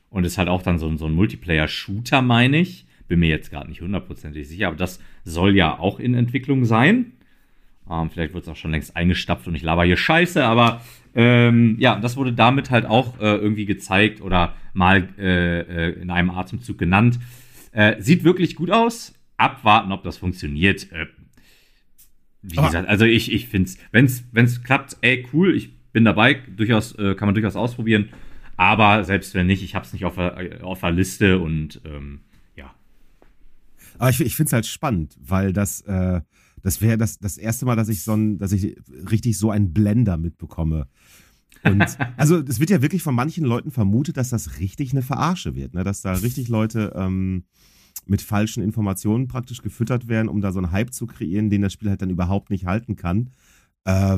und 0.10 0.26
ist 0.26 0.38
halt 0.38 0.50
auch 0.50 0.62
dann 0.62 0.78
so, 0.78 0.96
so 0.98 1.06
ein 1.06 1.14
Multiplayer-Shooter, 1.14 2.22
meine 2.22 2.58
ich. 2.58 2.86
Bin 3.08 3.20
mir 3.20 3.30
jetzt 3.30 3.52
gerade 3.52 3.70
nicht 3.70 3.82
hundertprozentig 3.82 4.48
sicher, 4.48 4.68
aber 4.68 4.78
das 4.78 5.00
soll 5.24 5.56
ja 5.56 5.78
auch 5.78 6.00
in 6.00 6.14
Entwicklung 6.14 6.66
sein. 6.66 7.14
Ähm, 7.90 8.10
vielleicht 8.10 8.34
wird 8.34 8.44
es 8.44 8.50
auch 8.50 8.56
schon 8.56 8.72
längst 8.72 8.96
eingestapft 8.96 9.48
und 9.48 9.56
ich 9.56 9.64
laber 9.64 9.84
hier 9.84 9.98
Scheiße, 9.98 10.44
aber 10.44 10.82
ähm, 11.14 11.76
ja, 11.80 12.00
das 12.00 12.16
wurde 12.16 12.34
damit 12.34 12.72
halt 12.72 12.86
auch 12.86 13.20
äh, 13.20 13.36
irgendwie 13.36 13.66
gezeigt 13.66 14.22
oder 14.22 14.54
mal 14.74 15.10
äh, 15.18 15.60
äh, 15.60 16.02
in 16.02 16.10
einem 16.10 16.30
Atemzug 16.32 16.78
genannt. 16.78 17.20
Äh, 17.72 18.02
sieht 18.02 18.24
wirklich 18.24 18.56
gut 18.56 18.72
aus. 18.72 19.14
Abwarten, 19.38 19.92
ob 19.92 20.04
das 20.04 20.18
funktioniert. 20.18 20.92
Äh, 20.92 21.08
wie 22.42 22.58
Aber 22.58 22.68
gesagt, 22.68 22.88
also 22.88 23.06
ich, 23.06 23.32
ich 23.32 23.48
finde 23.48 23.70
es, 23.92 24.24
wenn 24.32 24.46
es 24.46 24.64
klappt, 24.64 24.98
ey, 25.02 25.26
cool, 25.34 25.56
ich 25.56 25.78
bin 25.92 26.06
dabei, 26.06 26.36
durchaus, 26.56 26.94
äh, 26.96 27.16
kann 27.16 27.28
man 27.28 27.36
durchaus 27.36 27.56
ausprobieren. 27.56 28.10
Aber 28.58 29.04
selbst 29.04 29.34
wenn 29.34 29.48
nicht, 29.48 29.64
ich 29.64 29.76
habe 29.76 29.86
es 29.86 29.94
nicht 29.94 30.06
auf 30.06 30.16
der, 30.16 30.64
auf 30.64 30.82
der 30.82 30.92
Liste 30.92 31.40
und 31.40 31.82
ähm, 31.86 32.22
ja. 32.56 32.74
Aber 33.98 34.10
ich, 34.10 34.22
ich 34.22 34.36
finde 34.36 34.48
es 34.48 34.54
halt 34.54 34.66
spannend, 34.66 35.18
weil 35.20 35.54
das, 35.54 35.82
äh, 35.82 36.22
das 36.62 36.82
wäre 36.82 36.98
das, 36.98 37.20
das 37.20 37.38
erste 37.38 37.66
Mal, 37.66 37.76
dass 37.76 37.90
ich 37.90 38.04
so 38.04 38.14
ein, 38.14 38.38
dass 38.38 38.52
ich 38.52 38.76
richtig 39.10 39.38
so 39.38 39.52
einen 39.52 39.74
Blender 39.74 40.18
mitbekomme. 40.18 40.88
Und 41.64 41.98
also 42.18 42.38
es 42.40 42.60
wird 42.60 42.70
ja 42.70 42.82
wirklich 42.82 43.04
von 43.04 43.16
manchen 43.16 43.46
Leuten 43.46 43.72
vermutet, 43.72 44.18
dass 44.18 44.30
das 44.30 44.60
richtig 44.60 44.92
eine 44.92 45.02
Verarsche 45.02 45.56
wird, 45.56 45.74
ne? 45.74 45.84
dass 45.84 46.02
da 46.02 46.14
richtig 46.14 46.48
Leute 46.48 46.94
ähm, 46.96 47.44
mit 48.06 48.22
falschen 48.22 48.64
Informationen 48.64 49.28
praktisch 49.28 49.62
gefüttert 49.62 50.08
werden, 50.08 50.28
um 50.28 50.42
da 50.42 50.52
so 50.52 50.60
einen 50.60 50.72
Hype 50.72 50.94
zu 50.94 51.06
kreieren, 51.06 51.50
den 51.50 51.62
das 51.62 51.74
Spiel 51.74 51.90
halt 51.90 52.02
dann 52.02 52.10
überhaupt 52.10 52.50
nicht 52.50 52.66
halten 52.66 52.96
kann. 52.96 53.30
Äh, 53.86 54.18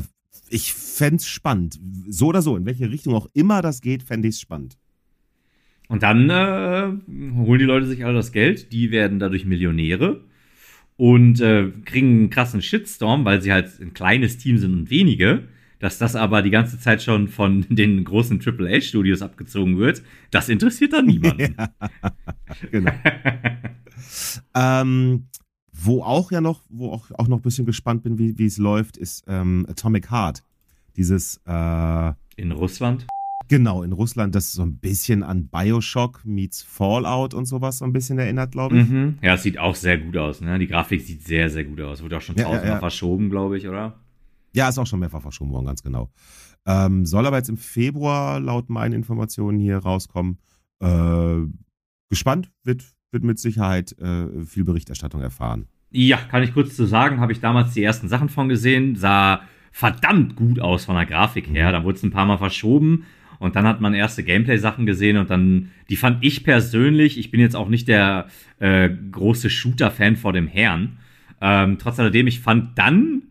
ich 0.50 0.74
fände 0.74 1.18
es 1.18 1.28
spannend. 1.28 1.80
So 2.08 2.28
oder 2.28 2.42
so, 2.42 2.58
in 2.58 2.66
welche 2.66 2.90
Richtung 2.90 3.14
auch 3.14 3.28
immer 3.34 3.62
das 3.62 3.82
geht, 3.82 4.04
fände 4.04 4.28
ich 4.28 4.36
es 4.36 4.42
spannend. 4.42 4.78
Und 5.90 6.02
dann 6.02 6.30
äh, 6.30 6.92
holen 7.36 7.60
die 7.60 7.66
Leute 7.66 7.86
sich 7.86 8.06
alle 8.06 8.16
das 8.16 8.32
Geld, 8.32 8.72
die 8.72 8.92
werden 8.92 9.20
dadurch 9.20 9.46
Millionäre 9.46 10.22
und 10.96 11.42
äh, 11.42 11.72
kriegen 11.86 12.08
einen 12.08 12.30
krassen 12.30 12.62
Shitstorm, 12.62 13.26
weil 13.26 13.42
sie 13.42 13.52
halt 13.52 13.80
ein 13.80 13.94
kleines 13.94 14.38
Team 14.38 14.58
sind 14.58 14.74
und 14.74 14.90
wenige. 14.90 15.44
Dass 15.84 15.98
das 15.98 16.16
aber 16.16 16.42
die 16.42 16.50
ganze 16.50 16.80
Zeit 16.80 17.04
schon 17.04 17.28
von 17.28 17.66
den 17.70 18.06
großen 18.06 18.40
AAA-Studios 18.42 19.22
abgezogen 19.22 19.78
wird, 19.78 20.02
das 20.32 20.48
interessiert 20.48 20.94
dann 20.94 21.08
niemanden. 21.08 21.56
ja, 21.60 21.70
genau. 22.72 22.94
ähm, 24.56 25.28
wo 25.74 26.02
auch 26.02 26.32
ja 26.32 26.40
noch, 26.40 26.62
wo 26.70 26.90
auch, 26.90 27.12
auch 27.18 27.28
noch 27.28 27.40
ein 27.40 27.42
bisschen 27.42 27.66
gespannt 27.66 28.04
bin, 28.04 28.18
wie 28.18 28.46
es 28.46 28.58
läuft, 28.58 28.96
ist 28.96 29.26
ähm, 29.28 29.66
Atomic 29.68 30.10
Heart. 30.10 30.42
Dieses 30.96 31.42
äh, 31.46 32.14
in 32.38 32.54
Russland? 32.54 33.06
Genau, 33.50 33.84
in 33.84 33.92
Russland, 33.92 34.36
das 34.36 34.54
so 34.54 34.62
ein 34.62 34.78
bisschen 34.78 35.22
an 35.22 35.50
Bioshock 35.50 36.22
meets 36.24 36.64
Fallout 36.64 37.34
und 37.34 37.44
sowas 37.44 37.80
so 37.80 37.86
ein 37.86 37.92
bisschen 37.92 38.18
erinnert, 38.20 38.54
glaube 38.54 38.78
ich. 38.80 38.88
Mhm. 38.88 39.18
Ja, 39.22 39.34
es 39.34 39.44
sieht 39.44 39.58
auch 39.58 39.76
sehr 39.76 39.98
gut 39.98 40.16
aus, 40.16 40.40
ne? 40.40 40.58
Die 40.60 40.68
Grafik 40.68 41.02
sieht 41.02 41.24
sehr, 41.24 41.50
sehr 41.50 41.66
gut 41.66 41.82
aus. 41.82 42.02
Wurde 42.02 42.16
auch 42.16 42.22
schon 42.22 42.38
tausendmal 42.38 42.68
ja, 42.68 42.74
ja, 42.76 42.80
verschoben, 42.80 43.30
glaube 43.30 43.58
ich, 43.58 43.68
oder? 43.68 44.00
Ja, 44.54 44.70
ist 44.70 44.78
auch 44.78 44.88
schon 44.88 45.00
mehrfach 45.00 45.22
verschoben 45.22 45.52
worden, 45.52 45.66
ganz 45.66 45.82
genau. 45.84 46.10
Ähm, 46.66 47.06
soll 47.06 47.26
aber 47.26 47.38
jetzt 47.38 47.50
im 47.50 47.58
Februar 47.58 48.40
laut 48.40 48.70
meinen 48.70 48.94
Informationen 48.94 49.60
hier 49.60 49.78
rauskommen. 49.78 50.38
Äh, 50.80 51.42
gespannt, 52.10 52.52
wird, 52.64 52.84
wird 53.12 53.24
mit 53.24 53.40
Sicherheit 53.40 53.98
äh, 54.00 54.46
viel 54.46 54.64
Berichterstattung 54.64 55.22
erfahren. 55.22 55.68
Ja, 55.92 56.18
kann 56.18 56.44
ich 56.44 56.54
kurz 56.54 56.76
zu 56.76 56.86
sagen, 56.86 57.20
habe 57.20 57.32
ich 57.32 57.40
damals 57.40 57.74
die 57.74 57.84
ersten 57.84 58.08
Sachen 58.08 58.30
von 58.30 58.50
gesehen, 58.50 58.96
sah 58.96 59.42
verdammt 59.72 60.36
gut 60.36 60.60
aus 60.60 60.86
von 60.86 60.96
der 60.96 61.06
Grafik 61.06 61.50
her. 61.50 61.70
Mhm. 61.70 61.74
Da 61.74 61.84
wurde 61.84 61.98
es 61.98 62.04
ein 62.04 62.12
paar 62.12 62.26
Mal 62.26 62.38
verschoben 62.38 63.06
und 63.40 63.56
dann 63.56 63.68
hat 63.68 63.82
man 63.82 63.94
erste 63.94 64.24
Gameplay-Sachen 64.24 64.86
gesehen 64.86 65.18
und 65.18 65.30
dann, 65.30 65.72
die 65.90 65.96
fand 65.96 66.24
ich 66.24 66.44
persönlich, 66.44 67.18
ich 67.18 67.32
bin 67.32 67.40
jetzt 67.40 67.56
auch 67.56 67.68
nicht 67.68 67.88
der 67.88 68.28
äh, 68.60 68.90
große 68.90 69.50
Shooter-Fan 69.50 70.16
vor 70.16 70.32
dem 70.32 70.48
Herrn. 70.48 70.98
Ähm, 71.42 71.78
trotz 71.78 72.00
alledem, 72.00 72.28
ich 72.28 72.40
fand 72.40 72.78
dann 72.78 73.24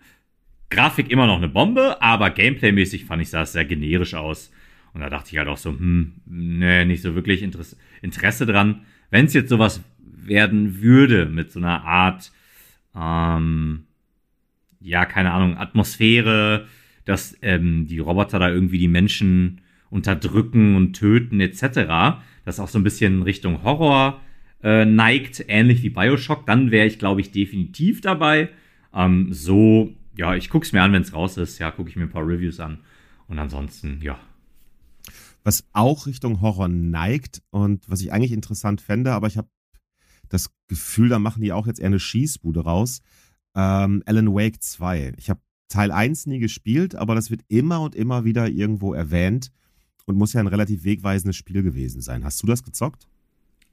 Grafik 0.73 1.11
immer 1.11 1.27
noch 1.27 1.37
eine 1.37 1.49
Bombe, 1.49 2.01
aber 2.01 2.31
Gameplay-mäßig 2.31 3.05
fand 3.05 3.21
ich 3.21 3.29
sah 3.29 3.43
es 3.43 3.53
sehr 3.53 3.67
generisch 3.67 4.15
aus. 4.15 4.51
Und 4.95 5.03
da 5.03 5.11
dachte 5.11 5.29
ich 5.31 5.39
halt 5.39 5.49
auch 5.49 5.59
so, 5.59 5.71
hm, 5.71 6.15
nee, 6.25 6.85
nicht 6.87 7.03
so 7.03 7.15
wirklich 7.15 7.43
Interesse, 7.43 7.77
Interesse 8.01 8.47
dran. 8.47 8.81
Wenn 9.11 9.27
es 9.27 9.35
jetzt 9.35 9.51
sowas 9.51 9.83
werden 9.99 10.81
würde 10.81 11.27
mit 11.27 11.53
so 11.53 11.61
einer 11.61 11.85
Art, 11.85 12.33
ähm, 12.97 13.85
ja, 14.81 15.05
keine 15.05 15.33
Ahnung, 15.33 15.59
Atmosphäre, 15.59 16.67
dass 17.05 17.37
ähm, 17.43 17.87
die 17.87 17.99
Roboter 17.99 18.39
da 18.39 18.49
irgendwie 18.49 18.79
die 18.79 18.89
Menschen 18.89 19.61
unterdrücken 19.91 20.75
und 20.75 20.95
töten 20.95 21.41
etc., 21.41 22.17
das 22.45 22.61
auch 22.61 22.69
so 22.69 22.79
ein 22.79 22.85
bisschen 22.85 23.23
Richtung 23.23 23.63
Horror 23.63 24.21
äh, 24.63 24.87
neigt, 24.87 25.45
ähnlich 25.49 25.83
wie 25.83 25.91
Bioshock, 25.91 26.47
dann 26.47 26.71
wäre 26.71 26.87
ich, 26.87 26.99
glaube 26.99 27.21
ich, 27.21 27.31
definitiv 27.31 28.01
dabei. 28.01 28.49
Ähm, 28.95 29.29
so 29.33 29.95
ja, 30.17 30.35
ich 30.35 30.51
gucke 30.51 30.67
es 30.67 30.73
mir 30.73 30.83
an, 30.83 30.93
wenn 30.93 31.03
es 31.03 31.13
raus 31.13 31.37
ist. 31.37 31.59
Ja, 31.59 31.71
gucke 31.71 31.91
ich 31.91 31.97
mir 31.97 32.05
ein 32.05 32.11
paar 32.11 32.27
Reviews 32.27 32.61
an. 32.61 32.79
Und 33.29 33.39
ansonsten, 33.39 34.01
ja. 34.03 34.19
Was 35.45 35.65
auch 35.73 36.07
Richtung 36.07 36.41
Horror 36.41 36.69
neigt 36.69 37.43
und 37.51 37.89
was 37.89 38.01
ich 38.01 38.13
eigentlich 38.13 38.33
interessant 38.33 38.81
fände, 38.81 39.13
aber 39.13 39.27
ich 39.27 39.37
habe 39.37 39.49
das 40.29 40.51
Gefühl, 40.69 41.09
da 41.09 41.19
machen 41.19 41.43
die 41.43 41.53
auch 41.53 41.67
jetzt 41.67 41.81
eher 41.81 41.87
eine 41.87 41.99
Schießbude 41.99 42.61
raus. 42.61 43.03
Ähm, 43.55 44.03
Alan 44.07 44.33
Wake 44.35 44.63
2. 44.63 45.15
Ich 45.17 45.31
habe 45.31 45.41
Teil 45.69 45.91
1 45.91 46.27
nie 46.27 46.39
gespielt, 46.39 46.95
aber 46.95 47.15
das 47.15 47.31
wird 47.31 47.43
immer 47.49 47.81
und 47.81 47.95
immer 47.95 48.25
wieder 48.25 48.49
irgendwo 48.49 48.95
erwähnt 48.95 49.51
und 50.05 50.17
muss 50.17 50.33
ja 50.33 50.41
ein 50.41 50.47
relativ 50.47 50.85
wegweisendes 50.85 51.37
Spiel 51.37 51.63
gewesen 51.63 52.01
sein. 52.01 52.25
Hast 52.25 52.43
du 52.43 52.47
das 52.47 52.63
gezockt? 52.63 53.09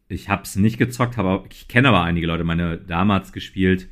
Ich 0.08 0.28
habe 0.30 0.44
es 0.44 0.56
nicht 0.56 0.78
gezockt, 0.78 1.18
aber 1.18 1.46
ich 1.52 1.68
kenne 1.68 1.90
aber 1.90 2.02
einige 2.02 2.26
Leute, 2.26 2.44
meine 2.44 2.78
damals 2.78 3.32
gespielt. 3.32 3.90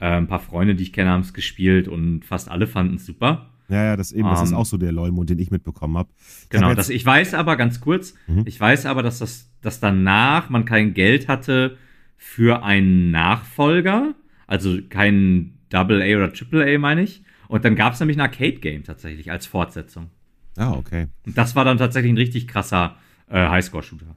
Äh, 0.00 0.16
ein 0.16 0.26
paar 0.26 0.40
Freunde, 0.40 0.74
die 0.74 0.82
ich 0.82 0.92
kenne, 0.92 1.10
haben 1.10 1.20
es 1.20 1.34
gespielt 1.34 1.86
und 1.86 2.24
fast 2.24 2.50
alle 2.50 2.66
fanden 2.66 2.96
es 2.96 3.06
super. 3.06 3.50
Ja, 3.68 3.84
ja, 3.84 3.96
das 3.96 4.10
eben, 4.10 4.28
das 4.28 4.42
ist 4.42 4.50
ähm, 4.50 4.56
auch 4.56 4.66
so 4.66 4.78
der 4.78 4.90
Leumund, 4.90 5.30
den 5.30 5.38
ich 5.38 5.50
mitbekommen 5.50 5.96
habe. 5.96 6.08
Genau, 6.48 6.68
hab 6.68 6.76
das, 6.76 6.88
ich 6.88 7.06
weiß 7.06 7.34
aber 7.34 7.56
ganz 7.56 7.80
kurz, 7.80 8.14
mhm. 8.26 8.42
ich 8.46 8.58
weiß 8.58 8.86
aber, 8.86 9.02
dass 9.02 9.20
das, 9.20 9.48
dass 9.60 9.78
danach 9.78 10.50
man 10.50 10.64
kein 10.64 10.92
Geld 10.94 11.28
hatte 11.28 11.76
für 12.16 12.64
einen 12.64 13.12
Nachfolger, 13.12 14.14
also 14.46 14.78
kein 14.88 15.58
Double 15.68 16.02
A 16.02 16.16
oder 16.16 16.32
Triple 16.32 16.74
A, 16.74 16.78
meine 16.78 17.02
ich. 17.02 17.22
Und 17.46 17.64
dann 17.64 17.76
gab 17.76 17.92
es 17.92 18.00
nämlich 18.00 18.16
ein 18.16 18.22
Arcade-Game 18.22 18.84
tatsächlich 18.84 19.30
als 19.30 19.46
Fortsetzung. 19.46 20.10
Ah, 20.56 20.72
okay. 20.72 21.06
Und 21.26 21.38
das 21.38 21.54
war 21.54 21.64
dann 21.64 21.78
tatsächlich 21.78 22.12
ein 22.12 22.16
richtig 22.16 22.48
krasser 22.48 22.96
äh, 23.28 23.48
Highscore-Shooter. 23.48 24.16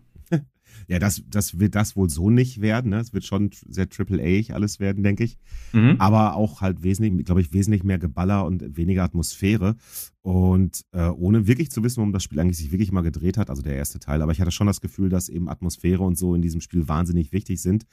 Ja, 0.88 1.00
das, 1.00 1.24
das 1.28 1.60
wird 1.60 1.76
das 1.76 1.96
wohl 1.96 2.10
so 2.10 2.30
nicht 2.30 2.62
werden. 2.62 2.92
Ne? 2.92 3.00
Es 3.00 3.14
wird 3.14 3.26
schon 3.26 3.52
sehr 3.68 3.90
Triple-A 3.90 4.54
alles 4.54 4.80
werden, 4.80 5.04
denke 5.04 5.24
ich. 5.24 5.38
Mhm. 5.72 5.96
Aber 6.00 6.36
auch 6.36 6.62
halt 6.62 6.84
wesentlich, 6.84 7.26
glaube 7.26 7.42
ich, 7.42 7.54
wesentlich 7.54 7.84
mehr 7.84 8.00
Geballer 8.00 8.46
und 8.46 8.78
weniger 8.78 9.04
Atmosphäre. 9.04 9.76
Und 10.22 10.86
äh, 10.92 11.08
ohne 11.08 11.48
wirklich 11.48 11.72
zu 11.72 11.84
wissen, 11.84 11.98
warum 11.98 12.14
das 12.14 12.24
Spiel 12.24 12.40
eigentlich 12.40 12.58
sich 12.58 12.72
wirklich 12.72 12.92
mal 12.92 13.02
gedreht 13.02 13.38
hat, 13.38 13.50
also 13.50 13.62
der 13.62 13.76
erste 13.76 14.00
Teil. 14.00 14.22
Aber 14.22 14.32
ich 14.32 14.42
hatte 14.42 14.52
schon 14.52 14.68
das 14.68 14.82
Gefühl, 14.82 15.10
dass 15.10 15.30
eben 15.30 15.50
Atmosphäre 15.50 16.04
und 16.04 16.18
so 16.18 16.36
in 16.36 16.42
diesem 16.42 16.62
Spiel 16.62 16.88
wahnsinnig 16.88 17.32
wichtig 17.32 17.62
sind. 17.62 17.86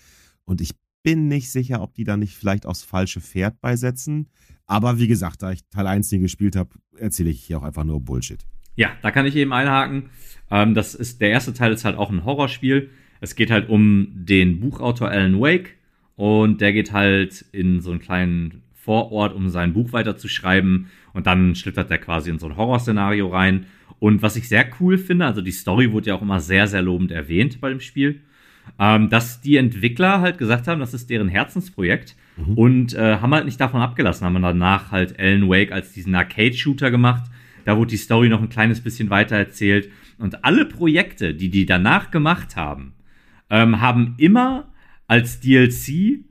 Und 0.45 0.61
ich 0.61 0.73
bin 1.03 1.29
nicht 1.29 1.51
sicher, 1.51 1.83
ob 1.83 1.95
die 1.95 2.05
da 2.05 2.17
nicht 2.17 2.37
vielleicht 2.37 2.67
aufs 2.67 2.83
falsche 2.83 3.21
Pferd 3.21 3.61
beisetzen. 3.61 4.29
Aber 4.67 4.99
wie 4.99 5.09
gesagt, 5.09 5.43
da 5.43 5.51
ich 5.51 5.67
Teil 5.71 5.87
1 5.87 6.13
nie 6.13 6.21
gespielt 6.21 6.57
habe, 6.57 6.71
erzähle 6.97 7.31
ich 7.31 7.43
hier 7.43 7.59
auch 7.59 7.63
einfach 7.63 7.85
nur 7.85 8.01
Bullshit. 8.01 8.45
Ja, 8.81 8.93
da 9.03 9.11
kann 9.11 9.27
ich 9.27 9.37
eben 9.37 9.53
einhaken. 9.53 10.05
Ähm, 10.51 10.73
das 10.73 10.95
ist, 10.95 11.21
der 11.21 11.29
erste 11.29 11.53
Teil 11.53 11.71
ist 11.71 11.85
halt 11.85 11.99
auch 11.99 12.09
ein 12.09 12.25
Horrorspiel. 12.25 12.89
Es 13.21 13.35
geht 13.35 13.51
halt 13.51 13.69
um 13.69 14.09
den 14.15 14.59
Buchautor 14.59 15.11
Alan 15.11 15.39
Wake 15.39 15.77
und 16.17 16.63
der 16.63 16.73
geht 16.73 16.91
halt 16.91 17.45
in 17.53 17.83
so 17.83 17.91
einen 17.91 18.01
kleinen 18.01 18.63
Vorort, 18.73 19.35
um 19.35 19.51
sein 19.51 19.75
Buch 19.75 19.93
weiterzuschreiben 19.93 20.87
und 21.13 21.27
dann 21.27 21.55
schlittert 21.57 21.91
er 21.91 21.99
quasi 21.99 22.31
in 22.31 22.39
so 22.39 22.47
ein 22.47 22.57
Horrorszenario 22.57 23.29
rein. 23.29 23.67
Und 23.99 24.23
was 24.23 24.37
ich 24.37 24.49
sehr 24.49 24.65
cool 24.81 24.97
finde, 24.97 25.27
also 25.27 25.43
die 25.43 25.53
Story 25.53 25.93
wurde 25.93 26.09
ja 26.09 26.15
auch 26.15 26.23
immer 26.23 26.41
sehr, 26.41 26.67
sehr 26.67 26.81
lobend 26.81 27.11
erwähnt 27.11 27.61
bei 27.61 27.69
dem 27.69 27.81
Spiel, 27.81 28.23
ähm, 28.79 29.11
dass 29.11 29.43
die 29.43 29.59
Entwickler 29.59 30.23
halt 30.23 30.39
gesagt 30.39 30.69
haben, 30.69 30.81
das 30.81 30.95
ist 30.95 31.11
deren 31.11 31.29
Herzensprojekt 31.29 32.17
mhm. 32.39 32.55
und 32.55 32.95
äh, 32.95 33.19
haben 33.19 33.35
halt 33.35 33.45
nicht 33.45 33.61
davon 33.61 33.83
abgelassen, 33.83 34.25
haben 34.25 34.41
danach 34.41 34.91
halt 34.91 35.21
Alan 35.21 35.51
Wake 35.51 35.71
als 35.71 35.93
diesen 35.93 36.15
Arcade-Shooter 36.15 36.91
gemacht. 36.91 37.31
Da 37.71 37.77
wurde 37.77 37.91
die 37.91 37.99
Story 37.99 38.29
noch 38.29 38.43
ein 38.43 38.49
kleines 38.49 38.81
bisschen 38.81 39.11
weiter 39.11 39.37
erzählt 39.37 39.93
und 40.19 40.45
alle 40.45 40.67
Projekte, 40.67 41.37
die 41.37 41.51
die 41.51 41.67
danach 41.67 42.11
gemacht 42.11 42.57
haben, 42.57 42.95
ähm, 43.49 43.81
haben 43.81 44.17
immer 44.19 44.73
als 45.07 45.39
DLC 45.39 46.25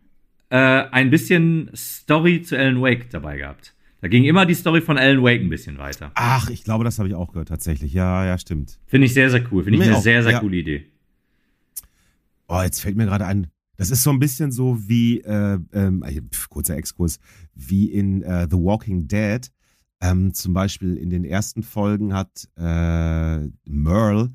äh, 0.50 0.58
ein 0.58 1.10
bisschen 1.10 1.72
Story 1.74 2.42
zu 2.42 2.58
Alan 2.58 2.82
Wake 2.82 3.10
dabei 3.10 3.38
gehabt. 3.38 3.74
Da 4.02 4.10
ging 4.10 4.26
immer 4.26 4.46
die 4.46 4.54
Story 4.54 4.82
von 4.82 4.98
Alan 4.98 5.24
Wake 5.24 5.40
ein 5.40 5.50
bisschen 5.50 5.78
weiter. 5.78 6.12
Ach, 6.16 6.50
ich 6.50 6.66
glaube, 6.66 6.84
das 6.84 7.00
habe 7.00 7.08
ich 7.08 7.16
auch 7.16 7.32
gehört, 7.32 7.48
tatsächlich. 7.48 7.94
Ja, 7.94 8.26
ja, 8.26 8.38
stimmt. 8.38 8.78
Finde 8.86 9.06
ich 9.06 9.14
sehr, 9.14 9.30
sehr 9.30 9.42
cool. 9.50 9.64
Finde 9.64 9.80
ich 9.80 9.86
eine 9.86 9.96
auch. 9.96 10.02
sehr, 10.02 10.22
sehr 10.24 10.34
ja. 10.34 10.40
coole 10.42 10.58
Idee. 10.58 10.88
Oh, 12.50 12.62
jetzt 12.62 12.82
fällt 12.82 12.98
mir 12.98 13.06
gerade 13.06 13.26
ein, 13.26 13.48
das 13.78 13.92
ist 13.92 14.04
so 14.04 14.10
ein 14.10 14.20
bisschen 14.20 14.52
so 14.52 14.78
wie, 14.90 15.22
äh, 15.22 15.58
ähm, 15.72 16.04
pf, 16.34 16.50
kurzer 16.50 16.76
Exkurs, 16.76 17.22
wie 17.56 17.86
in 17.86 18.24
äh, 18.24 18.46
The 18.52 18.58
Walking 18.58 19.08
Dead. 19.08 19.50
Ähm, 20.02 20.34
zum 20.34 20.54
Beispiel 20.54 20.96
in 20.96 21.10
den 21.10 21.26
ersten 21.26 21.64
Folgen 21.64 22.14
hat 22.14 22.48
äh, 22.58 23.48
Merle 23.66 24.34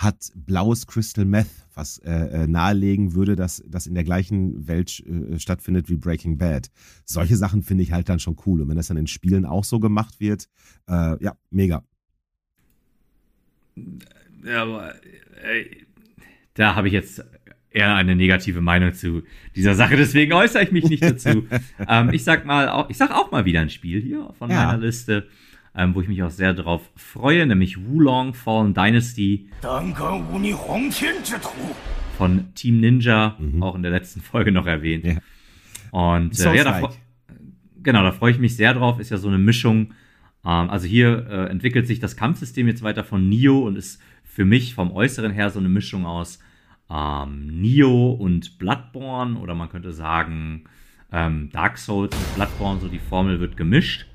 hat 0.00 0.32
blaues 0.34 0.86
Crystal 0.86 1.26
Meth, 1.26 1.50
was 1.74 1.98
äh, 1.98 2.10
äh, 2.10 2.46
nahelegen 2.46 3.14
würde, 3.14 3.36
dass 3.36 3.62
das 3.66 3.86
in 3.86 3.94
der 3.94 4.04
gleichen 4.04 4.66
Welt 4.66 5.00
äh, 5.00 5.38
stattfindet 5.38 5.90
wie 5.90 5.96
Breaking 5.96 6.38
Bad. 6.38 6.70
Solche 7.04 7.36
Sachen 7.36 7.62
finde 7.62 7.82
ich 7.82 7.92
halt 7.92 8.08
dann 8.08 8.18
schon 8.18 8.36
cool. 8.46 8.62
Und 8.62 8.68
wenn 8.68 8.76
das 8.76 8.86
dann 8.86 8.96
in 8.96 9.06
Spielen 9.06 9.44
auch 9.44 9.64
so 9.64 9.78
gemacht 9.78 10.18
wird, 10.18 10.48
äh, 10.88 11.22
ja, 11.22 11.36
mega. 11.50 11.84
Ja, 14.42 14.62
aber 14.62 14.94
äh, 15.04 15.66
da 16.54 16.74
habe 16.76 16.88
ich 16.88 16.94
jetzt 16.94 17.22
eher 17.70 17.94
eine 17.94 18.16
negative 18.16 18.60
Meinung 18.60 18.92
zu 18.92 19.22
dieser 19.54 19.74
Sache, 19.74 19.96
deswegen 19.96 20.32
äußere 20.32 20.64
ich 20.64 20.72
mich 20.72 20.84
nicht 20.84 21.02
dazu. 21.02 21.46
ähm, 21.88 22.10
ich 22.12 22.24
sag 22.24 22.44
mal, 22.44 22.68
auch, 22.68 22.90
ich 22.90 22.96
sag 22.96 23.12
auch 23.12 23.30
mal 23.30 23.44
wieder 23.44 23.60
ein 23.60 23.70
Spiel 23.70 24.00
hier 24.00 24.32
von 24.38 24.50
ja. 24.50 24.66
meiner 24.66 24.78
Liste, 24.78 25.28
ähm, 25.74 25.94
wo 25.94 26.00
ich 26.00 26.08
mich 26.08 26.22
auch 26.22 26.30
sehr 26.30 26.52
darauf 26.52 26.90
freue, 26.96 27.46
nämlich 27.46 27.78
Wulong 27.78 28.34
Fallen 28.34 28.74
Dynasty 28.74 29.48
von 32.20 32.52
Team 32.54 32.80
Ninja, 32.80 33.36
mhm. 33.38 33.62
auch 33.62 33.74
in 33.74 33.82
der 33.82 33.90
letzten 33.90 34.20
Folge 34.20 34.52
noch 34.52 34.66
erwähnt. 34.66 35.06
Ja. 35.06 35.16
Und 35.90 36.38
äh, 36.38 36.54
ja, 36.54 36.64
da, 36.64 36.90
genau, 37.82 38.02
da 38.02 38.12
freue 38.12 38.32
ich 38.32 38.38
mich 38.38 38.56
sehr 38.56 38.74
drauf. 38.74 39.00
Ist 39.00 39.10
ja 39.10 39.16
so 39.16 39.28
eine 39.28 39.38
Mischung. 39.38 39.94
Ähm, 40.44 40.68
also 40.68 40.86
hier 40.86 41.26
äh, 41.30 41.46
entwickelt 41.46 41.86
sich 41.86 41.98
das 41.98 42.16
Kampfsystem 42.16 42.68
jetzt 42.68 42.82
weiter 42.82 43.04
von 43.04 43.26
Nio 43.28 43.60
und 43.60 43.76
ist 43.76 44.02
für 44.22 44.44
mich 44.44 44.74
vom 44.74 44.92
Äußeren 44.92 45.32
her 45.32 45.48
so 45.48 45.60
eine 45.60 45.70
Mischung 45.70 46.04
aus 46.04 46.40
ähm, 46.90 47.60
Nio 47.60 48.10
und 48.12 48.58
Bloodborne 48.58 49.38
oder 49.38 49.54
man 49.54 49.68
könnte 49.68 49.92
sagen 49.92 50.64
ähm, 51.12 51.50
Dark 51.52 51.78
Souls 51.78 52.14
und 52.14 52.34
Bloodborne, 52.34 52.80
so 52.80 52.88
die 52.88 52.98
Formel 52.98 53.40
wird 53.40 53.56
gemischt. 53.56 54.06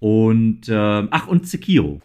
Und, 0.00 0.68
äh, 0.68 1.06
ach, 1.10 1.26
und 1.28 1.48
Sekiro. 1.48 2.00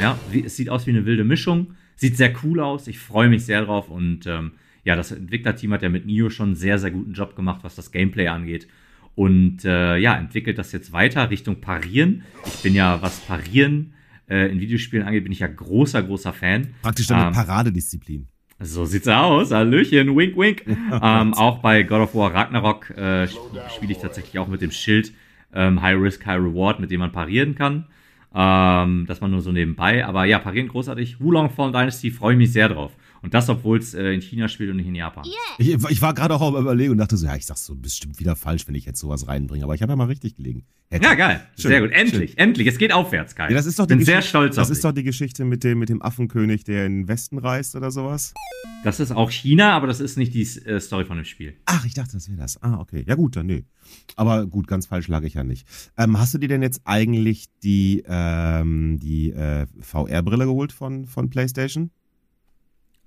Ja, 0.00 0.18
wie, 0.30 0.44
es 0.44 0.56
sieht 0.56 0.68
aus 0.70 0.86
wie 0.86 0.90
eine 0.90 1.06
wilde 1.06 1.24
Mischung. 1.24 1.74
Sieht 1.96 2.16
sehr 2.16 2.32
cool 2.42 2.60
aus. 2.60 2.88
Ich 2.88 2.98
freue 2.98 3.28
mich 3.28 3.44
sehr 3.44 3.64
drauf. 3.64 3.90
Und 3.90 4.26
ähm, 4.26 4.52
ja, 4.84 4.96
das 4.96 5.12
Entwicklerteam 5.12 5.72
hat 5.72 5.82
ja 5.82 5.88
mit 5.88 6.06
Nio 6.06 6.30
schon 6.30 6.50
einen 6.50 6.56
sehr, 6.56 6.78
sehr 6.78 6.90
guten 6.90 7.12
Job 7.12 7.36
gemacht, 7.36 7.60
was 7.62 7.74
das 7.74 7.90
Gameplay 7.90 8.28
angeht. 8.28 8.66
Und 9.20 9.66
äh, 9.66 9.98
ja, 9.98 10.16
entwickelt 10.16 10.56
das 10.56 10.72
jetzt 10.72 10.94
weiter 10.94 11.28
Richtung 11.28 11.60
Parieren. 11.60 12.22
Ich 12.46 12.62
bin 12.62 12.74
ja, 12.74 13.02
was 13.02 13.20
Parieren 13.20 13.92
äh, 14.30 14.50
in 14.50 14.60
Videospielen 14.60 15.06
angeht, 15.06 15.24
bin 15.24 15.32
ich 15.32 15.40
ja 15.40 15.46
großer, 15.46 16.02
großer 16.02 16.32
Fan. 16.32 16.68
Praktisch 16.80 17.08
dann 17.08 17.18
eine 17.18 17.26
ähm, 17.26 17.34
Paradedisziplin. 17.34 18.28
So 18.60 18.86
sieht's 18.86 19.06
aus. 19.08 19.50
Hallöchen, 19.50 20.16
wink, 20.16 20.38
wink. 20.38 20.64
ähm, 21.02 21.34
auch 21.34 21.58
bei 21.58 21.82
God 21.82 22.00
of 22.00 22.14
War 22.14 22.32
Ragnarok 22.32 22.88
äh, 22.96 23.28
spiele 23.28 23.92
ich 23.92 23.98
tatsächlich 23.98 24.38
auch 24.38 24.48
mit 24.48 24.62
dem 24.62 24.70
Schild 24.70 25.12
ähm, 25.52 25.82
High 25.82 26.00
Risk, 26.00 26.24
High 26.24 26.40
Reward, 26.40 26.80
mit 26.80 26.90
dem 26.90 27.00
man 27.00 27.12
parieren 27.12 27.54
kann. 27.54 27.88
Ähm, 28.34 29.04
das 29.06 29.20
man 29.20 29.32
nur 29.32 29.42
so 29.42 29.52
nebenbei. 29.52 30.02
Aber 30.06 30.24
ja, 30.24 30.38
parieren 30.38 30.68
großartig. 30.68 31.20
Wulong 31.20 31.50
Fallen 31.50 31.74
Dynasty 31.74 32.10
freue 32.10 32.32
ich 32.32 32.38
mich 32.38 32.52
sehr 32.54 32.70
drauf. 32.70 32.92
Und 33.22 33.34
das, 33.34 33.48
obwohl 33.48 33.78
es 33.78 33.94
äh, 33.94 34.12
in 34.12 34.22
China 34.22 34.48
spielt 34.48 34.70
und 34.70 34.76
nicht 34.76 34.86
in 34.86 34.94
Japan. 34.94 35.24
Yeah. 35.26 35.34
Ich, 35.58 35.90
ich, 35.90 36.02
war 36.02 36.14
gerade 36.14 36.34
auch 36.34 36.42
am 36.42 36.56
Überlegen 36.56 36.92
und 36.92 36.98
dachte 36.98 37.16
so, 37.16 37.26
ja, 37.26 37.36
ich 37.36 37.46
sag's 37.46 37.66
so 37.66 37.74
bestimmt 37.74 38.18
wieder 38.18 38.34
falsch, 38.34 38.66
wenn 38.66 38.74
ich 38.74 38.86
jetzt 38.86 38.98
sowas 38.98 39.28
reinbringe. 39.28 39.64
Aber 39.64 39.74
ich 39.74 39.82
habe 39.82 39.92
ja 39.92 39.96
mal 39.96 40.06
richtig 40.06 40.36
gelegen. 40.36 40.64
Hätte. 40.88 41.04
Ja, 41.04 41.14
geil. 41.14 41.46
Schön, 41.56 41.70
sehr 41.70 41.80
gut. 41.82 41.90
Endlich, 41.92 42.30
schön. 42.30 42.38
endlich. 42.38 42.66
Es 42.66 42.78
geht 42.78 42.92
aufwärts, 42.92 43.34
Kai. 43.34 43.48
Ja, 43.48 43.54
das 43.54 43.66
ist 43.66 43.78
doch 43.78 43.86
die 43.86 43.94
Bin 43.94 44.04
sehr 44.04 44.22
stolz 44.22 44.58
auf 44.58 44.62
Das 44.62 44.70
ist 44.70 44.84
doch 44.84 44.92
die 44.92 45.04
Geschichte 45.04 45.44
mit 45.44 45.62
dem, 45.62 45.78
mit 45.78 45.88
dem 45.88 46.02
Affenkönig, 46.02 46.64
der 46.64 46.86
in 46.86 47.02
den 47.02 47.08
Westen 47.08 47.38
reist 47.38 47.76
oder 47.76 47.90
sowas. 47.90 48.34
Das 48.82 48.98
ist 48.98 49.12
auch 49.12 49.30
China, 49.30 49.72
aber 49.76 49.86
das 49.86 50.00
ist 50.00 50.16
nicht 50.16 50.34
die 50.34 50.42
äh, 50.42 50.80
Story 50.80 51.04
von 51.04 51.16
dem 51.16 51.26
Spiel. 51.26 51.54
Ach, 51.66 51.84
ich 51.84 51.94
dachte, 51.94 52.14
das 52.14 52.28
wäre 52.28 52.38
das. 52.38 52.60
Ah, 52.62 52.78
okay. 52.80 53.04
Ja, 53.06 53.14
gut, 53.14 53.36
dann 53.36 53.46
nee. 53.46 53.64
Aber 54.16 54.46
gut, 54.46 54.66
ganz 54.66 54.86
falsch 54.86 55.08
lag 55.08 55.22
ich 55.22 55.34
ja 55.34 55.44
nicht. 55.44 55.66
Ähm, 55.96 56.18
hast 56.18 56.34
du 56.34 56.38
dir 56.38 56.48
denn 56.48 56.62
jetzt 56.62 56.80
eigentlich 56.84 57.46
die, 57.62 58.02
ähm, 58.08 58.98
die 58.98 59.30
äh, 59.30 59.66
VR-Brille 59.80 60.46
geholt 60.46 60.72
von, 60.72 61.06
von 61.06 61.30
PlayStation? 61.30 61.90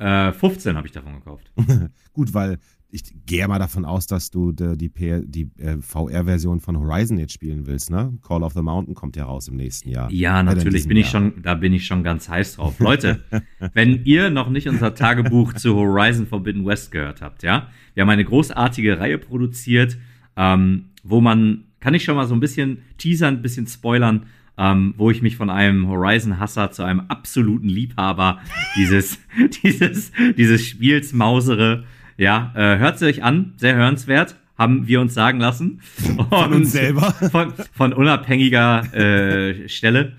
Äh, 0.04 0.34
15 0.34 0.76
habe 0.76 0.86
ich 0.86 0.92
davon 0.92 1.16
gekauft. 1.16 1.50
gut, 2.14 2.34
weil 2.34 2.58
ich 2.90 3.04
gehe 3.26 3.48
mal 3.48 3.58
davon 3.58 3.86
aus, 3.86 4.06
dass 4.06 4.32
du 4.32 4.52
die, 4.52 4.76
die, 4.76 4.92
die 5.26 5.50
äh, 5.58 5.78
VR-Version 5.80 6.60
von 6.60 6.78
Horizon 6.78 7.18
jetzt 7.18 7.32
spielen 7.32 7.66
willst, 7.66 7.90
ne? 7.90 8.14
Call 8.22 8.44
of 8.44 8.52
the 8.52 8.62
Mountain 8.62 8.96
kommt 8.96 9.16
ja 9.16 9.24
raus 9.24 9.48
im 9.48 9.56
nächsten 9.56 9.90
Jahr. 9.90 10.12
Ja, 10.12 10.44
natürlich 10.44 10.90
bin 10.90 10.98
Jahr. 10.98 11.06
ich 11.06 11.10
schon, 11.10 11.42
da 11.42 11.56
bin 11.56 11.72
ich 11.72 11.88
schon 11.88 12.04
ganz 12.04 12.28
heiß 12.28 12.58
drauf. 12.58 12.80
Leute, 12.80 13.24
wenn 13.74 14.04
ihr 14.04 14.30
noch 14.30 14.50
nicht 14.50 14.68
unser 14.68 14.94
Tagebuch 14.94 15.54
zu 15.54 15.74
Horizon 15.74 16.28
Forbidden 16.28 16.66
West 16.66 16.92
gehört 16.92 17.22
habt, 17.22 17.42
ja, 17.42 17.70
wir 17.94 18.02
haben 18.02 18.10
eine 18.10 18.26
großartige 18.26 19.00
Reihe 19.00 19.18
produziert, 19.18 19.98
ähm, 20.36 20.90
wo 21.02 21.22
man, 21.22 21.64
kann 21.80 21.94
ich 21.94 22.04
schon 22.04 22.18
mal 22.18 22.28
so 22.28 22.34
ein 22.34 22.42
bisschen 22.42 22.80
teasern, 22.98 23.36
ein 23.36 23.42
bisschen 23.42 23.68
spoilern, 23.68 24.26
ähm, 24.58 24.94
wo 24.98 25.10
ich 25.10 25.22
mich 25.22 25.36
von 25.36 25.50
einem 25.50 25.88
Horizon-Hasser 25.88 26.72
zu 26.72 26.84
einem 26.84 27.02
absoluten 27.08 27.70
Liebhaber 27.70 28.40
dieses, 28.76 29.20
dieses, 29.64 30.12
dieses 30.38 30.66
Spiels 30.66 31.14
mausere. 31.14 31.86
Ja, 32.18 32.54
äh, 32.56 32.78
hört 32.78 33.00
sie 33.00 33.08
euch 33.08 33.24
an, 33.24 33.54
sehr 33.58 33.76
hörenswert, 33.76 34.36
haben 34.58 34.88
wir 34.88 35.02
uns 35.02 35.14
sagen 35.14 35.40
lassen. 35.40 35.82
Und 36.18 36.30
von 36.30 36.54
uns 36.54 36.72
selber. 36.72 37.12
Von, 37.32 37.54
von 37.74 37.94
unabhängiger 37.94 38.94
äh, 38.94 39.68
Stelle. 39.68 40.14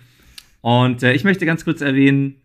Und 0.61 1.03
äh, 1.03 1.12
ich 1.12 1.24
möchte 1.24 1.47
ganz 1.47 1.64
kurz 1.64 1.80
erwähnen, 1.80 2.37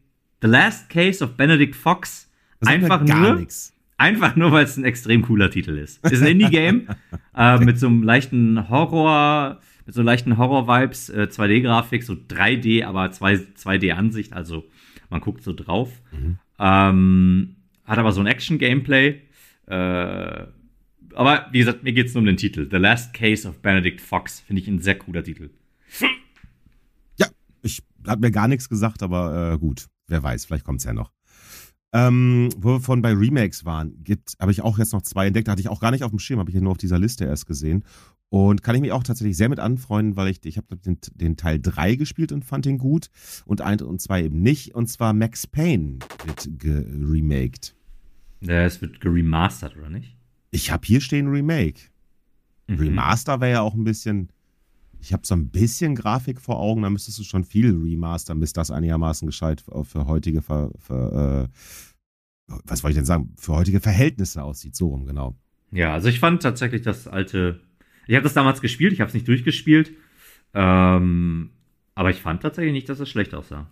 The 0.42 0.48
Last 0.48 0.90
Case 0.90 1.24
of 1.24 1.36
Benedict 1.36 1.76
Fox. 1.76 2.30
Das 2.60 2.70
einfach 2.70 3.02
nur, 3.02 3.36
nix. 3.36 3.74
einfach 3.98 4.36
nur, 4.36 4.52
weil 4.52 4.66
es 4.66 4.78
ein 4.78 4.84
extrem 4.84 5.22
cooler 5.24 5.50
Titel 5.50 5.78
ist. 5.78 6.06
Ist 6.06 6.22
ein 6.22 6.28
Indie-Game 6.28 6.88
äh, 7.38 7.58
mit 7.60 7.80
so 7.80 7.88
einem 7.88 8.04
leichten 8.04 8.70
Horror, 8.70 9.60
mit 9.90 9.96
so 9.96 10.02
leichten 10.02 10.38
Horror-Vibes, 10.38 11.10
äh, 11.10 11.28
2D-Grafik, 11.30 12.04
so 12.04 12.14
3D, 12.14 12.86
aber 12.86 13.06
2D-Ansicht, 13.06 14.34
also 14.34 14.66
man 15.10 15.22
guckt 15.22 15.44
so 15.44 15.54
drauf. 15.54 15.90
Mhm. 16.12 16.38
Ähm, 16.60 17.56
hat 17.86 17.98
aber 17.98 18.12
so 18.12 18.22
ein 18.22 18.28
Action-Gameplay 18.28 19.22
äh, 19.70 20.48
aber 21.16 21.48
wie 21.52 21.60
gesagt, 21.60 21.84
mir 21.84 21.94
geht 21.94 22.08
es 22.08 22.14
nur 22.14 22.22
um 22.22 22.26
den 22.26 22.38
Titel. 22.38 22.68
The 22.70 22.78
Last 22.78 23.14
Case 23.14 23.48
of 23.48 23.62
Benedict 23.62 24.02
Fox. 24.02 24.40
Finde 24.42 24.62
ich 24.62 24.68
ein 24.68 24.80
sehr 24.80 24.98
cooler 24.98 25.24
Titel. 25.24 25.50
Ja, 27.18 27.28
ich 27.62 27.84
habe 28.08 28.22
mir 28.22 28.32
gar 28.32 28.48
nichts 28.48 28.70
gesagt, 28.70 29.04
aber 29.04 29.54
äh, 29.54 29.58
gut. 29.58 29.88
Wer 30.08 30.24
weiß, 30.24 30.46
vielleicht 30.46 30.66
kommt 30.66 30.80
es 30.80 30.86
ja 30.86 30.94
noch. 30.94 31.12
Ähm, 31.92 32.50
wo 32.58 32.74
wir 32.74 32.82
von 32.82 33.02
bei 33.02 33.14
Remakes 33.14 33.66
waren, 33.66 34.04
habe 34.40 34.52
ich 34.52 34.62
auch 34.62 34.78
jetzt 34.78 34.94
noch 34.94 35.02
zwei 35.02 35.28
entdeckt. 35.28 35.48
Hatte 35.48 35.62
ich 35.62 35.70
auch 35.70 35.80
gar 35.80 35.92
nicht 35.92 36.04
auf 36.04 36.12
dem 36.12 36.20
Schirm, 36.20 36.40
habe 36.40 36.50
ich 36.50 36.56
ja 36.56 36.62
nur 36.62 36.72
auf 36.72 36.78
dieser 36.78 37.00
Liste 37.00 37.26
erst 37.26 37.48
gesehen. 37.48 37.84
Und 38.30 38.62
kann 38.62 38.76
ich 38.76 38.82
mich 38.82 38.92
auch 38.92 39.02
tatsächlich 39.02 39.38
sehr 39.38 39.50
mit 39.50 39.60
anfreunden, 39.60 40.16
weil 40.16 40.28
ich, 40.28 40.46
ich 40.46 40.58
habe 40.58 40.76
den, 40.78 41.00
den 41.16 41.36
Teil 41.36 41.60
3 41.60 41.96
gespielt 41.96 42.32
und 42.32 42.46
fand 42.46 42.66
ihn 42.68 42.78
gut. 42.78 43.10
Und 43.46 43.62
1 43.62 43.82
und 43.82 44.00
2 44.00 44.26
eben 44.26 44.42
nicht. 44.42 44.76
Und 44.76 44.88
zwar 44.88 45.14
Max 45.14 45.48
Payne 45.48 45.98
wird 46.26 46.48
geremaked. 46.60 47.76
Ja, 48.42 48.64
es 48.64 48.82
wird 48.82 49.02
geremastert, 49.02 49.76
oder 49.78 49.90
nicht? 49.90 50.16
Ich 50.52 50.72
habe 50.72 50.86
hier 50.86 51.02
stehen 51.02 51.28
Remake. 51.28 51.82
Mhm. 52.68 52.78
Remaster 52.78 53.42
wäre 53.42 53.52
ja 53.52 53.62
auch 53.62 53.74
ein 53.74 53.84
bisschen. 53.84 54.30
Ich 55.02 55.14
habe 55.14 55.26
so 55.26 55.34
ein 55.34 55.50
bisschen 55.50 55.96
Grafik 55.96 56.42
vor 56.42 56.60
Augen, 56.60 56.82
da 56.82 56.90
müsstest 56.90 57.20
du 57.20 57.24
schon 57.24 57.46
viel 57.46 57.72
remastern, 57.72 58.42
bis 58.42 58.52
das 58.52 58.70
einigermaßen 58.70 59.26
gescheit 59.26 59.62
für 59.62 60.08
heutige, 60.08 60.42
für, 60.42 60.74
für, 60.78 61.48
äh, 61.48 62.54
was 62.66 62.84
wollte 62.84 62.92
ich 62.92 62.98
denn 62.98 63.06
sagen, 63.06 63.34
für 63.38 63.56
heutige 63.56 63.80
Verhältnisse 63.80 64.44
aussieht. 64.44 64.76
So 64.76 64.90
rum, 64.90 65.06
genau. 65.06 65.36
Ja, 65.72 65.94
also 65.94 66.10
ich 66.10 66.20
fand 66.20 66.42
tatsächlich 66.42 66.82
das 66.82 67.08
alte. 67.08 67.62
Ich 68.10 68.16
habe 68.16 68.24
das 68.24 68.34
damals 68.34 68.60
gespielt, 68.60 68.92
ich 68.92 69.02
habe 69.02 69.10
es 69.10 69.14
nicht 69.14 69.28
durchgespielt. 69.28 69.92
Ähm, 70.56 71.52
aber 71.94 72.10
ich 72.10 72.18
fand 72.18 72.42
tatsächlich 72.42 72.74
nicht, 72.74 72.90
dass 72.90 73.00
es 73.00 73.08
schlecht 73.08 73.36
aussah. 73.36 73.68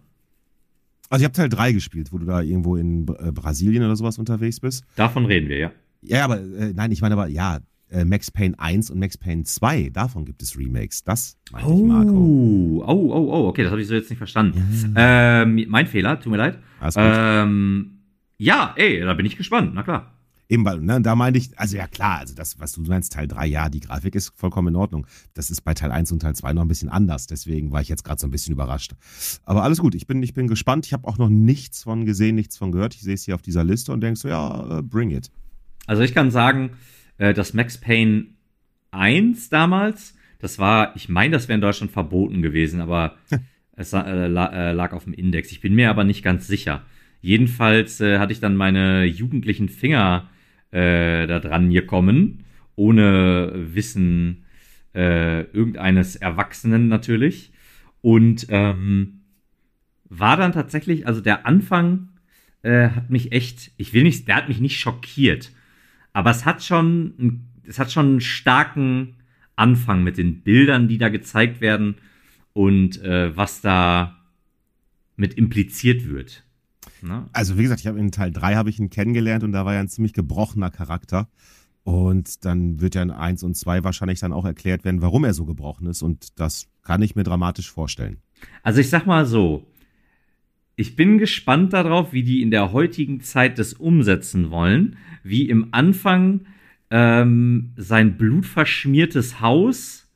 Also 1.09 1.23
ich 1.23 1.25
habe 1.25 1.33
Teil 1.33 1.49
3 1.49 1.71
gespielt, 1.71 2.11
wo 2.11 2.19
du 2.19 2.27
da 2.27 2.41
irgendwo 2.43 2.75
in 2.75 3.07
äh, 3.19 3.31
Brasilien 3.31 3.83
oder 3.83 3.95
sowas 3.95 4.19
unterwegs 4.19 4.59
bist. 4.59 4.85
Davon 4.95 5.25
reden 5.25 5.49
wir, 5.49 5.57
ja. 5.57 5.71
Ja, 6.03 6.23
aber 6.23 6.39
äh, 6.39 6.71
nein, 6.71 6.91
ich 6.91 7.01
meine 7.01 7.13
aber, 7.15 7.29
ja, 7.29 7.61
äh, 7.89 8.05
Max 8.05 8.29
Payne 8.29 8.53
1 8.59 8.91
und 8.91 8.99
Max 8.99 9.17
Payne 9.17 9.43
2, 9.43 9.89
davon 9.89 10.23
gibt 10.23 10.43
es 10.43 10.55
Remakes. 10.55 11.03
Das 11.03 11.35
meinte 11.51 11.71
oh, 11.71 11.79
ich, 11.79 11.83
Marco. 11.85 12.83
Oh, 12.85 12.85
oh, 12.85 13.29
oh, 13.31 13.47
okay, 13.47 13.63
das 13.63 13.71
habe 13.71 13.81
ich 13.81 13.87
so 13.87 13.95
jetzt 13.95 14.11
nicht 14.11 14.19
verstanden. 14.19 14.93
Ja. 14.95 15.41
Ähm, 15.41 15.65
mein 15.67 15.87
Fehler, 15.87 16.19
tut 16.19 16.31
mir 16.31 16.37
leid. 16.37 16.59
Ähm, 16.95 18.01
ja, 18.37 18.75
ey, 18.75 18.99
da 18.99 19.15
bin 19.15 19.25
ich 19.25 19.35
gespannt, 19.35 19.71
na 19.73 19.81
klar. 19.81 20.16
Eben, 20.49 20.63
weil, 20.63 20.79
ne, 20.79 21.01
da 21.01 21.15
meinte 21.15 21.39
ich, 21.39 21.57
also 21.59 21.75
ja 21.75 21.87
klar, 21.87 22.19
also 22.19 22.33
das, 22.33 22.57
was 22.59 22.71
du 22.71 22.81
meinst, 22.81 23.11
Teil 23.11 23.27
3, 23.27 23.45
ja, 23.47 23.67
die 23.69 23.81
Grafik 23.81 24.15
ist 24.15 24.31
vollkommen 24.35 24.69
in 24.69 24.75
Ordnung. 24.77 25.05
Das 25.33 25.49
ist 25.49 25.61
bei 25.61 25.73
Teil 25.73 25.91
1 25.91 26.11
und 26.13 26.21
Teil 26.21 26.35
2 26.35 26.53
noch 26.53 26.61
ein 26.61 26.69
bisschen 26.69 26.87
anders, 26.87 27.27
deswegen 27.27 27.71
war 27.71 27.81
ich 27.81 27.89
jetzt 27.89 28.05
gerade 28.05 28.19
so 28.19 28.27
ein 28.27 28.31
bisschen 28.31 28.53
überrascht. 28.53 28.93
Aber 29.43 29.63
alles 29.63 29.79
gut, 29.79 29.93
ich 29.93 30.07
bin, 30.07 30.23
ich 30.23 30.33
bin 30.33 30.47
gespannt. 30.47 30.85
Ich 30.85 30.93
habe 30.93 31.07
auch 31.07 31.17
noch 31.17 31.29
nichts 31.29 31.83
von 31.83 32.05
gesehen, 32.05 32.35
nichts 32.35 32.57
von 32.57 32.71
gehört. 32.71 32.95
Ich 32.95 33.01
sehe 33.01 33.15
es 33.15 33.25
hier 33.25 33.35
auf 33.35 33.41
dieser 33.41 33.65
Liste 33.65 33.91
und 33.91 34.01
denke 34.01 34.19
so, 34.19 34.29
ja, 34.29 34.79
äh, 34.79 34.81
bring 34.81 35.11
it. 35.11 35.31
Also 35.85 36.01
ich 36.03 36.13
kann 36.13 36.31
sagen, 36.31 36.71
äh, 37.17 37.33
dass 37.33 37.53
Max 37.53 37.77
Payne 37.77 38.27
1 38.91 39.49
damals, 39.49 40.13
das 40.39 40.59
war, 40.59 40.95
ich 40.95 41.09
meine, 41.09 41.33
das 41.33 41.49
wäre 41.49 41.55
in 41.55 41.61
Deutschland 41.61 41.91
verboten 41.91 42.41
gewesen, 42.41 42.79
aber 42.79 43.17
es 43.73 43.91
äh, 43.91 44.27
lag 44.27 44.93
auf 44.93 45.03
dem 45.03 45.13
Index. 45.13 45.51
Ich 45.51 45.59
bin 45.59 45.75
mir 45.75 45.89
aber 45.89 46.05
nicht 46.05 46.23
ganz 46.23 46.47
sicher. 46.47 46.83
Jedenfalls 47.19 47.99
äh, 47.99 48.19
hatte 48.19 48.31
ich 48.31 48.39
dann 48.39 48.55
meine 48.55 49.03
jugendlichen 49.03 49.67
Finger 49.67 50.29
äh, 50.77 51.25
da 51.25 51.39
dran 51.39 51.71
gekommen, 51.71 52.43
ohne 52.75 53.51
Wissen 53.73 54.45
äh, 54.93 55.41
irgendeines 55.51 56.15
Erwachsenen 56.15 56.87
natürlich. 56.87 57.51
Und 58.01 58.45
ähm, 58.49 59.21
war 60.07 60.37
dann 60.37 60.51
tatsächlich, 60.51 61.07
also 61.07 61.19
der 61.19 61.47
Anfang 61.47 62.09
äh, 62.61 62.89
hat 62.89 63.09
mich 63.09 63.31
echt, 63.31 63.71
ich 63.77 63.93
will 63.93 64.03
nicht, 64.03 64.27
der 64.27 64.35
hat 64.35 64.49
mich 64.49 64.61
nicht 64.61 64.79
schockiert, 64.79 65.51
aber 66.13 66.29
es 66.29 66.45
hat 66.45 66.63
schon, 66.63 67.41
es 67.65 67.79
hat 67.79 67.91
schon 67.91 68.05
einen 68.05 68.21
starken 68.21 69.15
Anfang 69.55 70.03
mit 70.03 70.17
den 70.17 70.41
Bildern, 70.41 70.87
die 70.87 70.99
da 70.99 71.09
gezeigt 71.09 71.59
werden 71.59 71.95
und 72.53 73.01
äh, 73.01 73.35
was 73.35 73.61
da 73.61 74.23
mit 75.15 75.33
impliziert 75.33 76.07
wird. 76.07 76.43
Ne? 77.01 77.27
Also 77.33 77.57
wie 77.57 77.63
gesagt, 77.63 77.81
ich 77.81 77.87
habe 77.87 77.99
in 77.99 78.11
Teil 78.11 78.31
3 78.31 78.55
habe 78.55 78.69
ich 78.69 78.79
ihn 78.79 78.89
kennengelernt 78.89 79.43
und 79.43 79.51
da 79.51 79.65
war 79.65 79.73
er 79.73 79.79
ein 79.79 79.89
ziemlich 79.89 80.13
gebrochener 80.13 80.71
Charakter. 80.71 81.27
Und 81.83 82.43
dann 82.43 82.81
wird 82.81 82.95
ja 82.95 83.01
in 83.01 83.11
1 83.11 83.43
und 83.43 83.55
2 83.55 83.83
wahrscheinlich 83.83 84.19
dann 84.19 84.33
auch 84.33 84.43
erklärt 84.43 84.83
werden, 84.83 85.01
warum 85.01 85.23
er 85.23 85.33
so 85.33 85.45
gebrochen 85.45 85.87
ist. 85.87 86.01
Und 86.01 86.39
das 86.39 86.67
kann 86.83 87.01
ich 87.01 87.15
mir 87.15 87.23
dramatisch 87.23 87.71
vorstellen. 87.71 88.17
Also 88.61 88.81
ich 88.81 88.89
sag 88.89 89.05
mal 89.05 89.25
so, 89.25 89.65
ich 90.75 90.95
bin 90.95 91.17
gespannt 91.17 91.73
darauf, 91.73 92.13
wie 92.13 92.23
die 92.23 92.41
in 92.41 92.51
der 92.51 92.71
heutigen 92.71 93.21
Zeit 93.21 93.57
das 93.57 93.73
umsetzen 93.73 94.51
wollen. 94.51 94.97
Wie 95.23 95.49
im 95.49 95.69
Anfang 95.71 96.41
ähm, 96.89 97.71
sein 97.77 98.17
blutverschmiertes 98.17 99.41
Haus 99.41 100.06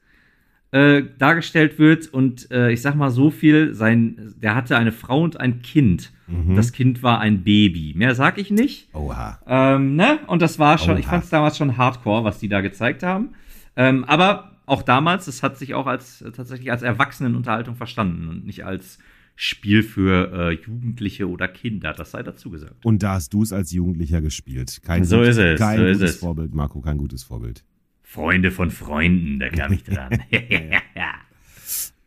äh, 0.72 1.04
dargestellt 1.18 1.80
wird 1.80 2.08
und 2.08 2.50
äh, 2.52 2.72
ich 2.72 2.82
sag 2.82 2.96
mal 2.96 3.10
so 3.12 3.30
viel, 3.30 3.74
sein, 3.74 4.34
der 4.42 4.56
hatte 4.56 4.78
eine 4.78 4.92
Frau 4.94 5.22
und 5.22 5.40
ein 5.40 5.62
Kind. 5.62 6.12
Mhm. 6.28 6.56
Das 6.56 6.72
Kind 6.72 7.04
war 7.04 7.20
ein 7.20 7.44
Baby. 7.44 7.94
Mehr 7.96 8.16
sag 8.16 8.38
ich 8.38 8.52
nicht. 8.52 8.88
Oha. 8.94 9.40
Ähm, 9.48 9.96
ne? 9.98 10.20
Und 10.28 10.42
das 10.42 10.60
war 10.60 10.78
schon, 10.78 10.98
ich 10.98 11.04
Oha. 11.06 11.12
fand 11.12 11.24
es 11.26 11.30
damals 11.30 11.58
schon 11.58 11.76
hardcore, 11.78 12.24
was 12.24 12.40
die 12.40 12.48
da 12.48 12.62
gezeigt 12.62 13.04
haben. 13.04 13.30
Ähm, 13.76 14.06
aber 14.06 14.52
auch 14.66 14.82
damals, 14.84 15.28
es 15.28 15.44
hat 15.44 15.58
sich 15.58 15.74
auch 15.74 15.88
als 15.88 16.24
tatsächlich 16.36 16.72
als 16.72 16.84
Erwachsenenunterhaltung 16.84 17.76
verstanden 17.76 18.30
und 18.30 18.46
nicht 18.46 18.64
als 18.64 18.98
Spiel 19.36 19.82
für 19.84 20.32
äh, 20.34 20.52
Jugendliche 20.54 21.28
oder 21.28 21.48
Kinder. 21.50 21.94
Das 21.94 22.12
sei 22.12 22.24
dazu 22.24 22.50
gesagt. 22.50 22.86
Und 22.86 23.04
da 23.04 23.14
hast 23.16 23.34
du 23.34 23.42
es 23.44 23.52
als 23.52 23.72
Jugendlicher 23.74 24.22
gespielt. 24.22 24.82
Kein 24.86 25.04
So 25.04 25.18
gut- 25.18 25.28
ist 25.28 25.38
es, 25.38 25.60
Kein 25.60 25.78
so 25.80 25.84
gutes 25.84 26.02
es. 26.02 26.16
Vorbild, 26.18 26.54
Marco, 26.54 26.80
kein 26.80 26.98
gutes 26.98 27.24
Vorbild. 27.24 27.64
Freunde 28.12 28.52
von 28.52 28.72
Freunden, 28.72 29.40
da 29.40 29.48
kam 29.48 29.72
ich 29.72 29.84
dran. 29.84 30.22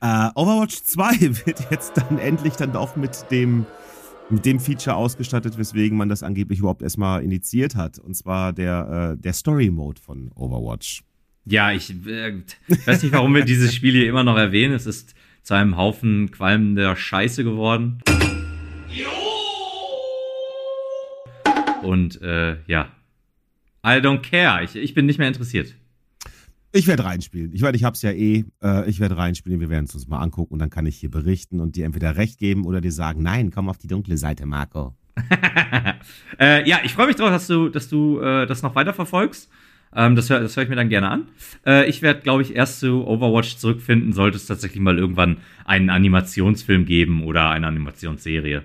Äh, 0.00 0.28
Overwatch 0.34 0.82
2 0.82 1.20
wird 1.46 1.70
jetzt 1.70 1.96
dann 1.96 2.18
endlich 2.18 2.56
dann 2.56 2.76
auch 2.76 2.94
mit 2.94 3.24
dem, 3.30 3.64
mit 4.28 4.44
dem 4.44 4.60
Feature 4.60 4.96
ausgestattet, 4.96 5.56
weswegen 5.56 5.96
man 5.96 6.10
das 6.10 6.22
angeblich 6.22 6.58
überhaupt 6.58 6.82
erstmal 6.82 7.24
initiiert 7.24 7.74
hat. 7.74 7.98
Und 7.98 8.14
zwar 8.14 8.52
der, 8.52 9.14
äh, 9.14 9.18
der 9.18 9.32
Story-Mode 9.32 9.98
von 9.98 10.30
Overwatch. 10.34 11.04
Ja, 11.46 11.72
ich 11.72 11.88
äh, 12.06 12.34
weiß 12.84 13.02
nicht, 13.02 13.12
warum 13.12 13.34
wir 13.34 13.46
dieses 13.46 13.74
Spiel 13.74 13.94
hier 13.94 14.06
immer 14.06 14.24
noch 14.24 14.36
erwähnen. 14.36 14.74
Es 14.74 14.84
ist 14.84 15.14
zu 15.42 15.54
einem 15.54 15.78
Haufen 15.78 16.30
qualmender 16.30 16.96
Scheiße 16.96 17.44
geworden. 17.44 18.02
Und 21.82 22.20
äh, 22.20 22.58
ja, 22.66 22.90
I 23.82 24.00
don't 24.02 24.20
care. 24.20 24.62
Ich, 24.62 24.76
ich 24.76 24.92
bin 24.92 25.06
nicht 25.06 25.16
mehr 25.16 25.28
interessiert. 25.28 25.74
Ich 26.76 26.88
werde 26.88 27.04
reinspielen. 27.04 27.52
Ich 27.52 27.62
meine, 27.62 27.76
ich 27.76 27.84
hab's 27.84 28.02
ja 28.02 28.10
eh. 28.10 28.44
Äh, 28.60 28.90
ich 28.90 28.98
werde 28.98 29.16
reinspielen. 29.16 29.60
Wir 29.60 29.70
werden 29.70 29.84
es 29.84 29.94
uns 29.94 30.08
mal 30.08 30.18
angucken 30.18 30.54
und 30.54 30.58
dann 30.58 30.70
kann 30.70 30.86
ich 30.86 30.96
hier 30.96 31.10
berichten 31.10 31.60
und 31.60 31.76
dir 31.76 31.84
entweder 31.84 32.16
recht 32.16 32.40
geben 32.40 32.64
oder 32.66 32.80
dir 32.80 32.90
sagen, 32.90 33.22
nein, 33.22 33.52
komm 33.52 33.68
auf 33.68 33.78
die 33.78 33.86
dunkle 33.86 34.16
Seite, 34.16 34.44
Marco. 34.44 34.92
äh, 36.40 36.68
ja, 36.68 36.80
ich 36.82 36.94
freue 36.94 37.06
mich 37.06 37.14
drauf, 37.14 37.30
dass 37.30 37.46
du, 37.46 37.68
dass 37.68 37.88
du 37.88 38.18
äh, 38.18 38.46
das 38.46 38.62
noch 38.62 38.74
weiter 38.74 38.92
verfolgst. 38.92 39.48
Ähm, 39.94 40.16
das 40.16 40.28
höre 40.28 40.40
hör 40.40 40.62
ich 40.64 40.68
mir 40.68 40.74
dann 40.74 40.88
gerne 40.88 41.10
an. 41.10 41.28
Äh, 41.64 41.88
ich 41.88 42.02
werde, 42.02 42.22
glaube 42.22 42.42
ich, 42.42 42.56
erst 42.56 42.80
zu 42.80 43.06
Overwatch 43.06 43.56
zurückfinden, 43.56 44.12
sollte 44.12 44.36
es 44.36 44.46
tatsächlich 44.46 44.82
mal 44.82 44.98
irgendwann 44.98 45.36
einen 45.64 45.90
Animationsfilm 45.90 46.86
geben 46.86 47.22
oder 47.22 47.50
eine 47.50 47.68
Animationsserie. 47.68 48.64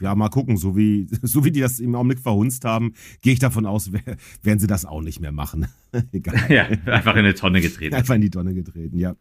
Ja, 0.00 0.14
mal 0.14 0.28
gucken. 0.28 0.56
So 0.56 0.76
wie, 0.76 1.06
so 1.22 1.44
wie 1.44 1.50
die 1.52 1.60
das 1.60 1.78
im 1.80 1.94
Augenblick 1.94 2.20
verhunzt 2.20 2.64
haben, 2.64 2.94
gehe 3.20 3.32
ich 3.32 3.38
davon 3.38 3.66
aus, 3.66 3.92
wer- 3.92 4.16
werden 4.42 4.58
sie 4.58 4.66
das 4.66 4.84
auch 4.84 5.02
nicht 5.02 5.20
mehr 5.20 5.32
machen. 5.32 5.66
Egal. 6.12 6.40
ja, 6.52 6.64
einfach 6.92 7.12
in 7.14 7.20
eine 7.20 7.34
Tonne 7.34 7.60
getreten. 7.60 7.94
Einfach 7.94 8.14
in 8.14 8.20
die 8.22 8.30
Tonne 8.30 8.54
getreten, 8.54 8.98
ja. 8.98 9.14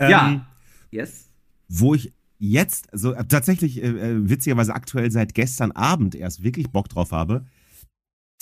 Ja. 0.00 0.30
Ähm, 0.32 0.40
Yes. 0.90 1.28
wo 1.68 1.94
ich 1.94 2.12
jetzt, 2.38 2.92
also 2.92 3.12
äh, 3.12 3.24
tatsächlich 3.26 3.82
äh, 3.82 3.88
äh, 3.88 4.28
witzigerweise 4.30 4.74
aktuell 4.74 5.10
seit 5.10 5.34
gestern 5.34 5.72
Abend 5.72 6.14
erst 6.14 6.42
wirklich 6.42 6.70
Bock 6.70 6.88
drauf 6.88 7.12
habe. 7.12 7.44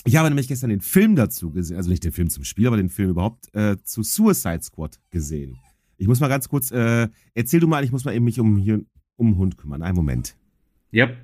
Ich 0.05 0.15
habe 0.17 0.29
nämlich 0.29 0.47
gestern 0.47 0.71
den 0.71 0.81
Film 0.81 1.17
dazu 1.17 1.51
gesehen, 1.51 1.77
also 1.77 1.91
nicht 1.91 2.05
den 2.05 2.13
Film 2.13 2.31
zum 2.31 2.45
Spiel, 2.45 2.69
aber 2.69 2.77
den 2.77 2.89
Film 2.91 3.11
überhaupt 3.11 3.53
äh, 3.55 3.77
zu 3.83 4.03
Suicide 4.05 4.63
Squad 4.63 5.01
gesehen. 5.11 5.59
Ich 5.97 6.07
muss 6.07 6.21
mal 6.21 6.29
ganz 6.29 6.49
kurz, 6.49 6.71
äh, 6.71 7.09
erzähl 7.35 7.59
du 7.59 7.67
mal, 7.67 7.83
ich 7.83 7.91
muss 7.91 8.05
mal 8.05 8.15
eben 8.15 8.25
mich 8.27 8.39
um 8.39 8.57
hier 8.59 8.83
um 9.17 9.33
den 9.33 9.37
Hund 9.39 9.59
kümmern. 9.59 9.83
Einen 9.83 9.97
Moment. 9.97 10.37
Yep. 10.95 11.17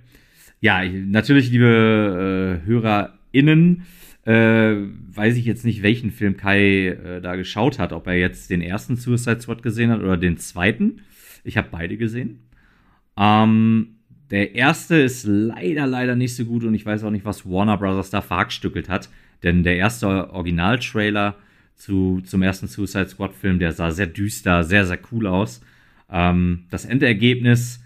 Ja, 0.62 0.84
ich- 0.84 0.92
natürlich, 1.06 1.50
liebe 1.50 2.60
äh, 2.62 2.66
HörerInnen, 2.66 3.82
äh, 4.24 4.76
weiß 5.12 5.36
ich 5.36 5.44
jetzt 5.44 5.64
nicht, 5.64 5.82
welchen 5.82 6.12
Film 6.12 6.36
Kai 6.36 6.86
äh, 6.90 7.20
da 7.20 7.34
geschaut 7.34 7.80
hat, 7.80 7.92
ob 7.92 8.06
er 8.06 8.14
jetzt 8.14 8.48
den 8.48 8.62
ersten 8.62 8.94
Suicide 8.94 9.40
Squad 9.40 9.64
gesehen 9.64 9.90
hat 9.90 10.00
oder 10.00 10.16
den 10.16 10.36
zweiten. 10.38 11.00
Ich 11.42 11.56
habe 11.56 11.66
beide 11.72 11.96
gesehen. 11.96 12.38
Ähm, 13.16 13.96
der 14.30 14.54
erste 14.54 14.94
ist 14.98 15.24
leider, 15.26 15.88
leider 15.88 16.14
nicht 16.14 16.36
so 16.36 16.44
gut 16.44 16.62
und 16.62 16.74
ich 16.74 16.86
weiß 16.86 17.02
auch 17.02 17.10
nicht, 17.10 17.24
was 17.24 17.44
Warner 17.44 17.76
Brothers 17.76 18.10
da 18.10 18.20
verhackstückelt 18.20 18.88
hat, 18.88 19.08
denn 19.42 19.64
der 19.64 19.76
erste 19.78 20.30
Originaltrailer 20.32 21.34
zu, 21.74 22.20
zum 22.24 22.42
ersten 22.42 22.68
Suicide 22.68 23.08
Squad 23.08 23.34
Film, 23.34 23.58
der 23.58 23.72
sah 23.72 23.90
sehr 23.90 24.06
düster, 24.06 24.62
sehr, 24.62 24.86
sehr 24.86 25.00
cool 25.10 25.26
aus. 25.26 25.60
Ähm, 26.08 26.66
das 26.70 26.84
Endergebnis 26.84 27.81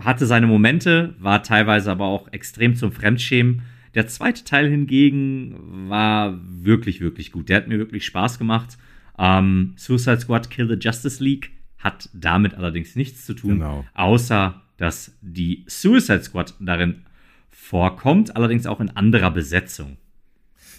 hatte 0.00 0.26
seine 0.26 0.46
Momente, 0.46 1.14
war 1.18 1.42
teilweise 1.42 1.90
aber 1.90 2.06
auch 2.06 2.32
extrem 2.32 2.76
zum 2.76 2.92
Fremdschämen. 2.92 3.62
Der 3.94 4.06
zweite 4.06 4.44
Teil 4.44 4.68
hingegen 4.70 5.88
war 5.88 6.38
wirklich, 6.44 7.00
wirklich 7.00 7.32
gut. 7.32 7.48
Der 7.48 7.56
hat 7.58 7.68
mir 7.68 7.78
wirklich 7.78 8.04
Spaß 8.06 8.38
gemacht. 8.38 8.78
Ähm, 9.18 9.74
Suicide 9.76 10.20
Squad 10.20 10.50
Kill 10.50 10.68
the 10.68 10.76
Justice 10.80 11.22
League 11.22 11.50
hat 11.78 12.08
damit 12.12 12.54
allerdings 12.54 12.96
nichts 12.96 13.24
zu 13.24 13.34
tun, 13.34 13.54
Genau. 13.54 13.84
außer 13.94 14.62
dass 14.76 15.16
die 15.22 15.64
Suicide 15.66 16.22
Squad 16.22 16.54
darin 16.60 17.02
vorkommt, 17.50 18.36
allerdings 18.36 18.66
auch 18.66 18.80
in 18.80 18.90
anderer 18.90 19.30
Besetzung. 19.30 19.96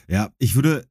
Ja, 0.08 0.30
ich 0.40 0.56
würde 0.56 0.86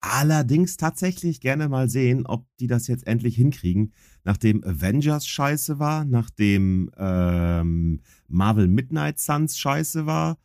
allerdings 0.00 0.76
tatsächlich 0.76 1.40
gerne 1.40 1.68
mal 1.68 1.88
sehen, 1.88 2.26
ob 2.26 2.46
die 2.58 2.66
das 2.66 2.86
jetzt 2.86 3.06
endlich 3.06 3.36
hinkriegen. 3.36 3.92
Nachdem 4.24 4.62
Avengers 4.64 5.26
scheiße 5.26 5.78
war, 5.78 6.04
nachdem 6.04 6.90
ähm, 6.96 8.00
Marvel 8.28 8.68
Midnight 8.68 9.18
Suns 9.18 9.58
scheiße 9.58 10.06
war. 10.06 10.38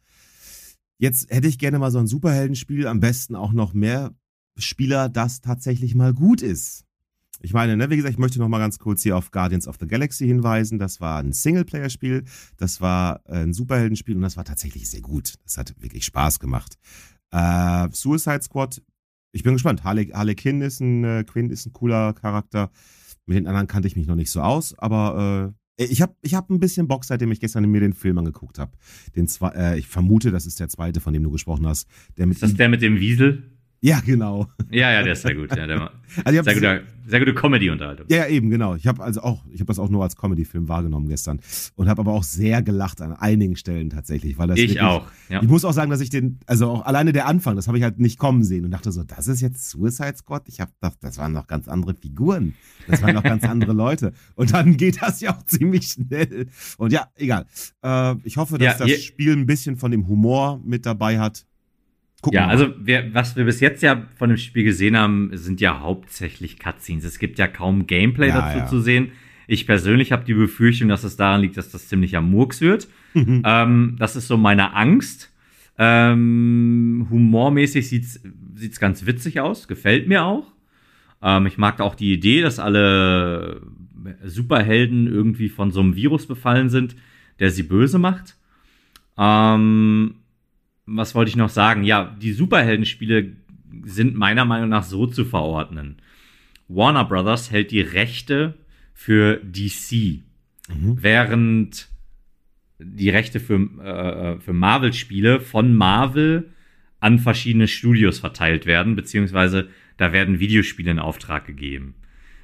Jetzt 0.97 1.29
hätte 1.29 1.47
ich 1.47 1.59
gerne 1.59 1.77
mal 1.77 1.91
so 1.91 1.99
ein 1.99 2.07
Superheldenspiel, 2.07 2.87
am 2.87 2.99
besten 2.99 3.35
auch 3.35 3.53
noch 3.53 3.73
mehr 3.73 4.15
Spieler, 4.57 5.09
das 5.09 5.41
tatsächlich 5.41 5.93
mal 5.93 6.13
gut 6.13 6.41
ist. 6.41 6.87
Ich 7.39 7.53
meine, 7.53 7.77
ne, 7.77 7.89
wie 7.91 7.97
gesagt, 7.97 8.13
ich 8.13 8.19
möchte 8.19 8.39
noch 8.39 8.47
mal 8.47 8.57
ganz 8.57 8.79
kurz 8.79 9.03
hier 9.03 9.15
auf 9.15 9.29
Guardians 9.29 9.67
of 9.67 9.77
the 9.79 9.87
Galaxy 9.87 10.25
hinweisen. 10.25 10.79
Das 10.79 10.99
war 10.99 11.19
ein 11.19 11.33
Singleplayer-Spiel, 11.33 12.23
das 12.57 12.81
war 12.81 13.21
äh, 13.25 13.43
ein 13.43 13.53
Superheldenspiel 13.53 14.15
und 14.15 14.23
das 14.23 14.37
war 14.37 14.45
tatsächlich 14.45 14.89
sehr 14.89 15.01
gut. 15.01 15.35
Das 15.43 15.57
hat 15.57 15.75
wirklich 15.79 16.05
Spaß 16.05 16.39
gemacht. 16.39 16.77
Äh, 17.31 17.89
Suicide 17.91 18.41
Squad, 18.41 18.81
ich 19.31 19.43
bin 19.43 19.53
gespannt. 19.53 19.83
Harley, 19.83 20.07
Harley 20.07 20.33
Quinn 20.33 20.61
ist 20.61 20.79
ein, 20.79 21.03
äh, 21.03 21.23
Quinn 21.25 21.51
ist 21.51 21.67
ein 21.67 21.73
cooler 21.73 22.13
Charakter. 22.13 22.71
Mit 23.27 23.37
den 23.37 23.47
anderen 23.47 23.67
kannte 23.67 23.87
ich 23.87 23.95
mich 23.95 24.07
noch 24.07 24.15
nicht 24.15 24.31
so 24.31 24.41
aus, 24.41 24.77
aber 24.79 25.53
äh, 25.77 25.83
ich 25.83 26.01
habe 26.01 26.15
ich 26.21 26.33
hab 26.33 26.49
ein 26.49 26.59
bisschen 26.59 26.87
Bock, 26.87 27.05
seitdem 27.05 27.31
ich 27.31 27.39
gestern 27.39 27.69
mir 27.69 27.81
den 27.81 27.93
Film 27.93 28.17
angeguckt 28.17 28.57
habe. 28.57 28.71
Äh, 29.15 29.77
ich 29.77 29.87
vermute, 29.87 30.31
das 30.31 30.45
ist 30.45 30.59
der 30.59 30.69
zweite, 30.69 30.99
von 30.99 31.13
dem 31.13 31.23
du 31.23 31.29
gesprochen 31.29 31.67
hast. 31.67 31.87
Der 32.17 32.25
mit 32.25 32.35
Ist 32.35 32.43
das 32.43 32.55
der 32.55 32.69
mit 32.69 32.81
dem 32.81 32.99
Wiesel? 32.99 33.56
Ja, 33.81 33.99
genau. 33.99 34.47
Ja, 34.71 34.91
ja, 34.91 35.03
der 35.03 35.13
ist 35.13 35.21
sehr 35.21 35.35
gut. 35.35 35.55
Ja, 35.55 35.67
der, 35.67 35.91
Also 36.25 36.43
sehr, 36.43 36.53
guter, 36.53 36.81
sehr 37.05 37.19
gute 37.19 37.33
Comedy-Unterhaltung. 37.33 38.05
Ja, 38.09 38.17
ja, 38.17 38.27
eben, 38.27 38.49
genau. 38.49 38.75
Ich 38.75 38.87
habe 38.87 39.03
also 39.03 39.21
auch, 39.21 39.43
ich 39.51 39.59
habe 39.59 39.67
das 39.67 39.79
auch 39.79 39.89
nur 39.89 40.03
als 40.03 40.15
Comedy-Film 40.15 40.67
wahrgenommen 40.67 41.07
gestern 41.07 41.39
und 41.75 41.89
habe 41.89 42.01
aber 42.01 42.13
auch 42.13 42.23
sehr 42.23 42.61
gelacht 42.61 43.01
an 43.01 43.13
einigen 43.13 43.55
Stellen 43.55 43.89
tatsächlich, 43.89 44.37
weil 44.37 44.47
das 44.47 44.57
Ich 44.57 44.69
wirklich, 44.69 44.81
auch. 44.81 45.07
Ja. 45.29 45.41
Ich 45.41 45.47
muss 45.47 45.65
auch 45.65 45.73
sagen, 45.73 45.91
dass 45.91 46.01
ich 46.01 46.09
den, 46.09 46.39
also 46.45 46.69
auch 46.69 46.85
alleine 46.85 47.13
der 47.13 47.27
Anfang, 47.27 47.55
das 47.55 47.67
habe 47.67 47.77
ich 47.77 47.83
halt 47.83 47.99
nicht 47.99 48.17
kommen 48.17 48.43
sehen 48.43 48.65
und 48.65 48.71
dachte 48.71 48.91
so, 48.91 49.03
das 49.03 49.27
ist 49.27 49.41
jetzt 49.41 49.69
Suicide 49.69 50.15
Squad. 50.17 50.47
Ich 50.47 50.59
habe 50.59 50.71
das, 50.79 50.97
das 50.99 51.17
waren 51.17 51.33
noch 51.33 51.47
ganz 51.47 51.67
andere 51.67 51.93
Figuren, 51.93 52.53
das 52.87 53.01
waren 53.01 53.15
noch 53.15 53.23
ganz 53.23 53.43
andere 53.43 53.73
Leute 53.73 54.13
und 54.35 54.53
dann 54.53 54.77
geht 54.77 55.01
das 55.01 55.21
ja 55.21 55.35
auch 55.35 55.43
ziemlich 55.43 55.87
schnell. 55.87 56.47
Und 56.77 56.93
ja, 56.93 57.07
egal. 57.15 57.45
Äh, 57.83 58.15
ich 58.23 58.37
hoffe, 58.37 58.57
dass 58.57 58.79
Ja, 58.79 58.85
das 58.85 59.03
Spiel 59.03 59.33
ein 59.33 59.45
bisschen 59.45 59.77
von 59.77 59.91
dem 59.91 60.07
Humor 60.07 60.61
mit 60.63 60.85
dabei 60.85 61.19
hat. 61.19 61.45
Gucken 62.21 62.35
Ja, 62.35 62.47
also 62.47 62.73
wir, 62.79 63.13
was 63.13 63.35
wir 63.35 63.45
bis 63.45 63.59
jetzt 63.59 63.83
ja 63.83 64.07
von 64.15 64.29
dem 64.29 64.37
Spiel 64.37 64.63
gesehen 64.63 64.97
haben, 64.97 65.29
sind 65.33 65.61
ja 65.61 65.79
hauptsächlich 65.79 66.57
Cutscenes. 66.57 67.03
Es 67.03 67.19
gibt 67.19 67.37
ja 67.37 67.47
kaum 67.47 67.87
Gameplay 67.87 68.29
Ja, 68.29 68.41
dazu 68.41 68.57
ja. 68.59 68.65
zu 68.65 68.79
sehen. 68.81 69.11
Ich 69.47 69.65
persönlich 69.65 70.11
habe 70.11 70.25
die 70.25 70.33
Befürchtung, 70.33 70.89
dass 70.89 71.03
es 71.03 71.15
daran 71.15 71.41
liegt, 71.41 71.57
dass 71.57 71.69
das 71.69 71.87
ziemlich 71.87 72.17
am 72.17 72.29
Murks 72.29 72.59
wird. 72.59 72.87
ähm, 73.15 73.95
das 73.99 74.15
ist 74.15 74.27
so 74.27 74.37
meine 74.37 74.73
Angst. 74.73 75.31
Ähm, 75.77 77.07
humormäßig 77.09 77.87
sieht's 77.87 78.19
sieht's 78.55 78.79
ganz 78.79 79.05
witzig 79.05 79.39
aus, 79.39 79.67
gefällt 79.67 80.07
mir 80.07 80.23
auch. 80.23 80.51
Ähm, 81.21 81.45
ich 81.45 81.57
mag 81.57 81.79
auch 81.79 81.93
die 81.95 82.13
Idee, 82.13 82.41
dass 82.41 82.59
alle 82.59 83.61
Superhelden 84.25 85.07
irgendwie 85.07 85.49
von 85.49 85.71
so 85.71 85.79
einem 85.81 85.95
Virus 85.95 86.25
befallen 86.25 86.69
sind, 86.69 86.95
der 87.39 87.51
sie 87.51 87.63
böse 87.63 87.99
macht. 87.99 88.35
Ähm, 89.17 90.15
was 90.87 91.13
wollte 91.13 91.29
ich 91.29 91.35
noch 91.35 91.49
sagen? 91.49 91.83
Ja, 91.83 92.15
die 92.19 92.31
Superheldenspiele 92.31 93.33
sind 93.83 94.15
meiner 94.15 94.45
Meinung 94.45 94.69
nach 94.69 94.83
so 94.83 95.05
zu 95.05 95.25
verordnen. 95.25 95.97
Warner 96.67 97.05
Brothers 97.05 97.51
hält 97.51 97.71
die 97.71 97.81
Rechte 97.81 98.55
für 98.93 99.39
DC, 99.43 100.23
Mhm. 100.69 100.97
während 101.01 101.87
die 102.79 103.09
Rechte 103.09 103.39
für, 103.39 103.55
äh, 103.55 104.39
für 104.39 104.53
Marvel-Spiele 104.53 105.39
von 105.39 105.73
Marvel 105.75 106.49
an 106.99 107.19
verschiedene 107.19 107.67
Studios 107.67 108.19
verteilt 108.19 108.65
werden, 108.65 108.95
beziehungsweise 108.95 109.69
da 109.97 110.13
werden 110.13 110.39
Videospiele 110.39 110.91
in 110.91 110.99
Auftrag 110.99 111.45
gegeben. 111.45 111.95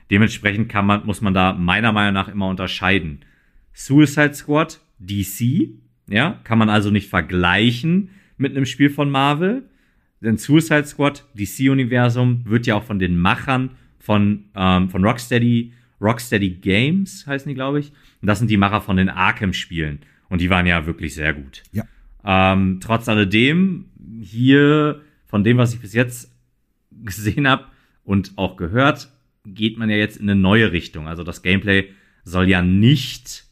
Dementsprechend 0.10 0.70
kann 0.70 0.86
man, 0.86 1.06
muss 1.06 1.22
man 1.22 1.34
da 1.34 1.54
meiner 1.54 1.92
Meinung 1.92 2.14
nach 2.14 2.28
immer 2.28 2.48
unterscheiden. 2.48 3.26
Suicide 3.74 4.34
Squad, 4.34 4.80
DC, 5.00 5.72
ja, 6.08 6.40
kann 6.44 6.60
man 6.60 6.70
also 6.70 6.92
nicht 6.92 7.10
vergleichen 7.10 8.10
mit 8.38 8.56
einem 8.56 8.66
Spiel 8.66 8.90
von 8.90 9.10
Marvel. 9.10 9.64
Denn 10.22 10.38
Suicide 10.38 10.86
Squad, 10.86 11.26
DC-Universum, 11.34 12.44
wird 12.46 12.66
ja 12.66 12.76
auch 12.76 12.84
von 12.84 13.00
den 13.00 13.18
Machern 13.18 13.72
von, 14.00 14.46
ähm, 14.56 14.90
von 14.90 15.04
Rocksteady 15.04 15.74
Rocksteady 16.04 16.50
Games 16.50 17.26
heißen 17.26 17.48
die, 17.48 17.56
glaube 17.56 17.80
ich. 17.80 17.92
Und 18.22 18.28
das 18.28 18.40
sind 18.40 18.52
die 18.52 18.58
Macher 18.58 18.82
von 18.82 18.98
den 18.98 19.10
Arkham-Spielen. 19.10 20.00
Und 20.30 20.42
die 20.42 20.50
waren 20.50 20.66
ja 20.66 20.86
wirklich 20.86 21.16
sehr 21.16 21.34
gut. 21.34 21.64
Ja. 21.72 21.84
Ähm, 22.26 22.80
trotz 22.82 23.08
alledem, 23.08 23.86
hier, 24.22 25.02
von 25.26 25.44
dem, 25.44 25.58
was 25.58 25.74
ich 25.74 25.80
bis 25.80 25.94
jetzt 25.94 26.32
gesehen 26.92 27.48
habe 27.48 27.66
und 28.04 28.34
auch 28.36 28.58
gehört, 28.58 29.10
geht 29.46 29.78
man 29.78 29.90
ja 29.90 29.96
jetzt 29.96 30.18
in 30.18 30.30
eine 30.30 30.40
neue 30.40 30.72
Richtung. 30.72 31.08
Also 31.08 31.24
das 31.24 31.42
Gameplay 31.42 31.90
soll 32.24 32.50
ja 32.50 32.62
nicht 32.62 33.46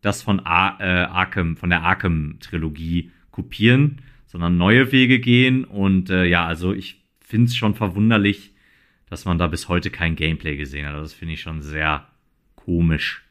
das 0.00 0.22
von 0.22 0.40
Ar 0.40 0.78
äh, 0.80 0.84
Arkham, 0.84 1.56
von 1.56 1.70
der 1.70 1.82
Arkham-Trilogie 1.82 3.10
kopieren, 3.30 4.00
sondern 4.28 4.56
neue 4.56 4.92
Wege 4.92 5.18
gehen. 5.18 5.64
Und 5.64 6.10
äh, 6.10 6.24
ja, 6.24 6.46
also 6.46 6.72
ich 6.72 7.02
finde 7.20 7.46
es 7.46 7.56
schon 7.56 7.74
verwunderlich, 7.74 8.54
dass 9.10 9.24
man 9.24 9.38
da 9.38 9.48
bis 9.48 9.68
heute 9.68 9.90
kein 9.90 10.14
Gameplay 10.14 10.56
gesehen 10.56 10.86
hat. 10.86 10.94
Das 10.94 11.14
finde 11.14 11.34
ich 11.34 11.40
schon 11.40 11.62
sehr 11.62 12.06
komisch. 12.54 13.24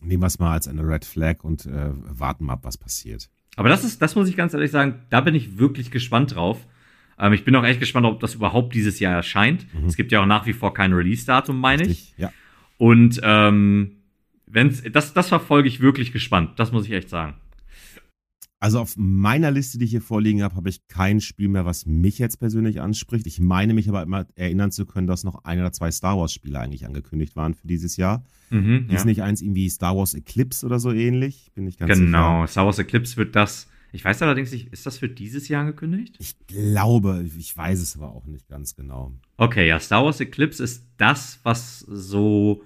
Nehmen 0.00 0.22
wir 0.22 0.26
es 0.28 0.38
mal 0.38 0.52
als 0.52 0.68
eine 0.68 0.86
Red 0.86 1.04
Flag 1.04 1.42
und 1.42 1.66
äh, 1.66 1.90
warten 1.92 2.44
mal 2.44 2.52
ab, 2.52 2.60
was 2.62 2.78
passiert. 2.78 3.28
Aber 3.56 3.68
das 3.68 3.82
ist, 3.82 4.00
das 4.00 4.14
muss 4.14 4.28
ich 4.28 4.36
ganz 4.36 4.54
ehrlich 4.54 4.70
sagen, 4.70 5.00
da 5.10 5.20
bin 5.20 5.34
ich 5.34 5.58
wirklich 5.58 5.90
gespannt 5.90 6.36
drauf. 6.36 6.64
Ähm, 7.18 7.32
ich 7.32 7.44
bin 7.44 7.56
auch 7.56 7.64
echt 7.64 7.80
gespannt, 7.80 8.06
ob 8.06 8.20
das 8.20 8.34
überhaupt 8.34 8.74
dieses 8.74 9.00
Jahr 9.00 9.14
erscheint. 9.14 9.66
Mhm. 9.74 9.86
Es 9.86 9.96
gibt 9.96 10.12
ja 10.12 10.20
auch 10.22 10.26
nach 10.26 10.46
wie 10.46 10.52
vor 10.52 10.74
kein 10.74 10.92
Release-Datum, 10.92 11.58
meine 11.58 11.84
ich. 11.84 12.14
Ja. 12.16 12.32
Und 12.76 13.18
ähm, 13.24 13.96
wenn's, 14.46 14.82
das, 14.92 15.14
das 15.14 15.28
verfolge 15.28 15.68
ich 15.68 15.80
wirklich 15.80 16.12
gespannt. 16.12 16.58
Das 16.60 16.70
muss 16.70 16.86
ich 16.86 16.92
echt 16.92 17.08
sagen. 17.08 17.34
Also 18.60 18.80
auf 18.80 18.94
meiner 18.96 19.52
Liste, 19.52 19.78
die 19.78 19.84
ich 19.84 19.92
hier 19.92 20.02
vorliegen 20.02 20.42
habe, 20.42 20.56
habe 20.56 20.68
ich 20.68 20.88
kein 20.88 21.20
Spiel 21.20 21.48
mehr, 21.48 21.64
was 21.64 21.86
mich 21.86 22.18
jetzt 22.18 22.38
persönlich 22.40 22.80
anspricht. 22.80 23.26
Ich 23.28 23.38
meine 23.38 23.72
mich 23.72 23.88
aber 23.88 24.02
immer 24.02 24.26
erinnern 24.34 24.72
zu 24.72 24.84
können, 24.84 25.06
dass 25.06 25.22
noch 25.22 25.44
ein 25.44 25.60
oder 25.60 25.70
zwei 25.72 25.92
Star 25.92 26.18
Wars 26.18 26.32
Spiele 26.32 26.58
eigentlich 26.58 26.84
angekündigt 26.84 27.36
waren 27.36 27.54
für 27.54 27.68
dieses 27.68 27.96
Jahr. 27.96 28.24
Mhm, 28.50 28.88
Ist 28.90 29.04
nicht 29.04 29.22
eins 29.22 29.42
irgendwie 29.42 29.68
Star 29.68 29.96
Wars 29.96 30.14
Eclipse 30.14 30.66
oder 30.66 30.80
so 30.80 30.90
ähnlich? 30.92 31.52
Bin 31.54 31.68
ich 31.68 31.76
ganz 31.78 31.92
Genau, 31.92 32.40
sicher. 32.42 32.48
Star 32.52 32.64
Wars 32.66 32.78
Eclipse 32.80 33.16
wird 33.16 33.36
das. 33.36 33.68
Ich 33.92 34.04
weiß 34.04 34.20
allerdings 34.22 34.50
nicht, 34.50 34.72
ist 34.72 34.86
das 34.86 34.98
für 34.98 35.08
dieses 35.08 35.48
Jahr 35.48 35.60
angekündigt? 35.60 36.16
Ich 36.18 36.34
glaube, 36.48 37.24
ich 37.38 37.56
weiß 37.56 37.80
es 37.80 37.96
aber 37.96 38.10
auch 38.10 38.26
nicht 38.26 38.48
ganz 38.48 38.74
genau. 38.74 39.12
Okay, 39.36 39.68
ja, 39.68 39.78
Star 39.78 40.04
Wars 40.04 40.18
Eclipse 40.20 40.64
ist 40.64 40.84
das, 40.96 41.38
was 41.44 41.78
so 41.80 42.64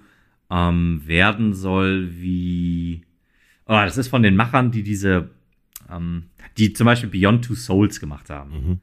ähm, 0.49 1.03
werden 1.05 1.53
soll 1.53 2.09
wie. 2.19 3.03
Oh, 3.67 3.73
das 3.73 3.97
ist 3.97 4.07
von 4.07 4.23
den 4.23 4.35
Machern, 4.35 4.71
die 4.71 4.83
diese 4.83 5.29
ähm, 5.89 6.29
die 6.57 6.73
zum 6.73 6.85
Beispiel 6.85 7.09
Beyond 7.09 7.45
Two 7.45 7.55
Souls 7.55 7.99
gemacht 7.99 8.29
haben. 8.29 8.51
Mhm. 8.51 8.79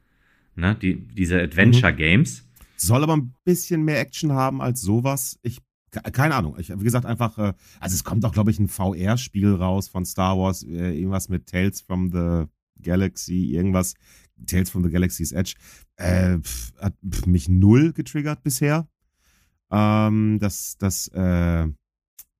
Ne? 0.55 0.75
Die, 0.75 1.07
diese 1.07 1.41
Adventure 1.41 1.93
Games. 1.93 2.47
Soll 2.77 3.03
aber 3.03 3.15
ein 3.15 3.33
bisschen 3.43 3.83
mehr 3.83 3.99
Action 3.99 4.31
haben 4.31 4.61
als 4.61 4.81
sowas. 4.81 5.39
Ich 5.43 5.59
keine 5.91 6.35
Ahnung. 6.35 6.55
Ich, 6.57 6.69
wie 6.69 6.83
gesagt, 6.83 7.05
einfach, 7.05 7.37
äh, 7.37 7.53
also 7.79 7.95
es 7.95 8.03
kommt 8.03 8.23
auch, 8.23 8.31
glaube 8.31 8.51
ich, 8.51 8.59
ein 8.59 8.69
VR-Spiel 8.69 9.53
raus 9.53 9.89
von 9.89 10.05
Star 10.05 10.37
Wars, 10.37 10.63
äh, 10.63 10.97
irgendwas 10.97 11.27
mit 11.27 11.47
Tales 11.47 11.81
from 11.81 12.11
the 12.11 12.45
Galaxy, 12.81 13.51
irgendwas, 13.53 13.95
Tales 14.45 14.69
from 14.69 14.83
the 14.83 14.89
Galaxy's 14.89 15.31
Edge. 15.31 15.55
Äh, 15.97 16.39
pf, 16.39 16.73
hat 16.79 16.95
pf, 17.07 17.25
mich 17.25 17.49
null 17.49 17.93
getriggert 17.93 18.41
bisher. 18.41 18.87
Ähm, 19.69 20.39
das, 20.39 20.77
das, 20.77 21.09
äh, 21.09 21.67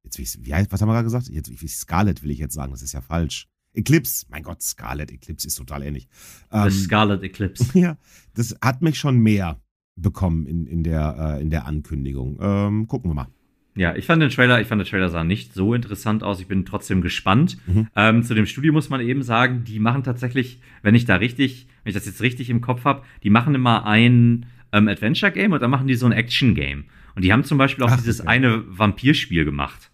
jetzt, 0.04 0.18
wie, 0.18 0.52
was 0.52 0.82
haben 0.82 0.90
wir 0.90 0.94
gerade 0.94 1.04
gesagt? 1.04 1.28
Jetzt, 1.28 1.50
wie 1.50 1.68
Scarlet 1.68 2.24
will 2.24 2.32
ich 2.32 2.40
jetzt 2.40 2.54
sagen, 2.54 2.72
das 2.72 2.82
ist 2.82 2.94
ja 2.94 3.02
falsch. 3.02 3.48
Eclipse, 3.74 4.26
mein 4.30 4.44
Gott, 4.44 4.62
Scarlet 4.62 5.12
Eclipse 5.12 5.48
ist 5.48 5.56
total 5.56 5.84
ähnlich. 5.84 6.08
Ähm, 6.52 6.70
The 6.70 6.78
Scarlet 6.78 7.24
Eclipse. 7.24 7.66
Ja, 7.80 7.98
das 8.34 8.56
hat 8.62 8.82
mich 8.82 8.98
schon 8.98 9.20
mehr 9.20 9.60
bekommen 9.96 10.46
in, 10.46 10.68
in, 10.68 10.84
der, 10.84 11.38
äh, 11.38 11.42
in 11.42 11.50
der 11.50 11.66
Ankündigung. 11.66 12.38
Ähm, 12.42 12.88
gucken 12.88 13.10
wir 13.12 13.16
mal. 13.16 13.28
Ja, 13.76 13.96
ich 13.96 14.06
fand 14.06 14.22
den 14.22 14.30
Trailer, 14.30 14.60
ich 14.60 14.68
fand 14.68 14.80
der 14.80 14.88
Trailer 14.88 15.10
sah 15.10 15.24
nicht 15.24 15.54
so 15.54 15.74
interessant 15.74 16.24
aus. 16.24 16.42
Ich 16.42 16.48
bin 16.48 16.66
trotzdem 16.66 17.02
gespannt. 17.02 17.58
Mhm. 17.68 17.88
Ähm, 17.96 18.24
zu 18.24 18.34
dem 18.34 18.46
Studio 18.46 18.74
muss 18.74 18.90
man 18.90 19.00
eben 19.00 19.24
sagen, 19.24 19.64
die 19.64 19.80
machen 19.80 20.04
tatsächlich, 20.04 20.60
wenn 20.82 20.94
ich 20.94 21.06
da 21.06 21.16
richtig, 21.16 21.68
wenn 21.84 21.92
ich 21.92 21.96
das 21.96 22.06
jetzt 22.06 22.22
richtig 22.22 22.50
im 22.50 22.60
Kopf 22.60 22.84
habe, 22.84 23.04
die 23.24 23.30
machen 23.30 23.56
immer 23.56 23.86
ein 23.86 24.46
ähm, 24.74 24.90
Adventure 24.90 25.32
Game 25.32 25.54
und 25.54 25.62
dann 25.62 25.72
machen 25.72 25.88
die 25.88 25.96
so 25.96 26.06
ein 26.06 26.12
Action 26.12 26.54
Game. 26.54 26.86
Und 27.16 27.24
die 27.24 27.32
haben 27.32 27.46
zum 27.46 27.58
Beispiel 27.58 27.86
auch 27.86 27.92
Ach, 27.92 27.98
dieses 27.98 28.22
okay. 28.22 28.30
eine 28.30 28.64
Vampirspiel 28.68 29.46
gemacht, 29.46 29.92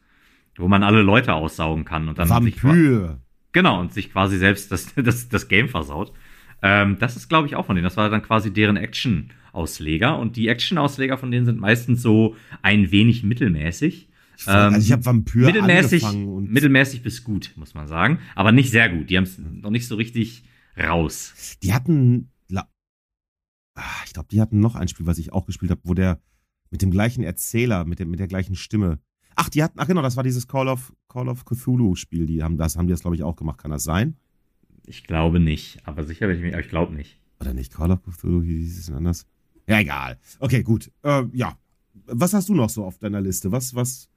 wo 0.55 0.67
man 0.67 0.81
alle 0.81 1.03
Leute 1.03 1.33
aussaugen 1.33 1.85
kann 1.85 2.07
und 2.09 2.17
dann 2.17 2.27
sich 2.27 2.63
Vampir. 2.63 3.21
Genau, 3.57 3.79
und 3.79 3.93
sich 3.93 4.11
quasi 4.11 4.37
selbst 4.37 4.71
das, 4.71 4.93
das, 4.95 5.29
das 5.29 5.47
Game 5.47 5.67
versaut. 5.67 6.13
Ähm, 6.61 6.97
das 6.99 7.15
ist, 7.15 7.27
glaube 7.27 7.47
ich, 7.47 7.55
auch 7.55 7.65
von 7.65 7.75
denen. 7.75 7.83
Das 7.85 7.97
war 7.97 8.09
dann 8.09 8.21
quasi 8.21 8.53
deren 8.53 8.77
Action-Ausleger. 8.77 10.17
Und 10.17 10.35
die 10.35 10.47
Action-Ausleger 10.47 11.17
von 11.17 11.31
denen 11.31 11.45
sind 11.45 11.59
meistens 11.59 12.01
so 12.01 12.35
ein 12.61 12.91
wenig 12.91 13.23
mittelmäßig. 13.23 14.09
Ich, 14.37 14.47
also 14.47 14.77
ich 14.77 14.91
habe 14.91 15.05
Vampir 15.05 15.47
mittelmäßig, 15.47 16.03
angefangen 16.03 16.27
und 16.27 16.51
mittelmäßig 16.51 17.01
bis 17.01 17.23
gut, 17.23 17.53
muss 17.55 17.73
man 17.73 17.87
sagen. 17.87 18.19
Aber 18.35 18.51
nicht 18.51 18.69
sehr 18.69 18.89
gut. 18.89 19.09
Die 19.09 19.17
haben 19.17 19.23
es 19.23 19.39
noch 19.39 19.71
nicht 19.71 19.87
so 19.87 19.95
richtig 19.95 20.43
raus. 20.77 21.57
die 21.63 21.73
hatten, 21.73 22.29
Ah, 23.77 24.03
ich 24.05 24.13
glaube, 24.13 24.27
die 24.31 24.41
hatten 24.41 24.59
noch 24.59 24.75
ein 24.75 24.87
Spiel, 24.87 25.05
was 25.05 25.19
ich 25.19 25.31
auch 25.31 25.45
gespielt 25.45 25.69
habe, 25.69 25.81
wo 25.83 25.93
der 25.93 26.19
mit 26.71 26.81
dem 26.81 26.89
gleichen 26.89 27.23
Erzähler, 27.23 27.85
mit, 27.85 27.99
dem, 27.99 28.09
mit 28.09 28.19
der 28.19 28.27
gleichen 28.27 28.55
Stimme. 28.55 28.99
Ach, 29.39 29.49
die 29.49 29.63
hatten, 29.63 29.79
ach 29.79 29.87
genau, 29.87 30.01
das 30.01 30.17
war 30.17 30.23
dieses 30.23 30.47
Call 30.47 30.67
of, 30.67 30.91
Call 31.09 31.29
of 31.29 31.45
Cthulhu 31.45 31.95
Spiel. 31.95 32.25
Die 32.25 32.41
haben 32.43 32.57
das, 32.57 32.75
haben 32.75 32.87
die 32.87 32.91
das, 32.93 33.01
glaube 33.01 33.15
ich, 33.15 33.23
auch 33.23 33.35
gemacht. 33.35 33.59
Kann 33.59 33.71
das 33.71 33.83
sein? 33.83 34.15
Ich 34.85 35.03
glaube 35.05 35.39
nicht. 35.39 35.79
Aber 35.87 36.03
sicher 36.03 36.27
bin 36.27 36.37
ich 36.37 36.41
mir, 36.41 36.53
aber 36.53 36.61
ich 36.61 36.69
glaube 36.69 36.93
nicht. 36.95 37.19
Oder 37.39 37.53
nicht 37.53 37.71
Call 37.73 37.91
of 37.91 38.01
Cthulhu, 38.03 38.41
wie 38.43 38.57
hieß 38.63 38.79
es 38.79 38.85
denn 38.87 38.95
anders? 38.95 39.25
Ja, 39.67 39.79
egal. 39.79 40.17
Okay, 40.39 40.63
gut. 40.63 40.91
Äh, 41.03 41.23
ja. 41.33 41.55
Was 42.07 42.33
hast 42.33 42.49
du 42.49 42.55
noch 42.55 42.69
so 42.69 42.83
auf 42.83 42.97
deiner 42.97 43.21
Liste? 43.21 43.51
Was, 43.51 43.75
was, 43.75 44.09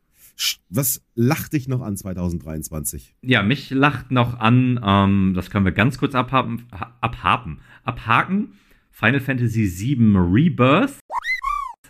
was 0.71 1.03
lacht 1.15 1.53
dich 1.53 1.69
noch 1.69 1.83
an 1.83 1.97
2023? 1.97 3.15
Ja, 3.23 3.43
mich 3.43 3.69
lacht 3.71 4.11
noch 4.11 4.39
an, 4.39 4.81
ähm, 4.83 5.33
das 5.35 5.51
können 5.51 5.65
wir 5.65 5.73
ganz 5.73 5.99
kurz 5.99 6.15
abhaken, 6.15 6.65
ha- 6.73 6.97
abhaken, 7.01 7.61
abhaken. 7.85 8.53
Final 8.91 9.21
Fantasy 9.21 9.65
VII 9.67 10.17
Rebirth, 10.17 10.99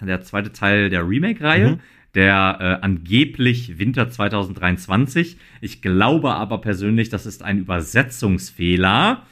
der 0.00 0.20
zweite 0.22 0.52
Teil 0.52 0.88
der 0.90 1.06
Remake-Reihe, 1.08 1.72
Mhm. 1.76 1.80
Der 2.14 2.58
äh, 2.60 2.84
angeblich 2.84 3.78
Winter 3.78 4.10
2023. 4.10 5.36
Ich 5.60 5.80
glaube 5.82 6.34
aber 6.34 6.60
persönlich, 6.60 7.08
das 7.08 7.26
ist 7.26 7.42
ein 7.42 7.58
Übersetzungsfehler, 7.58 9.22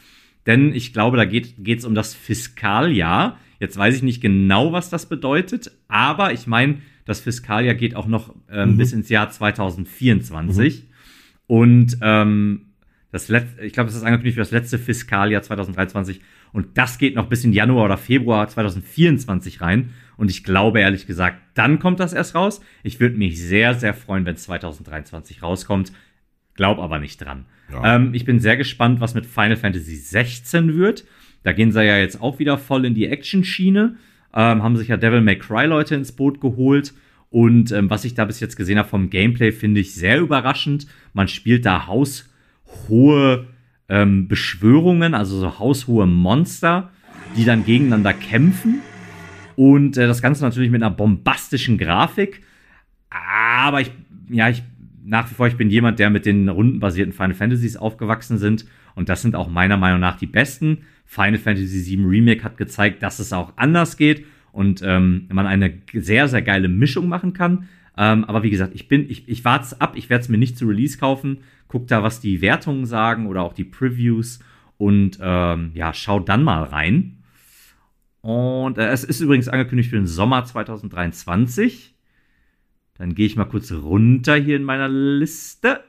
denn 0.46 0.72
ich 0.74 0.92
glaube, 0.92 1.16
da 1.16 1.24
geht 1.24 1.58
es 1.78 1.84
um 1.84 1.94
das 1.94 2.14
Fiskaljahr. 2.14 3.38
Jetzt 3.60 3.76
weiß 3.76 3.96
ich 3.96 4.02
nicht 4.02 4.20
genau, 4.20 4.72
was 4.72 4.88
das 4.90 5.06
bedeutet, 5.06 5.72
aber 5.88 6.32
ich 6.32 6.46
meine, 6.46 6.78
das 7.04 7.20
Fiskaljahr 7.20 7.74
geht 7.74 7.96
auch 7.96 8.06
noch 8.06 8.34
ähm, 8.50 8.72
Mhm. 8.72 8.76
bis 8.76 8.92
ins 8.92 9.08
Jahr 9.08 9.30
2024. 9.30 10.84
Und 11.46 11.96
ähm, 12.02 12.66
das 13.10 13.28
letzte, 13.28 13.64
ich 13.64 13.72
glaube, 13.72 13.88
das 13.88 13.96
ist 13.96 14.02
angekündigt 14.04 14.34
für 14.34 14.42
das 14.42 14.50
letzte 14.50 14.78
Fiskaljahr 14.78 15.42
2023. 15.42 16.20
Und 16.52 16.78
das 16.78 16.98
geht 16.98 17.14
noch 17.14 17.28
bis 17.28 17.44
in 17.44 17.52
Januar 17.52 17.84
oder 17.84 17.96
Februar 17.96 18.48
2024 18.48 19.60
rein. 19.60 19.90
Und 20.16 20.30
ich 20.30 20.44
glaube 20.44 20.80
ehrlich 20.80 21.06
gesagt, 21.06 21.38
dann 21.54 21.78
kommt 21.78 22.00
das 22.00 22.12
erst 22.12 22.34
raus. 22.34 22.60
Ich 22.82 23.00
würde 23.00 23.16
mich 23.16 23.40
sehr, 23.40 23.74
sehr 23.74 23.94
freuen, 23.94 24.24
wenn 24.24 24.34
es 24.34 24.44
2023 24.44 25.42
rauskommt. 25.42 25.92
Glaub 26.54 26.78
aber 26.78 26.98
nicht 26.98 27.18
dran. 27.18 27.46
Ja. 27.70 27.96
Ähm, 27.96 28.14
ich 28.14 28.24
bin 28.24 28.40
sehr 28.40 28.56
gespannt, 28.56 29.00
was 29.00 29.14
mit 29.14 29.26
Final 29.26 29.56
Fantasy 29.56 29.96
16 29.96 30.76
wird. 30.76 31.04
Da 31.44 31.52
gehen 31.52 31.70
sie 31.70 31.84
ja 31.84 31.98
jetzt 31.98 32.20
auch 32.20 32.38
wieder 32.38 32.58
voll 32.58 32.84
in 32.84 32.94
die 32.94 33.06
Action-Schiene. 33.06 33.96
Ähm, 34.34 34.62
haben 34.62 34.76
sich 34.76 34.88
ja 34.88 34.96
Devil 34.96 35.20
May 35.20 35.38
Cry 35.38 35.66
Leute 35.66 35.94
ins 35.94 36.12
Boot 36.12 36.40
geholt. 36.40 36.94
Und 37.30 37.72
ähm, 37.72 37.90
was 37.90 38.04
ich 38.04 38.14
da 38.14 38.24
bis 38.24 38.40
jetzt 38.40 38.56
gesehen 38.56 38.78
habe 38.78 38.88
vom 38.88 39.10
Gameplay, 39.10 39.52
finde 39.52 39.80
ich 39.80 39.94
sehr 39.94 40.18
überraschend. 40.18 40.86
Man 41.12 41.28
spielt 41.28 41.66
da 41.66 41.86
haushohe 41.86 43.46
ähm, 43.88 44.28
Beschwörungen, 44.28 45.14
also 45.14 45.38
so 45.38 45.58
haushohe 45.58 46.06
Monster, 46.06 46.90
die 47.36 47.44
dann 47.44 47.64
gegeneinander 47.64 48.12
kämpfen. 48.12 48.80
Und 49.56 49.96
äh, 49.96 50.06
das 50.06 50.22
Ganze 50.22 50.44
natürlich 50.44 50.70
mit 50.70 50.82
einer 50.82 50.94
bombastischen 50.94 51.78
Grafik. 51.78 52.42
Aber 53.10 53.80
ich, 53.80 53.90
ja, 54.28 54.48
ich, 54.48 54.62
nach 55.04 55.30
wie 55.30 55.34
vor, 55.34 55.46
ich 55.46 55.56
bin 55.56 55.70
jemand, 55.70 55.98
der 55.98 56.10
mit 56.10 56.26
den 56.26 56.48
rundenbasierten 56.48 57.12
Final 57.12 57.34
Fantasies 57.34 57.76
aufgewachsen 57.76 58.38
sind. 58.38 58.66
Und 58.94 59.08
das 59.08 59.22
sind 59.22 59.34
auch 59.34 59.48
meiner 59.48 59.76
Meinung 59.76 60.00
nach 60.00 60.16
die 60.16 60.26
besten. 60.26 60.78
Final 61.06 61.38
Fantasy 61.38 61.96
VII 61.96 62.04
Remake 62.04 62.44
hat 62.44 62.58
gezeigt, 62.58 63.02
dass 63.02 63.18
es 63.18 63.32
auch 63.32 63.54
anders 63.56 63.96
geht 63.96 64.26
und 64.52 64.82
ähm, 64.84 65.26
man 65.32 65.46
eine 65.46 65.72
sehr, 65.94 66.28
sehr 66.28 66.42
geile 66.42 66.68
Mischung 66.68 67.08
machen 67.08 67.32
kann. 67.32 67.68
Ähm, 68.00 68.24
aber 68.26 68.44
wie 68.44 68.50
gesagt, 68.50 68.76
ich 68.76 68.86
bin, 68.86 69.10
ich, 69.10 69.28
ich 69.28 69.44
warte 69.44 69.80
ab, 69.80 69.94
ich 69.96 70.08
werde 70.08 70.22
es 70.22 70.28
mir 70.28 70.38
nicht 70.38 70.56
zu 70.56 70.66
Release 70.66 70.96
kaufen. 70.98 71.38
Guck 71.66 71.88
da, 71.88 72.04
was 72.04 72.20
die 72.20 72.40
Wertungen 72.40 72.86
sagen 72.86 73.26
oder 73.26 73.42
auch 73.42 73.52
die 73.52 73.64
Previews 73.64 74.38
und 74.76 75.18
ähm, 75.20 75.72
ja, 75.74 75.92
schau 75.92 76.20
dann 76.20 76.44
mal 76.44 76.62
rein. 76.62 77.24
Und 78.20 78.78
äh, 78.78 78.88
es 78.88 79.02
ist 79.02 79.20
übrigens 79.20 79.48
angekündigt 79.48 79.90
für 79.90 79.96
den 79.96 80.06
Sommer 80.06 80.44
2023. 80.44 81.96
Dann 82.94 83.16
gehe 83.16 83.26
ich 83.26 83.34
mal 83.34 83.46
kurz 83.46 83.72
runter 83.72 84.36
hier 84.36 84.56
in 84.56 84.64
meiner 84.64 84.88
Liste. 84.88 85.80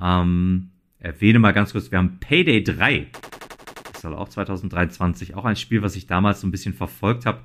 Ähm, 0.00 0.70
erwähne 1.00 1.40
mal 1.40 1.52
ganz 1.52 1.72
kurz, 1.72 1.90
wir 1.90 1.98
haben 1.98 2.20
Payday 2.20 2.62
3. 2.62 3.08
Das 3.92 4.02
soll 4.02 4.14
auch 4.14 4.28
2023, 4.28 5.34
auch 5.34 5.44
ein 5.44 5.56
Spiel, 5.56 5.82
was 5.82 5.96
ich 5.96 6.06
damals 6.06 6.40
so 6.40 6.46
ein 6.46 6.52
bisschen 6.52 6.74
verfolgt 6.74 7.26
habe, 7.26 7.40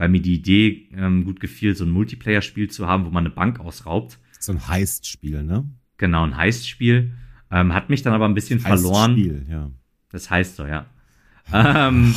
weil 0.00 0.08
mir 0.08 0.22
die 0.22 0.32
Idee 0.32 0.88
ähm, 0.96 1.26
gut 1.26 1.40
gefiel, 1.40 1.76
so 1.76 1.84
ein 1.84 1.90
Multiplayer-Spiel 1.90 2.70
zu 2.70 2.88
haben, 2.88 3.04
wo 3.04 3.10
man 3.10 3.26
eine 3.26 3.34
Bank 3.34 3.60
ausraubt. 3.60 4.18
So 4.38 4.50
ein 4.50 4.66
Heist-Spiel, 4.66 5.42
ne? 5.42 5.68
Genau, 5.98 6.24
ein 6.24 6.38
Heist-Spiel. 6.38 7.12
Ähm, 7.50 7.74
hat 7.74 7.90
mich 7.90 8.00
dann 8.00 8.14
aber 8.14 8.24
ein 8.24 8.32
bisschen 8.32 8.60
verloren. 8.60 9.12
Spiel, 9.12 9.44
ja. 9.50 9.70
Das 10.10 10.30
heißt 10.30 10.56
so, 10.56 10.64
ja. 10.64 10.86
ähm, 11.52 12.14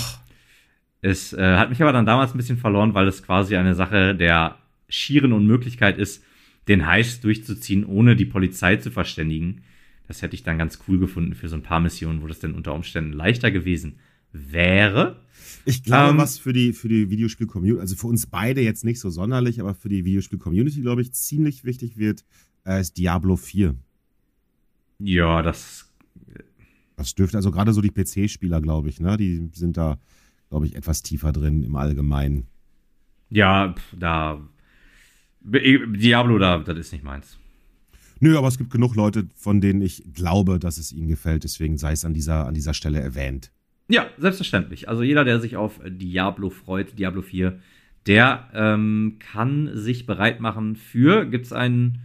es 1.02 1.34
äh, 1.34 1.58
hat 1.58 1.72
mich 1.72 1.82
aber 1.82 1.92
dann 1.92 2.06
damals 2.06 2.34
ein 2.34 2.38
bisschen 2.38 2.58
verloren, 2.58 2.94
weil 2.94 3.06
es 3.06 3.22
quasi 3.22 3.58
eine 3.58 3.76
Sache 3.76 4.16
der 4.16 4.56
schieren 4.88 5.34
Unmöglichkeit 5.34 5.98
ist, 5.98 6.24
den 6.70 6.88
Heist 6.88 7.26
durchzuziehen, 7.26 7.84
ohne 7.84 8.16
die 8.16 8.24
Polizei 8.24 8.78
zu 8.78 8.92
verständigen. 8.92 9.64
Das 10.08 10.22
hätte 10.22 10.36
ich 10.36 10.44
dann 10.44 10.58
ganz 10.58 10.80
cool 10.88 11.00
gefunden 11.00 11.34
für 11.34 11.50
so 11.50 11.58
ein 11.58 11.64
paar 11.64 11.82
Missionen, 11.82 12.22
wo 12.22 12.28
das 12.28 12.40
denn 12.40 12.54
unter 12.54 12.74
Umständen 12.74 13.12
leichter 13.12 13.52
gewesen 13.52 13.96
wäre. 13.96 14.13
Ich 15.66 15.84
glaube, 15.84 16.12
ähm, 16.12 16.18
was 16.18 16.38
für 16.38 16.52
die, 16.52 16.74
für 16.74 16.90
die 16.90 17.10
Videospiel-Community, 17.10 17.80
also 17.80 17.96
für 17.96 18.08
uns 18.08 18.26
beide 18.26 18.62
jetzt 18.62 18.84
nicht 18.84 19.00
so 19.00 19.10
sonderlich, 19.10 19.62
aber 19.62 19.74
für 19.74 19.90
die 19.90 20.04
Videospiel-Community, 20.04 20.82
glaube 20.82 21.02
ich, 21.02 21.14
ziemlich 21.14 21.64
wichtig 21.64 21.98
wird, 21.98 22.26
äh, 22.66 22.82
ist 22.82 22.98
Diablo 22.98 23.38
4. 23.38 23.76
Ja, 25.00 25.42
das. 25.42 25.90
Das 26.96 27.16
dürfte 27.16 27.38
also 27.38 27.52
gerade 27.52 27.74
so 27.74 27.82
die 27.82 27.90
PC-Spieler, 27.90 28.62
glaube 28.62 28.90
ich, 28.90 29.00
ne? 29.00 29.18
Die 29.18 29.50
sind 29.54 29.78
da, 29.78 29.98
glaube 30.50 30.68
ich, 30.68 30.76
etwas 30.76 31.02
tiefer 31.02 31.32
drin 31.32 31.64
im 31.64 31.76
Allgemeinen. 31.76 32.48
Ja, 33.30 33.74
da. 33.98 34.42
Diablo, 35.42 36.38
da, 36.38 36.60
das 36.60 36.78
ist 36.78 36.92
nicht 36.94 37.04
meins. 37.04 37.38
Nö, 38.20 38.38
aber 38.38 38.48
es 38.48 38.58
gibt 38.58 38.70
genug 38.70 38.96
Leute, 38.96 39.28
von 39.36 39.60
denen 39.60 39.82
ich 39.82 40.04
glaube, 40.14 40.60
dass 40.60 40.78
es 40.78 40.94
ihnen 40.94 41.08
gefällt. 41.08 41.44
Deswegen 41.44 41.78
sei 41.78 41.94
es 41.94 42.06
an 42.06 42.14
dieser, 42.14 42.48
an 42.48 42.54
dieser 42.54 42.74
Stelle 42.74 43.02
erwähnt. 43.02 43.52
Ja, 43.88 44.08
selbstverständlich. 44.18 44.90
Also 44.90 45.04
jeder, 45.04 45.26
der 45.26 45.40
sich 45.40 45.58
auf 45.58 45.80
Diablo 45.86 46.50
freut, 46.50 46.98
Diablo 46.98 47.22
4, 47.22 47.60
der 48.08 48.50
ähm, 48.54 49.18
kann 49.20 49.72
sich 49.74 50.06
bereit 50.06 50.40
machen 50.40 50.76
für, 50.76 51.26
gibt 51.26 51.46
es 51.46 51.54
einen 51.54 52.02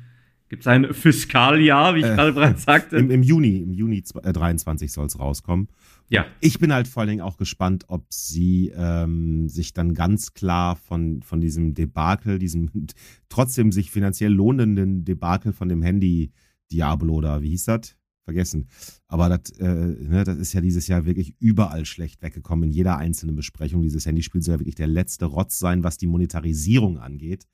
Gibt 0.49 0.62
es 0.62 0.66
ein 0.66 0.87
Fiskaljahr, 0.95 1.95
wie 1.95 2.01
ich 2.01 2.07
äh, 2.07 2.14
gerade 2.14 2.33
bereits 2.33 2.64
sagte? 2.64 2.97
Im, 2.97 3.11
Im, 3.11 3.22
Juni, 3.22 3.59
im 3.59 3.72
Juni 3.72 4.03
23 4.03 4.91
soll 4.91 5.07
es 5.07 5.18
rauskommen. 5.18 5.68
Ja. 6.09 6.24
Ich 6.41 6.59
bin 6.59 6.72
halt 6.72 6.89
vor 6.89 7.03
allen 7.03 7.11
Dingen 7.11 7.20
auch 7.20 7.37
gespannt, 7.37 7.85
ob 7.89 8.07
sie 8.09 8.72
ähm, 8.74 9.49
sich 9.49 9.74
dann 9.74 9.93
ganz 9.93 10.33
klar 10.33 10.76
von, 10.76 11.22
von 11.22 11.41
diesem 11.41 11.74
Debakel, 11.74 12.39
diesem 12.39 12.70
trotzdem 13.29 13.72
sich 13.72 13.91
finanziell 13.91 14.33
lohnenden 14.33 15.05
Debakel 15.05 15.53
von 15.53 15.68
dem 15.68 15.83
Handy 15.83 16.33
Diablo 16.72 17.14
oder 17.14 17.43
wie 17.43 17.51
hieß 17.51 17.64
das? 17.66 17.98
Vergessen. 18.29 18.68
Aber 19.07 19.31
das, 19.31 19.51
äh, 19.59 19.64
ne, 19.66 20.22
das 20.24 20.37
ist 20.37 20.53
ja 20.53 20.61
dieses 20.61 20.87
Jahr 20.87 21.07
wirklich 21.07 21.35
überall 21.39 21.87
schlecht 21.87 22.20
weggekommen 22.20 22.68
in 22.68 22.72
jeder 22.72 22.99
einzelnen 22.99 23.37
Besprechung. 23.37 23.81
Dieses 23.83 24.05
Handyspiel 24.05 24.43
soll 24.43 24.57
ja 24.57 24.61
wirklich 24.61 24.74
der 24.74 24.87
letzte 24.87 25.24
Rotz 25.24 25.59
sein, 25.59 25.83
was 25.83 25.97
die 25.97 26.07
Monetarisierung 26.07 26.99
angeht. 26.99 27.47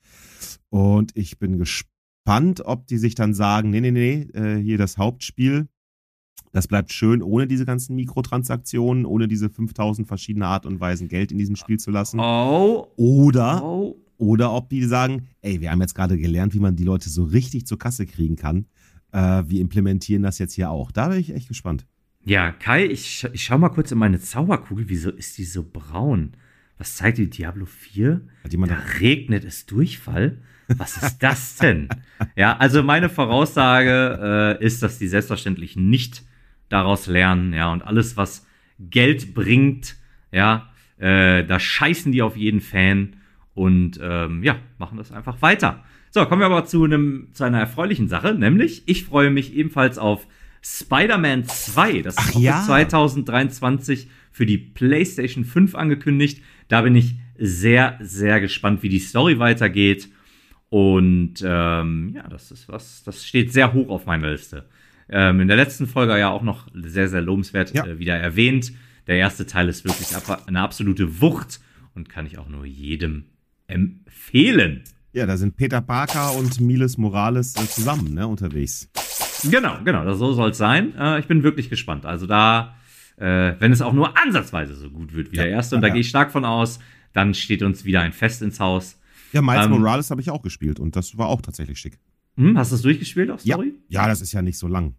Und 0.69 1.15
ich 1.15 1.39
bin 1.39 1.57
gespannt 1.57 1.95
ob 2.65 2.87
die 2.87 2.97
sich 2.97 3.13
dann 3.15 3.33
sagen, 3.33 3.69
nee, 3.69 3.81
nee, 3.81 3.91
nee, 3.91 4.21
äh, 4.33 4.57
hier 4.57 4.79
das 4.79 4.97
Hauptspiel, 4.97 5.67
das 6.51 6.67
bleibt 6.67 6.91
schön, 6.91 7.21
ohne 7.21 7.47
diese 7.47 7.65
ganzen 7.65 7.95
Mikrotransaktionen, 7.95 9.05
ohne 9.05 9.27
diese 9.27 9.49
5000 9.49 10.07
verschiedene 10.07 10.47
Art 10.47 10.65
und 10.65 10.79
Weisen 10.79 11.07
Geld 11.07 11.31
in 11.31 11.37
diesem 11.37 11.55
Spiel 11.55 11.77
zu 11.77 11.91
lassen. 11.91 12.19
Oh. 12.19 12.87
Oder, 12.95 13.63
oh. 13.63 13.95
oder 14.17 14.53
ob 14.53 14.69
die 14.69 14.83
sagen, 14.85 15.27
ey, 15.41 15.61
wir 15.61 15.69
haben 15.69 15.81
jetzt 15.81 15.95
gerade 15.95 16.17
gelernt, 16.17 16.53
wie 16.53 16.59
man 16.59 16.75
die 16.75 16.83
Leute 16.83 17.09
so 17.09 17.23
richtig 17.25 17.67
zur 17.67 17.77
Kasse 17.77 18.05
kriegen 18.05 18.35
kann. 18.37 18.65
Äh, 19.15 19.49
wir 19.49 19.61
implementieren 19.61 20.23
das 20.23 20.39
jetzt 20.39 20.53
hier 20.53 20.69
auch. 20.69 20.91
Da 20.91 21.07
bin 21.07 21.19
ich 21.19 21.33
echt 21.33 21.47
gespannt. 21.47 21.85
Ja, 22.25 22.51
Kai, 22.51 22.85
ich, 22.85 23.25
ich 23.31 23.43
schau 23.43 23.57
mal 23.57 23.69
kurz 23.69 23.91
in 23.91 23.97
meine 23.97 24.19
Zauberkugel. 24.19 24.89
Wieso 24.89 25.09
ist 25.09 25.37
die 25.37 25.45
so 25.45 25.63
braun? 25.63 26.33
Was 26.77 26.97
zeigt 26.97 27.17
die 27.19 27.29
Diablo 27.29 27.65
4? 27.65 28.21
da 28.67 28.77
regnet 28.99 29.45
es 29.45 29.65
Durchfall. 29.65 30.39
Was 30.67 31.01
ist 31.01 31.19
das 31.19 31.55
denn? 31.55 31.87
ja, 32.35 32.57
also 32.57 32.83
meine 32.83 33.07
Voraussage 33.07 34.57
äh, 34.59 34.65
ist, 34.65 34.83
dass 34.83 34.99
die 34.99 35.07
selbstverständlich 35.07 35.77
nicht 35.77 36.23
daraus 36.67 37.07
lernen, 37.07 37.53
ja, 37.53 37.71
und 37.71 37.83
alles, 37.83 38.17
was 38.17 38.45
Geld 38.79 39.33
bringt, 39.33 39.95
ja, 40.31 40.69
äh, 40.97 41.45
da 41.45 41.59
scheißen 41.59 42.11
die 42.11 42.21
auf 42.21 42.35
jeden 42.35 42.59
Fan 42.59 43.17
und 43.53 43.99
ähm, 44.01 44.43
ja, 44.43 44.57
machen 44.79 44.97
das 44.97 45.11
einfach 45.11 45.41
weiter. 45.41 45.85
So, 46.15 46.25
kommen 46.25 46.39
wir 46.39 46.45
aber 46.45 46.63
zu, 46.63 46.85
einem, 46.85 47.27
zu 47.33 47.43
einer 47.43 47.59
erfreulichen 47.59 48.07
Sache, 48.07 48.33
nämlich 48.33 48.83
ich 48.85 49.03
freue 49.03 49.29
mich 49.29 49.53
ebenfalls 49.53 49.97
auf 49.97 50.25
Spider-Man 50.61 51.43
2. 51.43 52.03
Das 52.03 52.15
ist 52.15 52.39
ja. 52.39 52.63
2023 52.63 54.07
für 54.31 54.45
die 54.45 54.57
PlayStation 54.57 55.43
5 55.43 55.75
angekündigt. 55.75 56.41
Da 56.69 56.83
bin 56.83 56.95
ich 56.95 57.17
sehr, 57.37 57.99
sehr 57.99 58.39
gespannt, 58.39 58.81
wie 58.81 58.87
die 58.87 58.99
Story 58.99 59.39
weitergeht. 59.39 60.07
Und 60.69 61.43
ähm, 61.45 62.13
ja, 62.15 62.25
das 62.29 62.49
ist 62.49 62.69
was, 62.69 63.03
das 63.03 63.25
steht 63.25 63.51
sehr 63.51 63.73
hoch 63.73 63.89
auf 63.89 64.05
meiner 64.05 64.31
Liste. 64.31 64.69
Ähm, 65.09 65.41
in 65.41 65.49
der 65.49 65.57
letzten 65.57 65.85
Folge 65.85 66.17
ja 66.17 66.29
auch 66.29 66.43
noch 66.43 66.69
sehr, 66.73 67.09
sehr 67.09 67.19
lobenswert 67.19 67.73
ja. 67.73 67.85
äh, 67.85 67.99
wieder 67.99 68.15
erwähnt. 68.15 68.71
Der 69.07 69.17
erste 69.17 69.47
Teil 69.47 69.67
ist 69.67 69.83
wirklich 69.83 70.07
eine 70.47 70.61
absolute 70.61 71.19
Wucht 71.19 71.59
und 71.93 72.07
kann 72.07 72.25
ich 72.25 72.37
auch 72.37 72.47
nur 72.47 72.65
jedem 72.65 73.25
empfehlen. 73.67 74.85
Ja, 75.15 75.25
da 75.25 75.37
sind 75.37 75.55
Peter 75.55 75.79
Barker 75.79 76.35
und 76.35 76.59
Miles 76.59 76.97
Morales 76.97 77.55
äh, 77.55 77.65
zusammen 77.69 78.13
ne, 78.13 78.27
unterwegs. 78.27 78.89
Genau, 79.49 79.77
genau, 79.85 80.13
so 80.13 80.33
soll 80.33 80.49
es 80.49 80.57
sein. 80.57 80.93
Äh, 80.97 81.21
ich 81.21 81.27
bin 81.27 81.41
wirklich 81.41 81.69
gespannt. 81.69 82.05
Also 82.05 82.27
da, 82.27 82.75
äh, 83.15 83.53
wenn 83.59 83.71
es 83.71 83.81
auch 83.81 83.93
nur 83.93 84.17
ansatzweise 84.17 84.75
so 84.75 84.89
gut 84.89 85.13
wird 85.13 85.31
wie 85.31 85.37
ja. 85.37 85.43
der 85.43 85.53
erste, 85.53 85.77
und 85.77 85.81
da 85.83 85.87
ja. 85.87 85.93
gehe 85.93 86.01
ich 86.01 86.09
stark 86.09 86.33
von 86.33 86.43
aus, 86.43 86.79
dann 87.13 87.33
steht 87.33 87.63
uns 87.63 87.85
wieder 87.85 88.01
ein 88.01 88.11
Fest 88.11 88.41
ins 88.41 88.59
Haus. 88.59 88.99
Ja, 89.31 89.41
Miles 89.41 89.67
ähm, 89.67 89.71
Morales 89.71 90.11
habe 90.11 90.19
ich 90.19 90.29
auch 90.29 90.41
gespielt 90.41 90.81
und 90.81 90.97
das 90.97 91.17
war 91.17 91.27
auch 91.27 91.41
tatsächlich 91.41 91.79
schick. 91.79 91.97
Hm, 92.35 92.57
hast 92.57 92.71
du 92.71 92.75
es 92.75 92.81
durchgespielt 92.81 93.31
auf 93.31 93.39
Story? 93.39 93.73
Ja. 93.87 94.01
ja, 94.01 94.09
das 94.09 94.19
ist 94.19 94.33
ja 94.33 94.41
nicht 94.41 94.57
so 94.57 94.67
lang. 94.67 94.95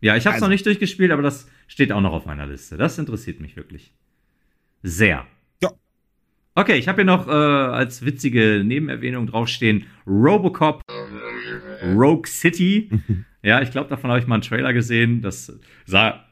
Ja, 0.00 0.14
ich 0.14 0.24
habe 0.24 0.36
es 0.36 0.42
also. 0.42 0.44
noch 0.44 0.50
nicht 0.50 0.66
durchgespielt, 0.66 1.10
aber 1.10 1.22
das 1.22 1.48
steht 1.66 1.90
auch 1.90 2.00
noch 2.00 2.12
auf 2.12 2.26
meiner 2.26 2.46
Liste. 2.46 2.76
Das 2.76 2.96
interessiert 2.96 3.40
mich 3.40 3.56
wirklich. 3.56 3.92
Sehr. 4.84 5.26
Okay, 6.58 6.76
ich 6.76 6.88
habe 6.88 6.96
hier 6.96 7.04
noch 7.04 7.28
äh, 7.28 7.30
als 7.30 8.04
witzige 8.04 8.64
Nebenerwähnung 8.64 9.28
draufstehen 9.28 9.84
Robocop 10.08 10.82
Rogue 11.94 12.26
City. 12.26 12.90
ja, 13.44 13.62
ich 13.62 13.70
glaube, 13.70 13.88
davon 13.88 14.10
habe 14.10 14.18
ich 14.18 14.26
mal 14.26 14.34
einen 14.34 14.42
Trailer 14.42 14.72
gesehen. 14.72 15.22
Das 15.22 15.56
sah 15.86 16.24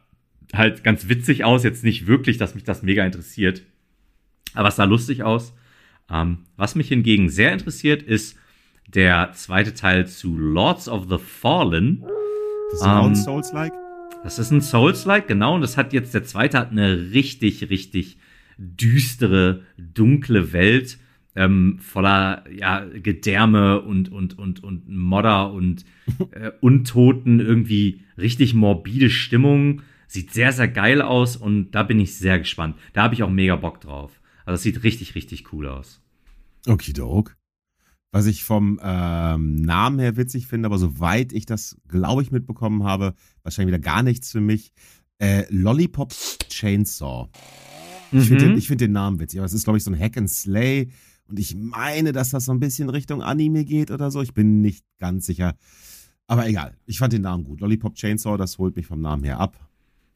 halt 0.53 0.83
ganz 0.83 1.09
witzig 1.09 1.45
aus. 1.45 1.63
Jetzt 1.63 1.85
nicht 1.85 2.09
wirklich, 2.09 2.39
dass 2.39 2.57
mich 2.57 2.65
das 2.65 2.83
mega 2.83 3.07
interessiert. 3.07 3.63
Aber 4.53 4.67
es 4.67 4.75
sah 4.75 4.83
lustig 4.83 5.23
aus. 5.23 5.55
Ähm, 6.11 6.39
was 6.57 6.75
mich 6.75 6.89
hingegen 6.89 7.29
sehr 7.29 7.53
interessiert, 7.53 8.03
ist 8.03 8.37
der 8.89 9.31
zweite 9.33 9.75
Teil 9.75 10.09
zu 10.09 10.37
Lords 10.37 10.89
of 10.89 11.07
the 11.09 11.19
Fallen. 11.19 12.05
Das 12.73 12.81
ist 12.81 12.85
ein 12.85 13.07
ähm, 13.07 13.15
Souls-like? 13.15 13.75
Das 14.25 14.41
ist 14.41 14.51
ein 14.51 14.61
Souls-like, 14.61 15.29
genau. 15.29 15.55
Und 15.55 15.61
das 15.61 15.77
hat 15.77 15.93
jetzt, 15.93 16.15
der 16.15 16.25
zweite 16.25 16.59
hat 16.59 16.73
eine 16.73 17.13
richtig, 17.13 17.71
richtig 17.71 18.19
düstere, 18.57 19.63
dunkle 19.77 20.53
Welt. 20.53 20.99
Ähm, 21.35 21.79
voller 21.81 22.45
ja, 22.51 22.85
Gedärme 22.85 23.83
und, 23.83 24.11
und, 24.11 24.39
und, 24.39 24.65
und 24.65 24.89
Modder 24.89 25.53
und 25.53 25.85
äh, 26.31 26.51
Untoten, 26.61 27.41
irgendwie 27.41 28.05
richtig 28.17 28.55
morbide 28.55 29.11
Stimmung. 29.11 29.83
Sieht 30.09 30.33
sehr, 30.33 30.53
sehr 30.53 30.69
geil 30.69 31.03
aus 31.03 31.37
und 31.37 31.73
da 31.73 31.83
bin 31.83 32.01
ich 32.01 32.17
sehr 32.17 32.39
gespannt. 32.39 32.77
Da 32.95 33.03
habe 33.03 33.15
ich 33.15 33.23
auch 33.23 33.31
mega 33.31 33.57
Bock 33.57 33.83
drauf. 33.83 34.21
Also 34.47 34.55
es 34.55 34.63
sieht 34.63 34.83
richtig, 34.83 35.15
richtig 35.15 35.53
cool 35.53 35.67
aus. 35.67 36.01
Okidok. 36.67 37.37
Was 38.13 38.27
ich 38.27 38.45
vom 38.45 38.81
ähm, 38.83 39.57
Namen 39.57 39.99
her 39.99 40.17
witzig 40.17 40.47
finde, 40.47 40.67
aber 40.67 40.79
soweit 40.79 41.33
ich 41.33 41.45
das, 41.45 41.77
glaube 41.89 42.23
ich, 42.23 42.31
mitbekommen 42.31 42.85
habe, 42.85 43.15
wahrscheinlich 43.43 43.75
wieder 43.75 43.83
gar 43.83 44.03
nichts 44.03 44.33
für 44.33 44.41
mich. 44.41 44.73
Äh, 45.19 45.45
Lollipop 45.51 46.15
Chainsaw. 46.49 47.29
Mhm. 48.13 48.21
Ich 48.21 48.29
finde 48.29 48.45
den, 48.45 48.61
find 48.61 48.81
den 48.81 48.93
Namen 48.93 49.21
witzig, 49.21 49.41
aber 49.41 49.47
es 49.47 49.53
ist, 49.53 49.65
glaube 49.65 49.79
ich, 49.79 49.85
so 49.85 49.91
ein 49.91 49.99
Hack 49.99 50.17
and 50.17 50.31
Slay. 50.31 50.89
Und 51.29 51.39
ich 51.39 51.57
meine, 51.57 52.13
dass 52.13 52.31
das 52.31 52.45
so 52.45 52.53
ein 52.53 52.61
bisschen 52.61 52.89
Richtung 52.89 53.23
Anime 53.23 53.65
geht 53.65 53.91
oder 53.91 54.11
so. 54.11 54.23
Ich 54.23 54.33
bin 54.33 54.61
nicht 54.61 54.85
ganz 54.99 55.27
sicher. 55.27 55.55
Aber 56.29 56.49
egal, 56.49 56.77
ich 56.87 56.99
fand 56.99 57.13
den 57.13 57.23
Namen 57.23 57.45
gut. 57.45 57.61
Lollipop 57.61 57.95
Chainsaw, 57.95 58.37
das 58.37 58.59
holt 58.59 58.77
mich 58.77 58.87
vom 58.87 59.01
Namen 59.01 59.25
her 59.25 59.39
ab. 59.41 59.57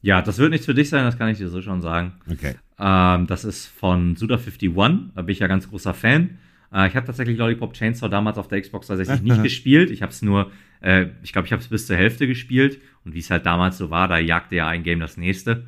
Ja, 0.01 0.21
das 0.21 0.39
wird 0.39 0.51
nichts 0.51 0.65
für 0.65 0.73
dich 0.73 0.89
sein, 0.89 1.05
das 1.05 1.17
kann 1.17 1.29
ich 1.29 1.37
dir 1.37 1.49
so 1.49 1.61
schon 1.61 1.81
sagen. 1.81 2.13
Okay. 2.29 2.55
Ähm, 2.79 3.27
das 3.27 3.45
ist 3.45 3.67
von 3.67 4.15
Suda51, 4.15 5.11
da 5.15 5.21
bin 5.21 5.33
ich 5.33 5.39
ja 5.39 5.47
ganz 5.47 5.69
großer 5.69 5.93
Fan. 5.93 6.39
Äh, 6.73 6.87
ich 6.87 6.95
habe 6.95 7.05
tatsächlich 7.05 7.37
Lollipop 7.37 7.73
Chainsaw 7.73 8.09
damals 8.09 8.37
auf 8.37 8.47
der 8.47 8.61
Xbox 8.61 8.87
360 8.87 9.21
nicht 9.21 9.43
gespielt. 9.43 9.91
Ich 9.91 10.01
habe 10.01 10.11
es 10.11 10.21
nur, 10.21 10.51
äh, 10.81 11.07
ich 11.21 11.33
glaube, 11.33 11.45
ich 11.45 11.51
habe 11.51 11.61
es 11.61 11.67
bis 11.67 11.85
zur 11.85 11.97
Hälfte 11.97 12.27
gespielt. 12.27 12.81
Und 13.05 13.13
wie 13.13 13.19
es 13.19 13.29
halt 13.29 13.45
damals 13.45 13.77
so 13.77 13.89
war, 13.89 14.07
da 14.07 14.17
jagte 14.17 14.55
ja 14.55 14.67
ein 14.67 14.83
Game 14.83 14.99
das 14.99 15.17
nächste. 15.17 15.67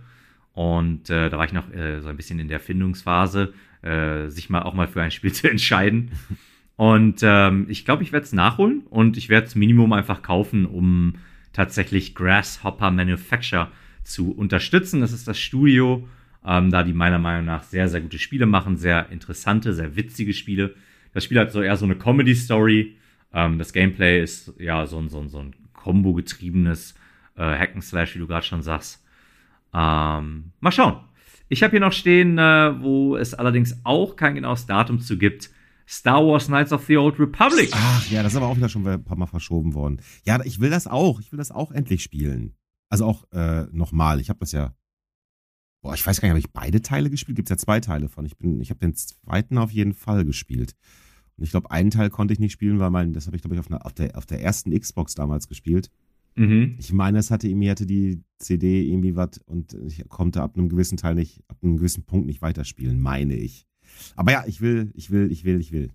Und 0.54 1.10
äh, 1.10 1.30
da 1.30 1.38
war 1.38 1.46
ich 1.46 1.54
noch 1.54 1.72
äh, 1.74 2.00
so 2.02 2.10
ein 2.10 2.18
bisschen 2.18 2.40
in 2.40 2.48
der 2.48 2.60
Findungsphase, 2.60 3.54
äh, 3.82 4.30
sich 4.30 4.50
mal 4.50 4.64
auch 4.64 4.74
mal 4.74 4.88
für 4.88 5.02
ein 5.02 5.12
Spiel 5.12 5.32
zu 5.34 5.50
entscheiden. 5.50 6.12
Und 6.76 7.22
ähm, 7.24 7.66
ich 7.70 7.86
glaube, 7.86 8.04
ich 8.04 8.12
werde 8.12 8.26
es 8.26 8.34
nachholen 8.34 8.82
und 8.90 9.18
ich 9.18 9.30
werde 9.30 9.48
es 9.48 9.56
Minimum 9.56 9.94
einfach 9.94 10.22
kaufen, 10.22 10.66
um 10.66 11.16
tatsächlich 11.54 12.16
Grasshopper 12.16 12.92
Manufacture 12.92 13.70
zu 14.04 14.32
unterstützen. 14.32 15.02
Das 15.02 15.14
ist 15.14 15.28
das 15.28 15.40
Studio, 15.40 16.08
ähm, 16.46 16.72
da 16.72 16.84
die 16.84 16.94
meiner 16.94 17.20
Meinung 17.20 17.46
nach 17.46 17.64
sehr, 17.64 17.88
sehr 17.88 18.02
gute 18.02 18.20
Spiele 18.20 18.46
machen, 18.46 18.78
sehr 18.78 19.10
interessante, 19.10 19.74
sehr 19.74 19.96
witzige 19.96 20.34
Spiele. 20.34 20.76
Das 21.14 21.24
Spiel 21.24 21.40
hat 21.40 21.52
so 21.52 21.62
eher 21.62 21.78
so 21.78 21.86
eine 21.86 21.96
Comedy-Story. 21.96 22.96
Ähm, 23.34 23.60
das 23.60 23.72
Gameplay 23.72 24.22
ist 24.22 24.54
ja 24.60 24.86
so 24.88 25.00
ein, 25.00 25.10
so 25.10 25.20
ein, 25.20 25.30
so 25.30 25.40
ein 25.40 25.56
Combo-getriebenes 25.74 26.96
äh, 27.38 27.42
Hack'n'Slash, 27.42 28.16
wie 28.16 28.20
du 28.20 28.28
gerade 28.28 28.46
schon 28.46 28.64
sagst. 28.64 29.03
Ähm, 29.74 30.52
mal 30.60 30.72
schauen. 30.72 31.00
Ich 31.50 31.62
habe 31.64 31.72
hier 31.72 31.80
noch 31.80 31.92
stehen, 31.92 32.38
äh, 32.38 32.82
wo 32.82 33.16
es 33.16 33.34
allerdings 33.34 33.80
auch 33.84 34.16
kein 34.16 34.36
genaues 34.36 34.66
Datum 34.66 35.00
zu 35.00 35.18
gibt. 35.18 35.52
Star 35.88 36.26
Wars 36.26 36.48
Knights 36.48 36.72
of 36.72 36.86
the 36.86 36.98
Old 36.98 37.20
Republic. 37.20 37.70
Ach 37.74 38.10
ja, 38.10 38.24
das 38.24 38.34
ist 38.34 38.38
aber 38.38 38.48
auch 38.48 38.56
wieder 38.56 38.70
schon 38.70 38.88
ein 38.88 39.04
paar 39.04 39.18
Mal 39.18 39.28
verschoben 39.28 39.74
worden. 39.74 40.02
Ja, 40.26 40.44
ich 40.44 40.60
will 40.60 40.70
das 40.70 40.88
auch. 40.88 41.20
Ich 41.20 41.32
will 41.32 41.38
das 41.38 41.52
auch 41.52 41.72
endlich 41.72 42.02
spielen. 42.02 42.56
Also 42.90 43.06
auch 43.06 43.26
äh, 43.32 43.64
nochmal. 43.72 44.20
Ich 44.20 44.30
habe 44.30 44.40
das 44.40 44.52
ja. 44.52 44.74
Boah, 45.82 45.94
ich 45.94 46.06
weiß 46.06 46.22
gar 46.22 46.28
nicht, 46.28 46.32
habe 46.32 46.40
ich 46.40 46.54
beide 46.54 46.82
Teile 46.82 47.10
gespielt? 47.10 47.36
Gibt 47.36 47.50
es 47.50 47.52
ja 47.52 47.58
zwei 47.58 47.82
Teile 47.82 48.08
von. 48.08 48.26
Ich 48.26 48.38
bin, 48.38 48.62
ich 48.62 48.70
habe 48.70 48.80
den 48.80 48.96
zweiten 48.96 49.58
auf 49.58 49.72
jeden 49.72 49.94
Fall 49.94 50.24
gespielt. 50.24 50.76
Und 51.36 51.44
ich 51.44 51.52
glaube, 51.52 51.72
einen 51.72 51.92
Teil 51.92 52.10
konnte 52.10 52.34
ich 52.34 52.40
nicht 52.40 52.54
spielen, 52.54 52.80
weil 52.80 52.90
mein, 52.90 53.14
das 53.14 53.26
habe 53.26 53.36
ich, 53.36 53.42
glaube 53.42 53.56
ich, 53.56 53.60
auf, 53.60 53.68
einer, 53.68 53.86
auf, 53.86 53.94
der, 53.94 54.18
auf 54.18 54.26
der 54.26 54.42
ersten 54.42 54.78
Xbox 54.78 55.16
damals 55.16 55.48
gespielt. 55.48 55.90
Mhm. 56.36 56.76
Ich 56.80 56.92
meine, 56.94 57.20
es 57.20 57.32
hatte 57.32 57.48
mir 57.54 57.72
hatte 57.72 57.86
die 57.86 58.24
CD 58.38 58.84
irgendwie 58.88 59.16
was 59.16 59.38
und 59.46 59.74
ich 59.86 60.08
konnte 60.10 60.42
ab 60.42 60.56
einem 60.56 60.70
gewissen 60.70 60.98
Teil 60.98 61.16
nicht, 61.16 61.44
ab 61.48 61.58
einem 61.62 61.78
gewissen 61.78 62.06
Punkt 62.06 62.26
nicht 62.26 62.42
weiterspielen, 62.42 63.00
meine 63.00 63.36
ich. 63.36 63.68
Aber 64.16 64.32
ja, 64.32 64.44
ich 64.48 64.62
will, 64.62 64.92
ich 64.96 65.12
will, 65.12 65.32
ich 65.32 65.44
will, 65.44 65.60
ich 65.60 65.72
will. 65.72 65.92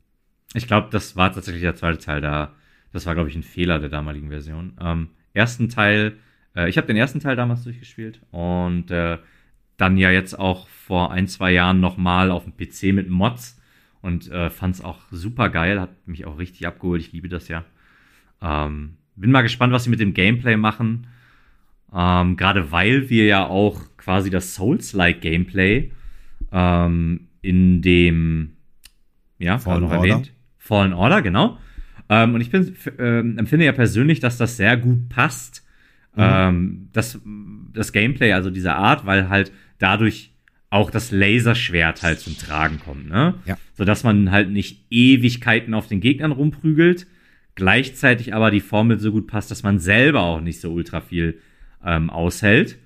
Ich 0.55 0.67
glaube, 0.67 0.89
das 0.91 1.17
war 1.17 1.33
tatsächlich 1.33 1.63
der 1.63 1.75
zweite 1.75 1.99
Teil 1.99 2.21
da. 2.21 2.55
Das 2.93 3.05
war, 3.07 3.15
glaube 3.15 3.29
ich, 3.29 3.37
ein 3.37 3.43
Fehler 3.43 3.79
der 3.79 3.91
damaligen 3.91 4.29
Version. 4.29 4.75
Ähm, 4.81 5.11
ersten 5.35 5.69
Teil, 5.69 6.17
äh, 6.57 6.69
ich 6.69 6.79
habe 6.79 6.87
den 6.87 6.97
ersten 6.97 7.21
Teil 7.21 7.37
damals 7.37 7.65
durchgespielt 7.65 8.21
und 8.31 8.91
äh, 8.91 9.19
dann 9.77 9.97
ja 9.97 10.11
jetzt 10.11 10.39
auch 10.39 10.69
vor 10.69 11.13
ein, 11.13 11.29
zwei 11.29 11.53
Jahren 11.53 11.81
nochmal 11.81 12.31
auf 12.31 12.45
dem 12.45 12.57
PC 12.57 12.95
mit 12.95 13.11
Mods 13.11 13.61
und 14.01 14.31
äh, 14.31 14.51
fand 14.51 14.77
es 14.77 14.81
auch 14.81 15.01
super 15.11 15.51
geil, 15.51 15.81
hat 15.81 16.07
mich 16.07 16.25
auch 16.25 16.39
richtig 16.39 16.67
abgeholt. 16.67 17.01
Ich 17.03 17.13
liebe 17.13 17.29
das 17.29 17.49
ja. 17.49 17.65
Ähm, 18.41 18.98
bin 19.21 19.31
mal 19.31 19.43
gespannt, 19.43 19.73
was 19.73 19.85
sie 19.85 19.91
mit 19.91 20.01
dem 20.01 20.15
Gameplay 20.15 20.57
machen. 20.57 21.07
Ähm, 21.95 22.37
Gerade 22.37 22.71
weil 22.71 23.09
wir 23.09 23.27
ja 23.27 23.47
auch 23.47 23.81
quasi 23.97 24.31
das 24.31 24.55
Souls-like 24.55 25.21
Gameplay 25.21 25.91
ähm, 26.53 27.29
in 27.43 27.83
dem, 27.83 28.53
ja, 29.39 29.59
Fallen 29.59 29.83
noch 29.83 29.91
Order. 29.91 30.09
erwähnt, 30.09 30.33
Fallen 30.59 30.93
Order, 30.93 31.23
genau. 31.23 31.59
Ähm, 32.09 32.35
und 32.35 32.41
ich 32.41 32.51
bin, 32.51 32.75
äh, 32.99 33.19
empfinde 33.21 33.67
ja 33.67 33.73
persönlich, 33.73 34.21
dass 34.21 34.39
das 34.39 34.57
sehr 34.57 34.77
gut 34.77 35.09
passt. 35.09 35.67
Mhm. 36.15 36.23
Ähm, 36.23 36.89
das, 36.93 37.21
das 37.73 37.93
Gameplay, 37.93 38.33
also 38.33 38.51
diese 38.51 38.75
Art, 38.75 39.07
weil 39.07 39.29
halt 39.29 39.53
dadurch 39.79 40.33
auch 40.71 40.91
das 40.91 41.11
Laserschwert 41.11 42.03
halt 42.03 42.21
zum 42.21 42.37
Tragen 42.37 42.81
kommt, 42.81 43.09
ne? 43.09 43.35
Ja. 43.47 43.57
Sodass 43.73 44.05
man 44.05 44.31
halt 44.31 44.51
nicht 44.51 44.85
Ewigkeiten 44.91 45.73
auf 45.73 45.87
den 45.87 46.01
Gegnern 46.01 46.33
rumprügelt, 46.33 47.07
gleichzeitig 47.59 48.35
aber 48.35 48.53
die 48.53 48.61
Formel 48.61 49.01
so 49.01 49.11
gut 49.11 49.27
passt, 49.27 49.51
dass 49.51 49.65
man 49.65 49.81
selber 49.81 50.21
auch 50.21 50.41
nicht 50.41 50.61
so 50.61 50.73
ultra 50.73 51.01
viel 51.01 51.41
ähm, 51.85 52.09
aushält. 52.09 52.79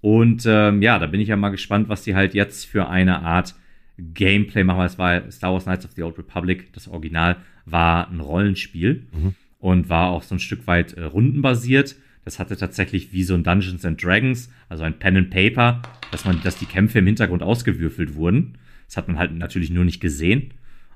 Und 0.00 0.42
ähm, 0.46 0.82
ja, 0.82 0.98
da 0.98 1.06
bin 1.06 1.20
ich 1.20 1.28
ja 1.28 1.36
mal 1.36 1.50
gespannt, 1.50 1.88
was 1.88 2.02
die 2.02 2.16
halt 2.16 2.34
jetzt 2.34 2.66
für 2.66 2.88
eine 2.88 3.20
Art 3.22 3.54
Gameplay 3.98 4.64
machen, 4.64 4.78
weil 4.78 4.88
es 4.88 4.98
war 4.98 5.30
Star 5.30 5.52
Wars 5.52 5.64
Knights 5.64 5.84
of 5.84 5.92
the 5.92 6.02
Old 6.02 6.18
Republic, 6.18 6.72
das 6.72 6.88
Original, 6.88 7.36
war 7.66 8.10
ein 8.10 8.18
Rollenspiel 8.18 9.06
mhm. 9.12 9.34
und 9.60 9.88
war 9.88 10.10
auch 10.10 10.24
so 10.24 10.34
ein 10.34 10.40
Stück 10.40 10.66
weit 10.66 10.94
äh, 10.94 11.04
rundenbasiert. 11.04 11.94
Das 12.24 12.40
hatte 12.40 12.56
tatsächlich 12.56 13.12
wie 13.12 13.22
so 13.22 13.34
ein 13.34 13.44
Dungeons 13.44 13.84
and 13.84 14.02
Dragons, 14.02 14.50
also 14.68 14.82
ein 14.82 14.98
Pen 14.98 15.18
and 15.18 15.30
Paper, 15.30 15.82
dass 16.10 16.24
man, 16.24 16.42
dass 16.42 16.56
die 16.56 16.66
Kämpfe 16.66 16.98
im 16.98 17.06
Hintergrund 17.06 17.44
ausgewürfelt 17.44 18.16
wurden. 18.16 18.58
Das 18.86 18.96
hat 18.96 19.06
man 19.06 19.20
halt 19.20 19.32
natürlich 19.32 19.70
nur 19.70 19.84
nicht 19.84 20.00
gesehen. 20.00 20.52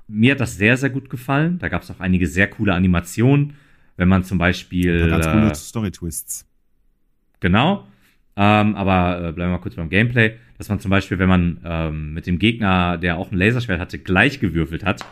Mir 0.07 0.31
hat 0.31 0.39
das 0.39 0.57
sehr, 0.57 0.77
sehr 0.77 0.89
gut 0.89 1.09
gefallen. 1.09 1.59
Da 1.59 1.67
gab 1.67 1.81
es 1.81 1.91
auch 1.91 1.99
einige 1.99 2.27
sehr 2.27 2.47
coole 2.47 2.73
Animationen. 2.73 3.55
Wenn 3.97 4.07
man 4.09 4.23
zum 4.23 4.37
Beispiel. 4.37 4.99
Ja, 4.99 5.07
ganz 5.07 5.27
coole 5.27 5.49
äh, 5.49 5.55
Story-Twists. 5.55 6.47
Genau. 7.39 7.87
Ähm, 8.37 8.75
aber 8.75 9.17
äh, 9.17 9.31
bleiben 9.31 9.51
wir 9.51 9.57
mal 9.57 9.61
kurz 9.61 9.75
beim 9.75 9.89
Gameplay. 9.89 10.35
Dass 10.57 10.69
man 10.69 10.79
zum 10.79 10.91
Beispiel, 10.91 11.19
wenn 11.19 11.29
man 11.29 11.59
ähm, 11.63 12.13
mit 12.13 12.27
dem 12.27 12.39
Gegner, 12.39 12.97
der 12.97 13.17
auch 13.17 13.31
ein 13.31 13.37
Laserschwert 13.37 13.79
hatte, 13.79 13.99
gleich 13.99 14.39
gewürfelt 14.39 14.85
hat, 14.85 15.05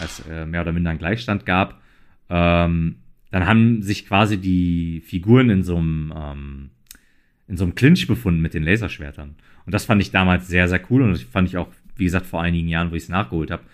als 0.00 0.22
äh, 0.28 0.46
mehr 0.46 0.62
oder 0.62 0.72
minder 0.72 0.90
einen 0.90 0.98
Gleichstand 0.98 1.46
gab, 1.46 1.80
ähm, 2.28 2.96
dann 3.30 3.46
haben 3.46 3.82
sich 3.82 4.06
quasi 4.06 4.38
die 4.38 5.02
Figuren 5.04 5.50
in 5.50 5.62
so 5.62 5.76
einem 5.76 6.12
ähm, 6.16 6.70
in 7.48 7.56
so 7.56 7.64
einem 7.64 7.74
Clinch 7.74 8.06
befunden 8.06 8.40
mit 8.40 8.54
den 8.54 8.62
Laserschwertern. 8.62 9.36
Und 9.66 9.74
das 9.74 9.84
fand 9.84 10.00
ich 10.00 10.10
damals 10.10 10.48
sehr, 10.48 10.68
sehr 10.68 10.80
cool 10.90 11.02
und 11.02 11.12
das 11.12 11.22
fand 11.22 11.48
ich 11.48 11.56
auch, 11.56 11.68
wie 11.96 12.04
gesagt, 12.04 12.26
vor 12.26 12.42
einigen 12.42 12.68
Jahren, 12.68 12.90
wo 12.90 12.94
ich 12.94 13.04
es 13.04 13.08
nachgeholt 13.08 13.50
habe, 13.50 13.64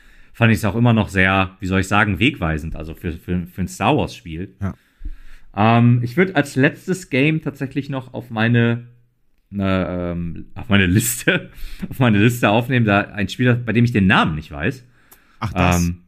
fand 0.40 0.52
ich 0.52 0.56
es 0.56 0.64
auch 0.64 0.74
immer 0.74 0.94
noch 0.94 1.10
sehr, 1.10 1.58
wie 1.60 1.66
soll 1.66 1.80
ich 1.80 1.88
sagen, 1.88 2.18
wegweisend, 2.18 2.74
also 2.74 2.94
für, 2.94 3.12
für, 3.12 3.46
für 3.46 3.60
ein 3.60 3.68
Star 3.68 3.94
Wars-Spiel. 3.94 4.54
Ja. 4.58 4.74
Ähm, 5.54 6.00
ich 6.02 6.16
würde 6.16 6.34
als 6.34 6.56
letztes 6.56 7.10
Game 7.10 7.42
tatsächlich 7.42 7.90
noch 7.90 8.14
auf 8.14 8.30
meine 8.30 8.86
äh, 9.52 10.12
ähm, 10.12 10.46
auf 10.54 10.70
meine 10.70 10.86
Liste 10.86 11.50
auf 11.90 11.98
meine 11.98 12.16
Liste 12.16 12.48
aufnehmen, 12.48 12.86
da 12.86 13.00
ein 13.00 13.28
Spiel, 13.28 13.54
bei 13.54 13.74
dem 13.74 13.84
ich 13.84 13.92
den 13.92 14.06
Namen 14.06 14.34
nicht 14.34 14.50
weiß. 14.50 14.82
Ach 15.40 15.52
das. 15.52 15.84
Ähm, 15.84 16.04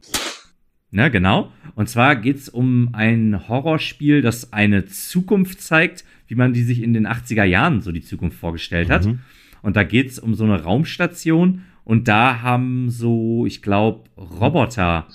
ne, 0.89 1.11
genau. 1.11 1.51
Und 1.75 1.87
zwar 1.87 2.15
geht 2.15 2.37
es 2.37 2.49
um 2.49 2.89
ein 2.93 3.47
Horrorspiel, 3.47 4.23
das 4.23 4.51
eine 4.51 4.87
Zukunft 4.87 5.61
zeigt, 5.61 6.05
wie 6.25 6.33
man 6.33 6.53
die 6.53 6.63
sich 6.63 6.81
in 6.81 6.95
den 6.95 7.05
80er 7.05 7.43
Jahren 7.43 7.81
so 7.81 7.91
die 7.91 8.01
Zukunft 8.01 8.39
vorgestellt 8.39 8.89
hat. 8.89 9.05
Mhm. 9.05 9.19
Und 9.61 9.75
da 9.75 9.83
geht 9.83 10.09
es 10.09 10.17
um 10.17 10.33
so 10.33 10.43
eine 10.43 10.63
Raumstation 10.63 11.65
und 11.85 12.07
da 12.07 12.41
haben 12.41 12.89
so, 12.89 13.45
ich 13.45 13.61
glaube, 13.61 14.09
Roboter 14.17 15.07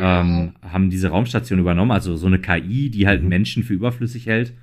ähm, 0.00 0.54
haben 0.62 0.90
diese 0.90 1.08
Raumstation 1.08 1.58
übernommen, 1.58 1.92
also 1.92 2.16
so 2.16 2.26
eine 2.26 2.40
KI, 2.40 2.90
die 2.90 3.06
halt 3.06 3.22
mhm. 3.22 3.28
Menschen 3.28 3.62
für 3.62 3.74
überflüssig 3.74 4.26
hält. 4.26 4.54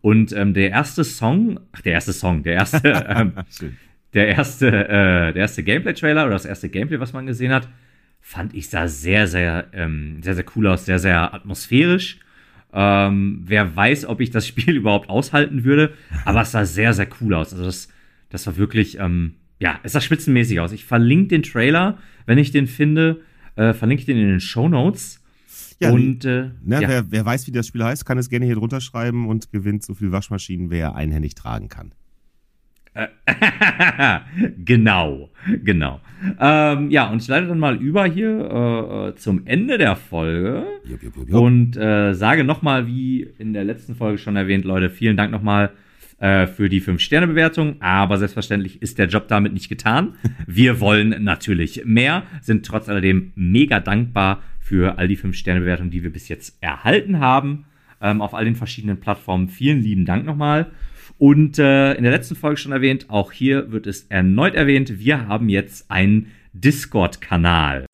Und 0.00 0.32
ähm, 0.32 0.54
der 0.54 0.70
erste 0.70 1.04
Song, 1.04 1.60
ach, 1.72 1.82
der 1.82 1.94
erste 1.94 2.12
Song, 2.12 2.42
der 2.42 2.54
erste, 2.54 3.04
ähm, 3.08 3.32
der 4.14 4.28
erste, 4.28 4.68
äh, 4.68 5.32
der 5.32 5.36
erste 5.36 5.62
Gameplay-Trailer 5.62 6.24
oder 6.24 6.32
das 6.32 6.44
erste 6.44 6.68
Gameplay, 6.68 7.00
was 7.00 7.12
man 7.12 7.26
gesehen 7.26 7.52
hat, 7.52 7.68
fand 8.20 8.54
ich 8.54 8.68
sah 8.70 8.88
sehr, 8.88 9.26
sehr, 9.26 9.66
ähm, 9.72 10.22
sehr, 10.22 10.34
sehr 10.34 10.44
cool 10.54 10.66
aus, 10.66 10.86
sehr, 10.86 10.98
sehr 10.98 11.34
atmosphärisch. 11.34 12.20
Ähm, 12.72 13.42
wer 13.44 13.76
weiß, 13.76 14.06
ob 14.06 14.20
ich 14.20 14.30
das 14.30 14.46
Spiel 14.48 14.76
überhaupt 14.76 15.10
aushalten 15.10 15.64
würde, 15.64 15.92
aber 16.24 16.40
es 16.40 16.52
sah 16.52 16.64
sehr, 16.64 16.94
sehr 16.94 17.08
cool 17.20 17.34
aus. 17.34 17.52
Also 17.52 17.64
das, 17.64 17.88
das 18.30 18.46
war 18.46 18.56
wirklich, 18.56 18.98
ähm, 18.98 19.34
ja, 19.58 19.80
es 19.82 19.92
sah 19.92 20.00
spitzenmäßig 20.00 20.60
aus. 20.60 20.72
Ich 20.72 20.84
verlinke 20.84 21.28
den 21.28 21.42
Trailer, 21.42 21.98
wenn 22.26 22.38
ich 22.38 22.50
den 22.50 22.66
finde, 22.66 23.22
äh, 23.56 23.72
verlinke 23.72 24.00
ich 24.00 24.06
den 24.06 24.18
in 24.18 24.28
den 24.28 24.40
Show 24.40 24.68
Notes. 24.68 25.22
Ja, 25.80 25.90
und 25.90 26.24
äh, 26.24 26.50
ne, 26.64 26.80
ja. 26.80 26.88
Wer, 26.88 27.10
wer, 27.10 27.26
weiß, 27.26 27.46
wie 27.46 27.52
das 27.52 27.66
Spiel 27.66 27.84
heißt, 27.84 28.06
kann 28.06 28.18
es 28.18 28.30
gerne 28.30 28.46
hier 28.46 28.54
drunter 28.54 28.80
schreiben 28.80 29.28
und 29.28 29.52
gewinnt 29.52 29.82
so 29.82 29.94
viel 29.94 30.10
Waschmaschinen, 30.10 30.70
wer 30.70 30.86
er 30.86 30.94
einhändig 30.96 31.34
tragen 31.34 31.68
kann. 31.68 31.92
genau, 34.64 35.28
genau. 35.62 36.00
Ähm, 36.40 36.90
ja, 36.90 37.10
und 37.10 37.20
ich 37.20 37.28
leite 37.28 37.46
dann 37.46 37.58
mal 37.58 37.76
über 37.76 38.06
hier 38.06 38.28
äh, 38.50 39.08
äh 39.08 39.14
zum 39.16 39.46
Ende 39.46 39.76
der 39.76 39.96
Folge 39.96 40.66
jupp, 40.84 41.02
jupp, 41.02 41.16
jupp, 41.16 41.34
und 41.34 41.76
äh, 41.76 42.14
sage 42.14 42.42
nochmal, 42.42 42.86
wie 42.86 43.20
in 43.38 43.52
der 43.52 43.64
letzten 43.64 43.96
Folge 43.96 44.16
schon 44.16 44.36
erwähnt, 44.36 44.64
Leute, 44.64 44.88
vielen 44.88 45.18
Dank 45.18 45.30
nochmal 45.30 45.72
äh, 46.18 46.46
für 46.46 46.68
die 46.68 46.82
5-Sterne-Bewertung. 46.82 47.76
Aber 47.80 48.18
selbstverständlich 48.18 48.82
ist 48.82 48.98
der 48.98 49.06
Job 49.06 49.28
damit 49.28 49.52
nicht 49.52 49.68
getan. 49.68 50.14
Wir 50.46 50.80
wollen 50.80 51.24
natürlich 51.24 51.82
mehr, 51.84 52.24
sind 52.40 52.66
trotz 52.66 52.88
alledem 52.88 53.32
mega 53.34 53.80
dankbar 53.80 54.42
für 54.60 54.98
all 54.98 55.08
die 55.08 55.18
5-Sterne-Bewertungen, 55.18 55.90
die 55.90 56.02
wir 56.02 56.12
bis 56.12 56.28
jetzt 56.28 56.56
erhalten 56.60 57.20
haben 57.20 57.64
ähm, 58.00 58.20
auf 58.20 58.34
all 58.34 58.44
den 58.44 58.56
verschiedenen 58.56 58.98
Plattformen. 58.98 59.48
Vielen 59.48 59.82
lieben 59.82 60.04
Dank 60.04 60.24
nochmal. 60.24 60.66
Und 61.18 61.58
äh, 61.58 61.94
in 61.94 62.02
der 62.02 62.12
letzten 62.12 62.36
Folge 62.36 62.58
schon 62.58 62.72
erwähnt, 62.72 63.06
auch 63.08 63.32
hier 63.32 63.72
wird 63.72 63.86
es 63.86 64.02
erneut 64.08 64.54
erwähnt, 64.54 64.98
wir 64.98 65.26
haben 65.28 65.48
jetzt 65.48 65.90
einen 65.90 66.28
Discord-Kanal. 66.52 67.86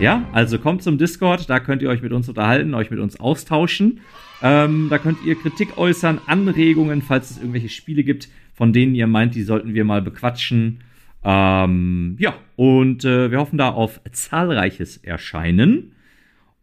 Ja, 0.00 0.26
also 0.32 0.58
kommt 0.58 0.82
zum 0.82 0.96
Discord, 0.96 1.50
da 1.50 1.60
könnt 1.60 1.82
ihr 1.82 1.90
euch 1.90 2.00
mit 2.00 2.12
uns 2.12 2.26
unterhalten, 2.26 2.72
euch 2.72 2.90
mit 2.90 3.00
uns 3.00 3.20
austauschen. 3.20 4.00
Ähm, 4.40 4.86
da 4.88 4.96
könnt 4.96 5.18
ihr 5.26 5.34
Kritik 5.34 5.76
äußern, 5.76 6.18
Anregungen, 6.26 7.02
falls 7.02 7.30
es 7.30 7.36
irgendwelche 7.36 7.68
Spiele 7.68 8.02
gibt, 8.02 8.30
von 8.54 8.72
denen 8.72 8.94
ihr 8.94 9.06
meint, 9.06 9.34
die 9.34 9.42
sollten 9.42 9.74
wir 9.74 9.84
mal 9.84 10.00
bequatschen. 10.00 10.78
Ähm, 11.22 12.16
ja, 12.18 12.34
und 12.56 13.04
äh, 13.04 13.30
wir 13.30 13.38
hoffen 13.40 13.58
da 13.58 13.68
auf 13.68 14.00
zahlreiches 14.10 14.96
Erscheinen. 14.96 15.92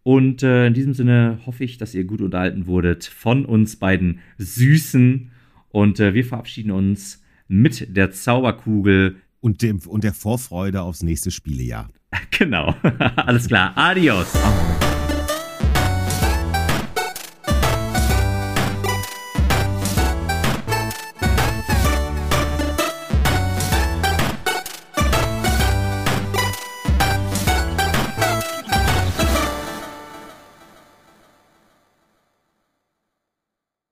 Und 0.01 0.41
äh, 0.41 0.65
in 0.65 0.73
diesem 0.73 0.95
Sinne 0.95 1.37
hoffe 1.45 1.63
ich, 1.63 1.77
dass 1.77 1.93
ihr 1.93 2.05
gut 2.05 2.21
unterhalten 2.21 2.65
wurdet 2.65 3.05
von 3.05 3.45
uns 3.45 3.75
beiden 3.75 4.17
Süßen. 4.39 5.29
Und 5.69 5.99
äh, 5.99 6.15
wir 6.15 6.25
verabschieden 6.25 6.71
uns 6.71 7.23
mit 7.47 7.95
der 7.95 8.09
Zauberkugel. 8.09 9.17
Und, 9.41 9.61
dem, 9.61 9.77
und 9.85 10.03
der 10.03 10.13
Vorfreude 10.13 10.81
aufs 10.81 11.03
nächste 11.03 11.29
Spielejahr. 11.29 11.89
Genau. 12.31 12.73
Alles 13.15 13.47
klar. 13.47 13.73
Adios. 13.75 14.27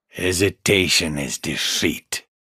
Hesitation 0.08 1.18
is 1.18 1.38
defeat. 1.38 2.25